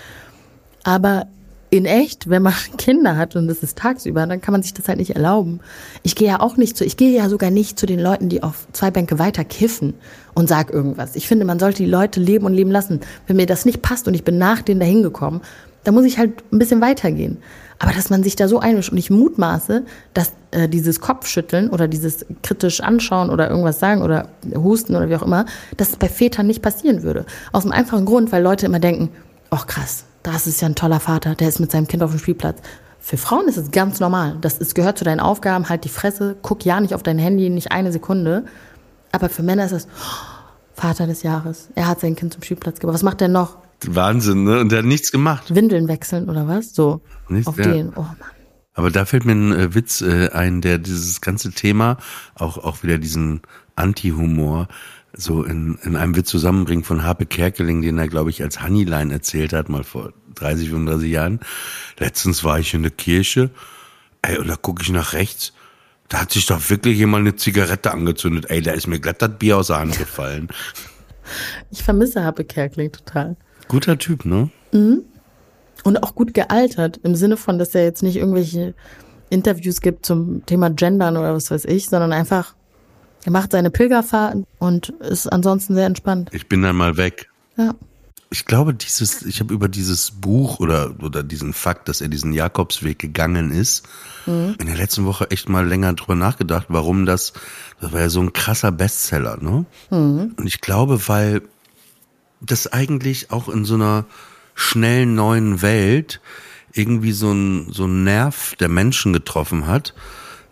Aber 0.83 1.27
in 1.69 1.85
echt, 1.85 2.29
wenn 2.29 2.41
man 2.41 2.53
Kinder 2.77 3.17
hat 3.17 3.35
und 3.35 3.49
es 3.49 3.63
ist 3.63 3.77
tagsüber, 3.77 4.25
dann 4.25 4.41
kann 4.41 4.51
man 4.51 4.63
sich 4.63 4.73
das 4.73 4.87
halt 4.87 4.99
nicht 4.99 5.15
erlauben. 5.15 5.59
Ich 6.03 6.15
gehe 6.15 6.27
ja 6.27 6.39
auch 6.39 6.57
nicht 6.57 6.77
zu, 6.77 6.85
ich 6.85 6.97
gehe 6.97 7.15
ja 7.15 7.29
sogar 7.29 7.51
nicht 7.51 7.79
zu 7.79 7.85
den 7.85 7.99
Leuten, 7.99 8.29
die 8.29 8.43
auf 8.43 8.67
zwei 8.73 8.91
Bänke 8.91 9.19
weiter 9.19 9.43
kiffen 9.43 9.93
und 10.33 10.49
sag 10.49 10.71
irgendwas. 10.71 11.15
Ich 11.15 11.27
finde, 11.27 11.45
man 11.45 11.59
sollte 11.59 11.83
die 11.83 11.89
Leute 11.89 12.19
leben 12.19 12.45
und 12.45 12.53
leben 12.53 12.71
lassen. 12.71 13.01
Wenn 13.27 13.35
mir 13.35 13.45
das 13.45 13.65
nicht 13.65 13.81
passt 13.81 14.07
und 14.07 14.13
ich 14.13 14.23
bin 14.23 14.37
nach 14.37 14.61
denen 14.61 14.79
dahin 14.79 15.03
gekommen, 15.03 15.41
dann 15.83 15.93
muss 15.93 16.05
ich 16.05 16.17
halt 16.17 16.43
ein 16.51 16.59
bisschen 16.59 16.81
weitergehen. 16.81 17.37
Aber 17.79 17.93
dass 17.93 18.09
man 18.09 18.23
sich 18.23 18.35
da 18.35 18.49
so 18.49 18.59
einmischt 18.59 18.91
und 18.91 18.97
ich 18.97 19.09
mutmaße, 19.09 19.85
dass 20.13 20.33
äh, 20.51 20.67
dieses 20.67 20.99
Kopfschütteln 20.99 21.69
oder 21.69 21.87
dieses 21.87 22.25
kritisch 22.43 22.81
anschauen 22.81 23.29
oder 23.29 23.49
irgendwas 23.49 23.79
sagen 23.79 24.01
oder 24.01 24.27
husten 24.53 24.95
oder 24.95 25.09
wie 25.09 25.15
auch 25.15 25.23
immer, 25.23 25.45
dass 25.77 25.89
es 25.89 25.95
bei 25.95 26.09
Vätern 26.09 26.47
nicht 26.47 26.61
passieren 26.61 27.03
würde. 27.03 27.25
Aus 27.53 27.63
dem 27.63 27.71
einfachen 27.71 28.05
Grund, 28.05 28.33
weil 28.33 28.43
Leute 28.43 28.65
immer 28.65 28.79
denken, 28.79 29.09
ach 29.49 29.65
krass, 29.65 30.03
das 30.23 30.47
ist 30.47 30.61
ja 30.61 30.67
ein 30.67 30.75
toller 30.75 30.99
Vater, 30.99 31.35
der 31.35 31.49
ist 31.49 31.59
mit 31.59 31.71
seinem 31.71 31.87
Kind 31.87 32.03
auf 32.03 32.11
dem 32.11 32.19
Spielplatz. 32.19 32.59
Für 32.99 33.17
Frauen 33.17 33.47
ist 33.47 33.57
es 33.57 33.71
ganz 33.71 33.99
normal. 33.99 34.37
Das 34.41 34.57
ist, 34.57 34.75
gehört 34.75 34.97
zu 34.97 35.03
deinen 35.03 35.19
Aufgaben, 35.19 35.69
halt 35.69 35.85
die 35.85 35.89
Fresse, 35.89 36.35
guck 36.41 36.65
ja 36.65 36.79
nicht 36.79 36.93
auf 36.93 37.03
dein 37.03 37.17
Handy, 37.17 37.49
nicht 37.49 37.71
eine 37.71 37.91
Sekunde. 37.91 38.45
Aber 39.11 39.29
für 39.29 39.41
Männer 39.41 39.65
ist 39.65 39.71
es 39.71 39.87
oh, 39.87 40.79
Vater 40.79 41.07
des 41.07 41.23
Jahres. 41.23 41.69
Er 41.75 41.87
hat 41.87 42.01
sein 42.01 42.15
Kind 42.15 42.33
zum 42.33 42.43
Spielplatz 42.43 42.79
gebracht. 42.79 42.95
Was 42.95 43.03
macht 43.03 43.21
der 43.21 43.29
noch? 43.29 43.57
Wahnsinn, 43.87 44.43
ne? 44.43 44.59
Und 44.59 44.71
der 44.71 44.79
hat 44.79 44.85
nichts 44.85 45.11
gemacht. 45.11 45.55
Windeln 45.55 45.87
wechseln 45.87 46.29
oder 46.29 46.47
was? 46.47 46.75
So. 46.75 47.01
Nichts, 47.29 47.47
auf 47.47 47.57
ja. 47.57 47.67
den. 47.67 47.93
Oh 47.95 48.01
Mann. 48.01 48.17
Aber 48.73 48.91
da 48.91 49.05
fällt 49.05 49.25
mir 49.25 49.33
ein 49.33 49.51
äh, 49.51 49.75
Witz 49.75 50.01
äh, 50.01 50.29
ein, 50.29 50.61
der 50.61 50.77
dieses 50.77 51.21
ganze 51.21 51.51
Thema, 51.51 51.97
auch, 52.35 52.57
auch 52.57 52.83
wieder 52.83 52.97
diesen 52.97 53.41
Anti-Humor, 53.75 54.67
so 55.13 55.43
in, 55.43 55.77
in 55.83 55.95
einem 55.95 56.15
Witz 56.15 56.29
zusammenbringen 56.29 56.83
von 56.83 57.03
Harpe 57.03 57.25
Kerkeling, 57.25 57.81
den 57.81 57.97
er, 57.97 58.07
glaube 58.07 58.29
ich, 58.29 58.41
als 58.41 58.61
Honeyline 58.61 59.11
erzählt 59.11 59.53
hat, 59.53 59.69
mal 59.69 59.83
vor 59.83 60.13
30, 60.35 60.69
35 60.69 61.11
Jahren. 61.11 61.39
Letztens 61.97 62.43
war 62.43 62.59
ich 62.59 62.73
in 62.73 62.83
der 62.83 62.91
Kirche, 62.91 63.49
ey, 64.21 64.37
und 64.37 64.47
da 64.47 64.55
gucke 64.55 64.83
ich 64.83 64.89
nach 64.89 65.13
rechts, 65.13 65.53
da 66.09 66.21
hat 66.21 66.31
sich 66.31 66.45
doch 66.47 66.69
wirklich 66.69 66.97
jemand 66.97 67.27
eine 67.27 67.35
Zigarette 67.35 67.91
angezündet. 67.91 68.49
Ey, 68.49 68.61
da 68.61 68.71
ist 68.71 68.87
mir 68.87 68.99
glatt 68.99 69.21
das 69.21 69.37
Bier 69.37 69.57
aus 69.57 69.67
der 69.67 69.79
Hand 69.79 69.97
gefallen. 69.97 70.49
Ich 71.69 71.83
vermisse 71.83 72.23
Harpe 72.23 72.43
Kerkeling 72.43 72.91
total. 72.91 73.37
Guter 73.67 73.99
Typ, 73.99 74.25
ne? 74.25 74.49
Und 75.83 76.01
auch 76.01 76.15
gut 76.15 76.33
gealtert, 76.33 76.99
im 77.03 77.13
Sinne 77.13 77.37
von, 77.37 77.59
dass 77.59 77.75
er 77.75 77.83
jetzt 77.83 78.01
nicht 78.01 78.15
irgendwelche 78.15 78.73
Interviews 79.29 79.81
gibt 79.81 80.07
zum 80.07 80.43
Thema 80.47 80.71
Gendern 80.71 81.17
oder 81.17 81.35
was 81.35 81.51
weiß 81.51 81.65
ich, 81.65 81.87
sondern 81.87 82.13
einfach, 82.13 82.55
er 83.25 83.31
macht 83.31 83.51
seine 83.51 83.69
Pilgerfahrt 83.69 84.37
und 84.59 84.89
ist 84.99 85.27
ansonsten 85.27 85.75
sehr 85.75 85.85
entspannt. 85.85 86.29
Ich 86.33 86.47
bin 86.47 86.61
dann 86.61 86.75
mal 86.75 86.97
weg. 86.97 87.29
Ja. 87.57 87.75
Ich 88.31 88.45
glaube, 88.45 88.75
dieses, 88.75 89.23
ich 89.23 89.39
habe 89.39 89.53
über 89.53 89.67
dieses 89.67 90.11
Buch 90.11 90.59
oder, 90.59 90.93
oder 91.01 91.23
diesen 91.23 91.51
Fakt, 91.51 91.89
dass 91.89 91.99
er 91.99 92.09
diesen 92.09 92.31
Jakobsweg 92.31 92.99
gegangen 92.99 93.51
ist, 93.51 93.87
in 94.27 94.55
der 94.67 94.75
letzten 94.75 95.05
Woche 95.05 95.31
echt 95.31 95.49
mal 95.49 95.67
länger 95.67 95.93
drüber 95.93 96.13
nachgedacht, 96.13 96.67
warum 96.69 97.07
das, 97.07 97.33
das 97.81 97.91
war 97.91 98.01
ja 98.01 98.09
so 98.09 98.21
ein 98.21 98.31
krasser 98.31 98.71
Bestseller, 98.71 99.37
ne? 99.41 99.65
Und 99.89 100.45
ich 100.45 100.61
glaube, 100.61 101.07
weil 101.07 101.41
das 102.39 102.71
eigentlich 102.71 103.31
auch 103.31 103.49
in 103.49 103.65
so 103.65 103.73
einer 103.73 104.05
schnellen 104.53 105.15
neuen 105.15 105.63
Welt 105.63 106.21
irgendwie 106.73 107.13
so 107.13 107.31
ein, 107.31 107.71
so 107.71 107.85
ein 107.85 108.03
Nerv 108.03 108.55
der 108.59 108.69
Menschen 108.69 109.13
getroffen 109.13 109.65
hat, 109.65 109.95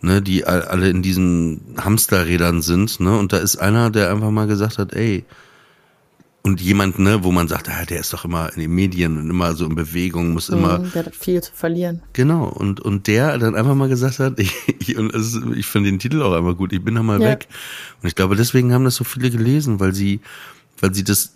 ne, 0.00 0.22
die 0.22 0.44
all- 0.46 0.62
alle 0.62 0.88
in 0.90 1.02
diesen 1.02 1.60
Hamsterrädern 1.78 2.62
sind, 2.62 3.00
ne, 3.00 3.18
und 3.18 3.32
da 3.32 3.38
ist 3.38 3.56
einer, 3.56 3.90
der 3.90 4.10
einfach 4.10 4.30
mal 4.30 4.46
gesagt 4.46 4.78
hat, 4.78 4.92
ey, 4.94 5.24
und 6.42 6.60
jemand, 6.62 6.98
ne, 6.98 7.24
wo 7.24 7.32
man 7.32 7.46
sagt, 7.48 7.68
ah, 7.68 7.84
der 7.84 8.00
ist 8.00 8.12
doch 8.12 8.24
immer 8.24 8.50
in 8.54 8.60
den 8.60 8.70
Medien 8.74 9.18
und 9.18 9.28
immer 9.28 9.54
so 9.54 9.66
in 9.66 9.74
Bewegung, 9.74 10.30
muss 10.32 10.48
immer, 10.48 10.78
Mhm, 10.78 10.92
Der 10.92 11.04
hat 11.06 11.14
viel 11.14 11.42
zu 11.42 11.52
verlieren. 11.52 12.02
genau, 12.14 12.44
und, 12.48 12.80
und 12.80 13.06
der 13.06 13.36
dann 13.38 13.54
einfach 13.54 13.74
mal 13.74 13.88
gesagt 13.88 14.18
hat, 14.18 14.38
ich, 14.38 14.54
ich, 14.78 14.96
und 14.96 15.12
es, 15.14 15.38
ich 15.56 15.66
finde 15.66 15.90
den 15.90 15.98
Titel 15.98 16.22
auch 16.22 16.32
einfach 16.32 16.56
gut, 16.56 16.72
ich 16.72 16.82
bin 16.82 16.94
da 16.94 17.02
mal 17.02 17.20
Ja. 17.20 17.26
weg. 17.30 17.48
Und 18.02 18.08
ich 18.08 18.14
glaube, 18.14 18.36
deswegen 18.36 18.72
haben 18.72 18.84
das 18.84 18.94
so 18.94 19.04
viele 19.04 19.30
gelesen, 19.30 19.80
weil 19.80 19.92
sie, 19.94 20.20
weil 20.80 20.94
sie 20.94 21.02
das 21.04 21.34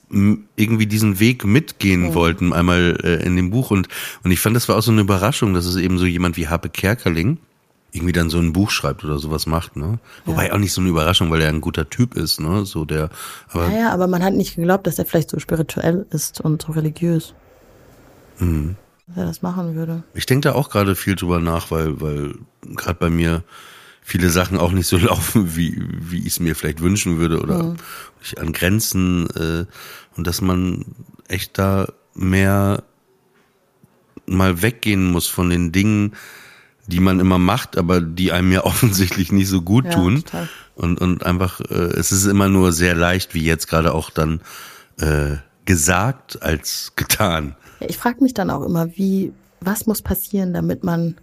irgendwie 0.56 0.86
diesen 0.86 1.18
Weg 1.18 1.44
mitgehen 1.44 2.14
wollten, 2.14 2.52
einmal 2.52 2.96
äh, 3.02 3.26
in 3.26 3.34
dem 3.36 3.50
Buch. 3.50 3.70
Und, 3.72 3.88
und 4.22 4.30
ich 4.30 4.38
fand, 4.40 4.54
das 4.56 4.68
war 4.68 4.76
auch 4.78 4.82
so 4.82 4.92
eine 4.92 5.00
Überraschung, 5.00 5.52
dass 5.52 5.66
es 5.66 5.76
eben 5.76 5.98
so 5.98 6.06
jemand 6.06 6.36
wie 6.36 6.46
Harpe 6.48 6.68
Kerkeling 6.70 7.38
irgendwie 7.92 8.12
dann 8.12 8.30
so 8.30 8.38
ein 8.38 8.52
Buch 8.52 8.70
schreibt 8.70 9.04
oder 9.04 9.18
sowas 9.18 9.46
macht, 9.46 9.76
ne? 9.76 9.98
Wobei 10.24 10.52
auch 10.52 10.58
nicht 10.58 10.72
so 10.72 10.80
eine 10.80 10.90
Überraschung, 10.90 11.30
weil 11.30 11.42
er 11.42 11.50
ein 11.50 11.60
guter 11.60 11.88
Typ 11.90 12.14
ist, 12.14 12.40
ne? 12.40 12.64
So 12.64 12.86
der, 12.86 13.10
aber 13.48 13.68
Naja, 13.68 13.92
aber 13.92 14.06
man 14.06 14.22
hat 14.22 14.32
nicht 14.32 14.56
geglaubt, 14.56 14.86
dass 14.86 14.98
er 14.98 15.04
vielleicht 15.04 15.30
so 15.30 15.38
spirituell 15.38 16.06
ist 16.10 16.40
und 16.40 16.62
so 16.62 16.72
religiös. 16.72 17.34
Mhm. 18.38 18.76
Dass 19.06 19.16
er 19.18 19.26
das 19.26 19.42
machen 19.42 19.74
würde. 19.74 20.04
Ich 20.14 20.24
denke 20.24 20.48
da 20.48 20.54
auch 20.54 20.70
gerade 20.70 20.96
viel 20.96 21.16
drüber 21.16 21.38
nach, 21.38 21.70
weil, 21.70 22.00
weil 22.00 22.34
gerade 22.62 22.98
bei 22.98 23.10
mir 23.10 23.44
viele 24.00 24.30
Sachen 24.30 24.58
auch 24.58 24.72
nicht 24.72 24.86
so 24.86 24.96
laufen, 24.98 25.54
wie, 25.54 25.82
wie 25.86 26.20
ich 26.20 26.28
es 26.28 26.40
mir 26.40 26.56
vielleicht 26.56 26.80
wünschen 26.80 27.18
würde 27.18 27.40
oder 27.40 27.76
ich 28.22 28.40
an 28.40 28.52
Grenzen 28.52 29.28
äh, 29.30 29.66
und 30.16 30.26
dass 30.26 30.40
man 30.40 30.86
echt 31.28 31.58
da 31.58 31.88
mehr 32.14 32.84
mal 34.26 34.62
weggehen 34.62 35.10
muss 35.10 35.26
von 35.26 35.50
den 35.50 35.72
Dingen, 35.72 36.14
die 36.86 37.00
man 37.00 37.20
immer 37.20 37.38
macht, 37.38 37.76
aber 37.78 38.00
die 38.00 38.32
einem 38.32 38.52
ja 38.52 38.64
offensichtlich 38.64 39.32
nicht 39.32 39.48
so 39.48 39.62
gut 39.62 39.84
Ja, 39.86 39.92
tun. 39.92 40.16
total. 40.16 40.48
Und, 40.74 41.00
und 41.00 41.24
einfach, 41.24 41.60
äh, 41.60 41.74
es 41.74 42.12
ist 42.12 42.26
immer 42.26 42.48
nur 42.48 42.72
sehr 42.72 42.94
leicht, 42.94 43.34
wie 43.34 43.44
jetzt 43.44 43.68
gerade 43.68 43.92
auch 43.94 44.10
dann 44.10 44.40
äh, 44.98 45.36
gesagt 45.64 46.42
als 46.42 46.92
getan. 46.96 47.56
Ich 47.80 47.98
frage 47.98 48.22
mich 48.22 48.34
dann 48.34 48.50
auch 48.50 48.62
immer, 48.64 48.96
wie, 48.96 49.32
was 49.60 49.86
muss 49.86 50.02
passieren, 50.02 50.52
damit 50.52 50.82
man 50.84 51.16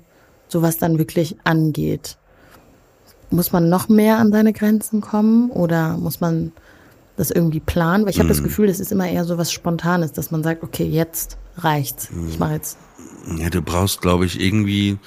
sowas 0.48 0.78
dann 0.78 0.98
wirklich 0.98 1.36
angeht? 1.44 2.18
Muss 3.32 3.52
man 3.52 3.70
noch 3.70 3.90
mehr 3.90 4.18
an 4.18 4.32
seine 4.32 4.54
Grenzen 4.54 5.02
kommen 5.02 5.52
oder 5.52 5.98
muss 5.98 6.20
man 6.20 6.52
das 7.16 7.30
irgendwie 7.32 7.60
planen? 7.60 8.04
Weil 8.06 8.12
ich 8.12 8.20
habe 8.20 8.30
das 8.30 8.42
Gefühl, 8.44 8.68
das 8.68 8.80
ist 8.80 8.92
immer 8.92 9.08
eher 9.08 9.24
so 9.26 9.38
was 9.38 9.52
Spontanes, 9.52 10.14
dass 10.14 10.32
man 10.32 10.42
sagt, 10.42 10.64
okay, 10.64 10.86
jetzt 10.86 11.38
reicht's. 11.58 12.10
Ich 12.30 12.40
mache 12.40 12.54
jetzt. 12.54 12.78
Ja, 13.38 13.50
du 13.52 13.62
brauchst, 13.62 14.02
glaube 14.02 14.26
ich, 14.26 14.40
irgendwie 14.40 14.98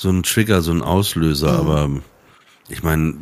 so 0.00 0.08
einen 0.08 0.22
Trigger, 0.22 0.62
so 0.62 0.70
einen 0.70 0.80
Auslöser, 0.80 1.52
aber 1.52 1.90
ich 2.70 2.82
meine, 2.82 3.16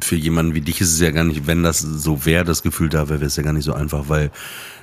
für 0.00 0.16
jemanden 0.16 0.54
wie 0.54 0.62
dich 0.62 0.80
ist 0.80 0.94
es 0.94 1.00
ja 1.00 1.10
gar 1.10 1.24
nicht, 1.24 1.46
wenn 1.46 1.62
das 1.62 1.80
so 1.80 2.24
wäre, 2.24 2.44
das 2.44 2.62
Gefühl 2.62 2.88
da 2.88 3.10
wäre, 3.10 3.20
wäre 3.20 3.26
es 3.26 3.36
ja 3.36 3.42
gar 3.42 3.52
nicht 3.52 3.66
so 3.66 3.74
einfach, 3.74 4.08
weil 4.08 4.30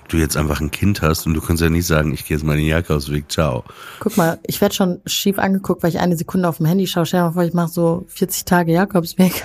du 0.10 0.17
jetzt 0.17 0.38
einfach 0.38 0.62
ein 0.62 0.69
Kind 0.69 1.01
hast 1.01 1.25
und 1.25 1.34
du 1.34 1.41
kannst 1.41 1.63
ja 1.63 1.71
nicht 1.71 1.88
sagen, 1.88 2.13
ich 2.13 2.27
gehe 2.27 2.38
jetzt 2.38 2.43
mal 2.43 2.56
den 2.56 2.67
Jakobsweg, 2.67 3.32
ciao. 3.32 3.63
Guck 3.99 4.15
mal, 4.15 4.38
ich 4.45 4.62
werde 4.62 4.75
schon 4.75 5.01
schief 5.08 5.39
angeguckt, 5.39 5.82
weil 5.82 5.89
ich 5.89 5.99
eine 5.99 6.15
Sekunde 6.15 6.47
auf 6.47 6.58
dem 6.58 6.67
Handy 6.67 6.86
schaue. 6.86 7.08
Stell 7.08 7.21
dir 7.21 7.25
mal 7.25 7.34
vor, 7.34 7.43
ich 7.43 7.53
mache 7.53 7.71
so 7.71 8.06
40 8.10 8.45
Tage 8.45 8.71
Jakobsweg. 8.73 9.43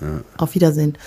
Auf 0.36 0.54
Wiedersehen. 0.54 0.98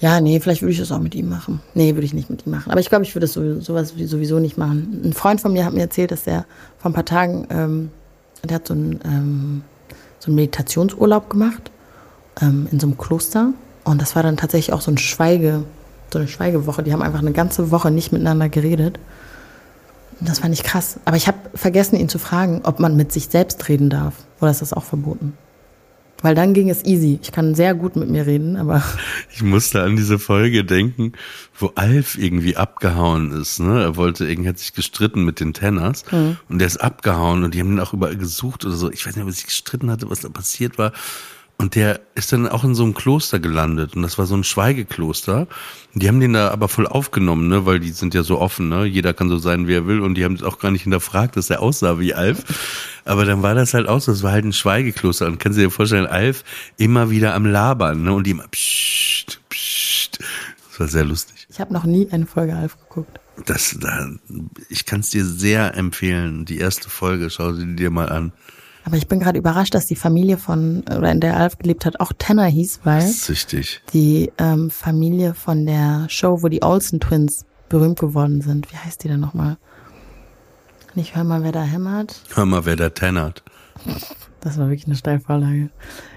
Ja, 0.00 0.20
nee, 0.20 0.38
vielleicht 0.38 0.62
würde 0.62 0.72
ich 0.72 0.78
das 0.78 0.92
auch 0.92 1.00
mit 1.00 1.14
ihm 1.14 1.28
machen. 1.28 1.60
Nee, 1.74 1.94
würde 1.94 2.04
ich 2.04 2.14
nicht 2.14 2.30
mit 2.30 2.46
ihm 2.46 2.50
machen. 2.50 2.70
Aber 2.70 2.80
ich 2.80 2.88
glaube, 2.88 3.04
ich 3.04 3.14
würde 3.14 3.24
es 3.24 3.32
sowieso, 3.32 3.60
sowas 3.60 3.94
sowieso 3.96 4.38
nicht 4.38 4.56
machen. 4.56 5.02
Ein 5.04 5.12
Freund 5.12 5.40
von 5.40 5.52
mir 5.52 5.64
hat 5.64 5.72
mir 5.72 5.80
erzählt, 5.80 6.12
dass 6.12 6.26
er 6.26 6.46
vor 6.78 6.90
ein 6.90 6.94
paar 6.94 7.04
Tagen, 7.04 7.46
ähm, 7.50 7.90
der 8.44 8.56
hat 8.56 8.66
so 8.66 8.74
einen, 8.74 9.00
ähm, 9.04 9.62
so 10.18 10.28
einen 10.28 10.36
Meditationsurlaub 10.36 11.30
gemacht 11.30 11.70
ähm, 12.40 12.68
in 12.70 12.80
so 12.80 12.86
einem 12.86 12.98
Kloster. 12.98 13.52
Und 13.84 14.00
das 14.00 14.16
war 14.16 14.22
dann 14.22 14.36
tatsächlich 14.36 14.72
auch 14.72 14.80
so 14.80 14.90
ein 14.90 14.98
Schweige, 14.98 15.64
so 16.12 16.18
eine 16.18 16.28
Schweigewoche. 16.28 16.82
Die 16.82 16.92
haben 16.92 17.02
einfach 17.02 17.20
eine 17.20 17.32
ganze 17.32 17.70
Woche 17.70 17.90
nicht 17.90 18.12
miteinander 18.12 18.48
geredet. 18.48 18.98
Und 20.20 20.28
Das 20.28 20.40
fand 20.40 20.52
ich 20.54 20.62
krass. 20.62 20.98
Aber 21.04 21.16
ich 21.16 21.26
habe 21.26 21.38
vergessen, 21.54 21.96
ihn 21.96 22.08
zu 22.08 22.18
fragen, 22.18 22.60
ob 22.64 22.80
man 22.80 22.96
mit 22.96 23.12
sich 23.12 23.28
selbst 23.28 23.68
reden 23.68 23.90
darf. 23.90 24.14
Oder 24.40 24.50
ist 24.50 24.62
das 24.62 24.72
auch 24.72 24.84
verboten? 24.84 25.36
Weil 26.20 26.34
dann 26.34 26.52
ging 26.52 26.68
es 26.68 26.84
easy. 26.84 27.18
Ich 27.22 27.30
kann 27.30 27.54
sehr 27.54 27.74
gut 27.74 27.94
mit 27.94 28.08
mir 28.10 28.26
reden, 28.26 28.56
aber 28.56 28.82
Ich 29.32 29.42
musste 29.42 29.82
an 29.82 29.96
diese 29.96 30.18
Folge 30.18 30.64
denken, 30.64 31.12
wo 31.56 31.72
Alf 31.76 32.18
irgendwie 32.18 32.56
abgehauen 32.56 33.30
ist. 33.32 33.60
Ne? 33.60 33.82
Er 33.82 33.96
wollte, 33.96 34.26
irgendwie 34.26 34.48
hat 34.48 34.58
sich 34.58 34.72
gestritten 34.72 35.24
mit 35.24 35.40
den 35.40 35.54
Tenners 35.54 36.04
und 36.48 36.58
der 36.58 36.66
ist 36.66 36.78
abgehauen 36.78 37.44
und 37.44 37.54
die 37.54 37.60
haben 37.60 37.72
ihn 37.72 37.80
auch 37.80 37.92
überall 37.92 38.16
gesucht 38.16 38.64
oder 38.64 38.74
so. 38.74 38.90
Ich 38.90 39.06
weiß 39.06 39.14
nicht, 39.14 39.22
ob 39.22 39.28
er 39.28 39.34
sich 39.34 39.46
gestritten 39.46 39.90
hatte, 39.90 40.10
was 40.10 40.20
da 40.20 40.28
passiert 40.28 40.78
war. 40.78 40.92
Und 41.60 41.74
der 41.74 42.00
ist 42.14 42.32
dann 42.32 42.46
auch 42.46 42.62
in 42.62 42.76
so 42.76 42.84
einem 42.84 42.94
Kloster 42.94 43.40
gelandet 43.40 43.96
und 43.96 44.02
das 44.02 44.16
war 44.16 44.26
so 44.26 44.36
ein 44.36 44.44
Schweigekloster. 44.44 45.48
Und 45.92 46.02
die 46.02 46.06
haben 46.06 46.20
den 46.20 46.32
da 46.32 46.50
aber 46.52 46.68
voll 46.68 46.86
aufgenommen, 46.86 47.48
ne, 47.48 47.66
weil 47.66 47.80
die 47.80 47.90
sind 47.90 48.14
ja 48.14 48.22
so 48.22 48.38
offen, 48.38 48.68
ne. 48.68 48.84
Jeder 48.84 49.12
kann 49.12 49.28
so 49.28 49.38
sein, 49.38 49.66
wie 49.66 49.74
er 49.74 49.88
will 49.88 50.00
und 50.00 50.14
die 50.14 50.24
haben 50.24 50.36
es 50.36 50.44
auch 50.44 50.60
gar 50.60 50.70
nicht 50.70 50.84
hinterfragt, 50.84 51.36
dass 51.36 51.50
er 51.50 51.60
aussah 51.60 51.98
wie 51.98 52.14
Alf. 52.14 52.44
Aber 53.04 53.24
dann 53.24 53.42
war 53.42 53.56
das 53.56 53.74
halt 53.74 53.88
auch 53.88 54.00
so, 54.00 54.12
es 54.12 54.22
war 54.22 54.30
halt 54.30 54.44
ein 54.44 54.52
Schweigekloster 54.52 55.26
und 55.26 55.40
kannst 55.40 55.58
du 55.58 55.62
dir 55.62 55.70
vorstellen, 55.70 56.06
Alf 56.06 56.44
immer 56.76 57.10
wieder 57.10 57.34
am 57.34 57.44
Labern, 57.44 58.04
ne, 58.04 58.12
und 58.12 58.24
die 58.24 58.30
immer 58.30 58.46
pssst, 58.46 59.40
pssst. 59.50 60.20
Das 60.70 60.78
war 60.78 60.86
sehr 60.86 61.04
lustig. 61.04 61.48
ich 61.50 61.58
habe 61.58 61.72
noch 61.72 61.84
nie 61.84 62.08
eine 62.12 62.26
Folge 62.26 62.54
Alf 62.54 62.78
geguckt. 62.78 63.18
Das, 63.46 63.76
da, 63.80 64.10
ich 64.68 64.86
kann 64.86 65.00
es 65.00 65.10
dir 65.10 65.24
sehr 65.24 65.74
empfehlen. 65.76 66.44
Die 66.44 66.58
erste 66.58 66.88
Folge, 66.88 67.30
schau 67.30 67.52
sie 67.52 67.74
dir 67.74 67.90
mal 67.90 68.08
an. 68.10 68.32
Aber 68.88 68.96
ich 68.96 69.06
bin 69.06 69.20
gerade 69.20 69.38
überrascht, 69.38 69.74
dass 69.74 69.84
die 69.84 69.96
Familie 69.96 70.38
von, 70.38 70.82
oder 70.84 71.12
in 71.12 71.20
der 71.20 71.36
Alf 71.36 71.58
gelebt 71.58 71.84
hat, 71.84 72.00
auch 72.00 72.10
Tanner 72.16 72.46
hieß, 72.46 72.80
weil 72.84 73.06
Süchtig. 73.06 73.82
die 73.92 74.32
ähm, 74.38 74.70
Familie 74.70 75.34
von 75.34 75.66
der 75.66 76.06
Show, 76.08 76.42
wo 76.42 76.48
die 76.48 76.62
Olsen 76.62 76.98
Twins 76.98 77.44
berühmt 77.68 78.00
geworden 78.00 78.40
sind. 78.40 78.72
Wie 78.72 78.76
heißt 78.78 79.04
die 79.04 79.08
denn 79.08 79.20
nochmal? 79.20 79.58
Nicht 80.94 81.14
hör 81.14 81.22
mal, 81.24 81.42
wer 81.42 81.52
da 81.52 81.60
hämmert. 81.64 82.22
Hör 82.34 82.46
mal, 82.46 82.64
wer 82.64 82.76
da 82.76 82.88
tennert. 82.88 83.42
Das 84.40 84.56
war 84.56 84.70
wirklich 84.70 84.86
eine 84.86 84.96
Steilvorlage. 84.96 85.68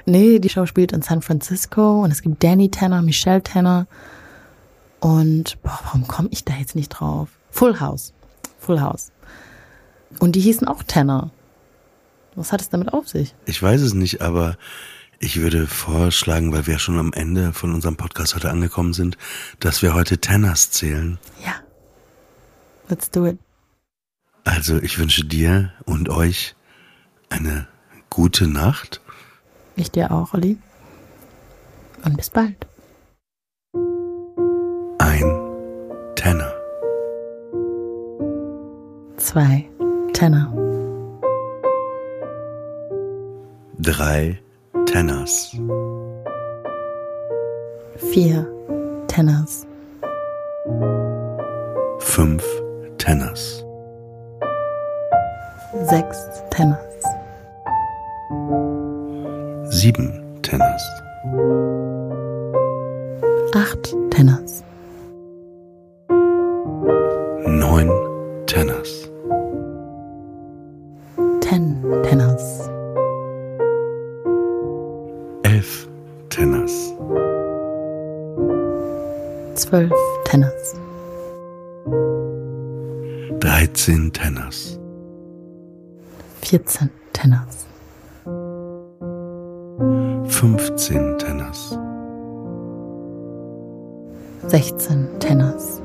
Nee, 0.05 0.39
die 0.39 0.47
Show 0.47 0.65
spielt 0.65 0.93
in 0.93 1.01
San 1.01 1.21
Francisco 1.21 2.05
und 2.05 2.11
es 2.11 2.21
gibt 2.21 2.41
Danny 2.41 2.71
Tanner, 2.71 3.01
Michelle 3.01 3.43
Tanner 3.43 3.85
und 5.01 5.61
boah, 5.61 5.77
warum 5.83 6.07
komme 6.07 6.29
ich 6.31 6.45
da 6.45 6.53
jetzt 6.53 6.77
nicht 6.77 6.87
drauf? 6.87 7.27
Full 7.49 7.81
House. 7.81 8.13
Full 8.59 8.79
House. 8.79 9.11
Und 10.19 10.37
die 10.37 10.39
hießen 10.39 10.69
auch 10.69 10.83
Tanner. 10.83 11.31
Was 12.35 12.51
hat 12.51 12.61
es 12.61 12.69
damit 12.69 12.93
auf 12.93 13.07
sich? 13.07 13.35
Ich 13.45 13.61
weiß 13.61 13.81
es 13.81 13.93
nicht, 13.93 14.21
aber 14.21 14.57
ich 15.19 15.41
würde 15.41 15.67
vorschlagen, 15.67 16.51
weil 16.53 16.65
wir 16.65 16.79
schon 16.79 16.97
am 16.97 17.13
Ende 17.13 17.53
von 17.53 17.73
unserem 17.73 17.97
Podcast 17.97 18.35
heute 18.35 18.49
angekommen 18.49 18.93
sind, 18.93 19.17
dass 19.59 19.81
wir 19.81 19.93
heute 19.93 20.17
Tenners 20.17 20.71
zählen. 20.71 21.19
Ja. 21.45 21.55
Let's 22.89 23.11
do 23.11 23.27
it. 23.27 23.37
Also 24.43 24.77
ich 24.81 24.97
wünsche 24.97 25.23
dir 25.23 25.71
und 25.85 26.09
euch 26.09 26.55
eine 27.29 27.67
gute 28.09 28.47
Nacht. 28.47 29.01
Ich 29.75 29.91
dir 29.91 30.11
auch, 30.11 30.33
Olli. 30.33 30.57
Und 32.03 32.17
bis 32.17 32.29
bald. 32.29 32.67
Ein 34.99 36.15
Tenner. 36.15 36.53
Zwei 39.17 39.69
Tenner. 40.13 40.60
Drei 43.83 44.37
Tenners. 44.85 45.57
Vier 48.11 48.47
Tenors. 49.07 49.65
Fünf 51.97 52.43
Tenors. 52.99 53.65
Sechs 55.89 56.43
Tenors. 56.51 57.03
Sieben 59.73 60.39
Tenors. 60.43 60.83
Acht 63.55 63.95
Tenors. 64.11 64.63
Tenors. 76.31 76.93
Zwölf 79.55 79.91
Tenors. 80.23 80.75
Dreizehn 83.41 84.13
Tenors. 84.13 84.79
Vierzehn 86.41 86.89
Tenors. 87.11 87.67
Fünfzehn 90.31 91.17
Tenors. 91.17 91.77
Sechzehn 94.47 95.09
Tenors. 95.19 95.81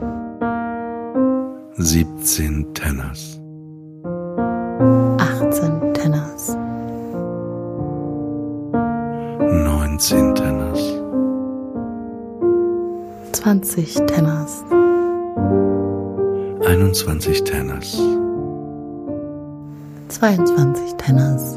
Siebzehn 1.73 2.73
Tenors. 2.73 3.41
21 13.47 14.07
Tenners. 14.09 14.65
21 16.63 17.45
Tenners. 17.45 17.95
22 20.11 20.97
Tenners. 20.97 21.57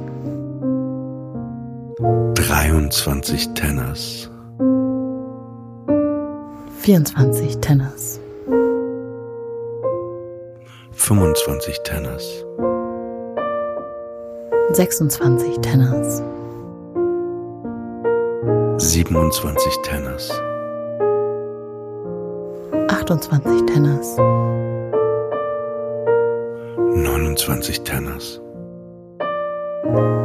23 2.36 3.48
Tenners. 3.50 4.30
24 6.86 7.56
Tenners. 7.56 8.20
25 10.96 11.84
Tenners. 11.84 12.44
26 14.76 15.58
Tenners. 15.64 16.22
27 18.78 19.84
Tenners. 19.84 20.49
28 23.10 23.66
Tenners. 23.66 24.16
29 26.94 27.84
Tenners. 27.84 28.40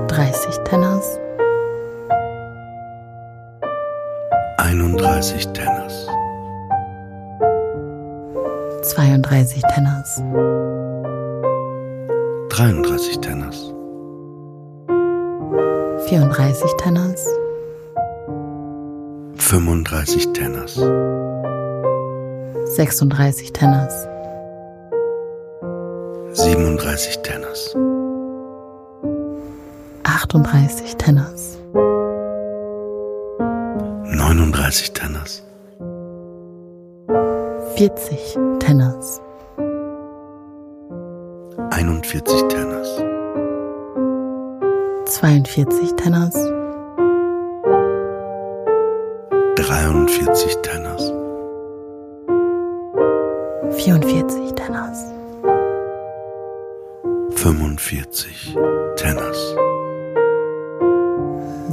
30 0.09 0.59
Tenners. 0.65 1.19
31 4.59 4.99
Tenners. 5.55 6.07
32 8.91 9.63
Tenners. 9.63 10.21
33 12.51 13.17
Tenners. 13.23 13.73
34 16.07 16.77
Tenners. 16.77 17.25
35 19.39 20.33
Tenners. 20.35 21.14
Sechsunddreißig 22.75 23.53
Tenors. 23.53 24.09
Siebenunddreißig 26.33 27.19
Tenors. 27.23 27.77
Achtunddreißig 30.03 30.97
Tenors. 30.97 31.57
Neununddreißig 34.17 34.93
Tenors. 34.93 35.45
Vierzig 37.77 38.37
Tenors. 38.59 39.21
Einundvierzig 41.71 42.43
Tenors. 42.49 42.89
Zweiundvierzig 45.07 45.93
Tenors. 45.95 46.35
Dreiundvierzig 49.55 50.57
Tenors. 50.63 51.14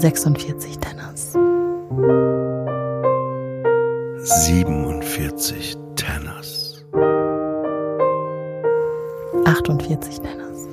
46 0.02 0.80
Tenors. 0.80 1.34
47 4.24 5.78
Tenors. 5.96 6.84
48 9.46 10.20
Tenors. 10.20 10.68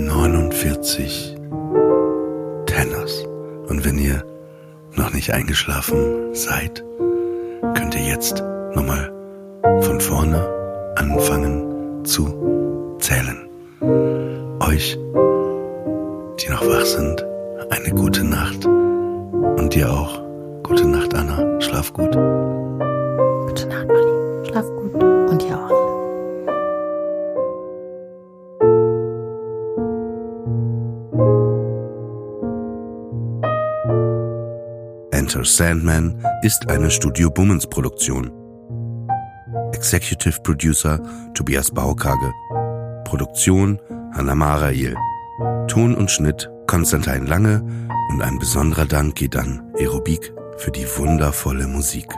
49 0.00 1.36
Tenors. 2.66 3.24
Und 3.68 3.84
wenn 3.84 3.98
ihr 3.98 4.24
noch 4.96 5.12
nicht 5.12 5.32
eingeschlafen 5.32 6.34
seid, 6.34 6.84
könnt 7.74 7.94
ihr 7.94 8.08
jetzt 8.08 8.42
nochmal 8.74 9.12
von 9.82 10.00
vorne 10.00 10.44
anfangen 10.96 12.04
zu 12.04 12.96
zählen. 12.98 13.48
Euch 14.58 14.98
die 16.40 16.48
noch 16.48 16.66
wach 16.66 16.84
sind, 16.84 17.24
eine 17.70 17.90
gute 17.90 18.24
Nacht. 18.24 18.64
Und 18.64 19.74
dir 19.74 19.90
auch. 19.90 20.22
Gute 20.62 20.86
Nacht, 20.86 21.14
Anna. 21.14 21.60
Schlaf 21.60 21.92
gut. 21.92 22.12
Gute 22.12 23.66
Nacht, 23.68 23.86
Molly. 23.88 24.46
Schlaf 24.48 24.64
gut. 24.64 24.94
Und 24.94 25.42
ihr 25.42 25.58
auch. 25.58 25.70
Enter 35.10 35.44
Sandman 35.44 36.24
ist 36.42 36.68
eine 36.70 36.90
Studio 36.90 37.30
Bummens 37.30 37.66
Produktion. 37.66 38.30
Executive 39.72 40.40
Producer 40.42 41.00
Tobias 41.34 41.70
Baukage. 41.70 42.32
Produktion 43.04 43.78
Hanna 44.14 44.34
Marail. 44.34 44.96
Ton 45.70 45.94
und 45.94 46.10
Schnitt 46.10 46.50
Konstantin 46.66 47.26
Lange 47.26 47.62
und 48.10 48.22
ein 48.22 48.40
besonderer 48.40 48.86
Dank 48.86 49.14
geht 49.14 49.36
an 49.36 49.72
Aerobik 49.78 50.32
für 50.56 50.72
die 50.72 50.84
wundervolle 50.96 51.68
Musik. 51.68 52.08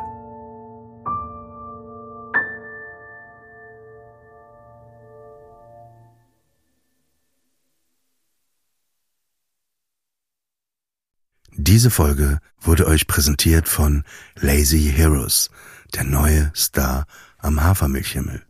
Diese 11.54 11.90
Folge 11.90 12.38
wurde 12.58 12.86
euch 12.86 13.06
präsentiert 13.06 13.68
von 13.68 14.04
Lazy 14.36 14.90
Heroes, 14.96 15.50
der 15.92 16.04
neue 16.04 16.50
Star 16.56 17.04
am 17.36 17.62
Hafermilchhimmel. 17.62 18.46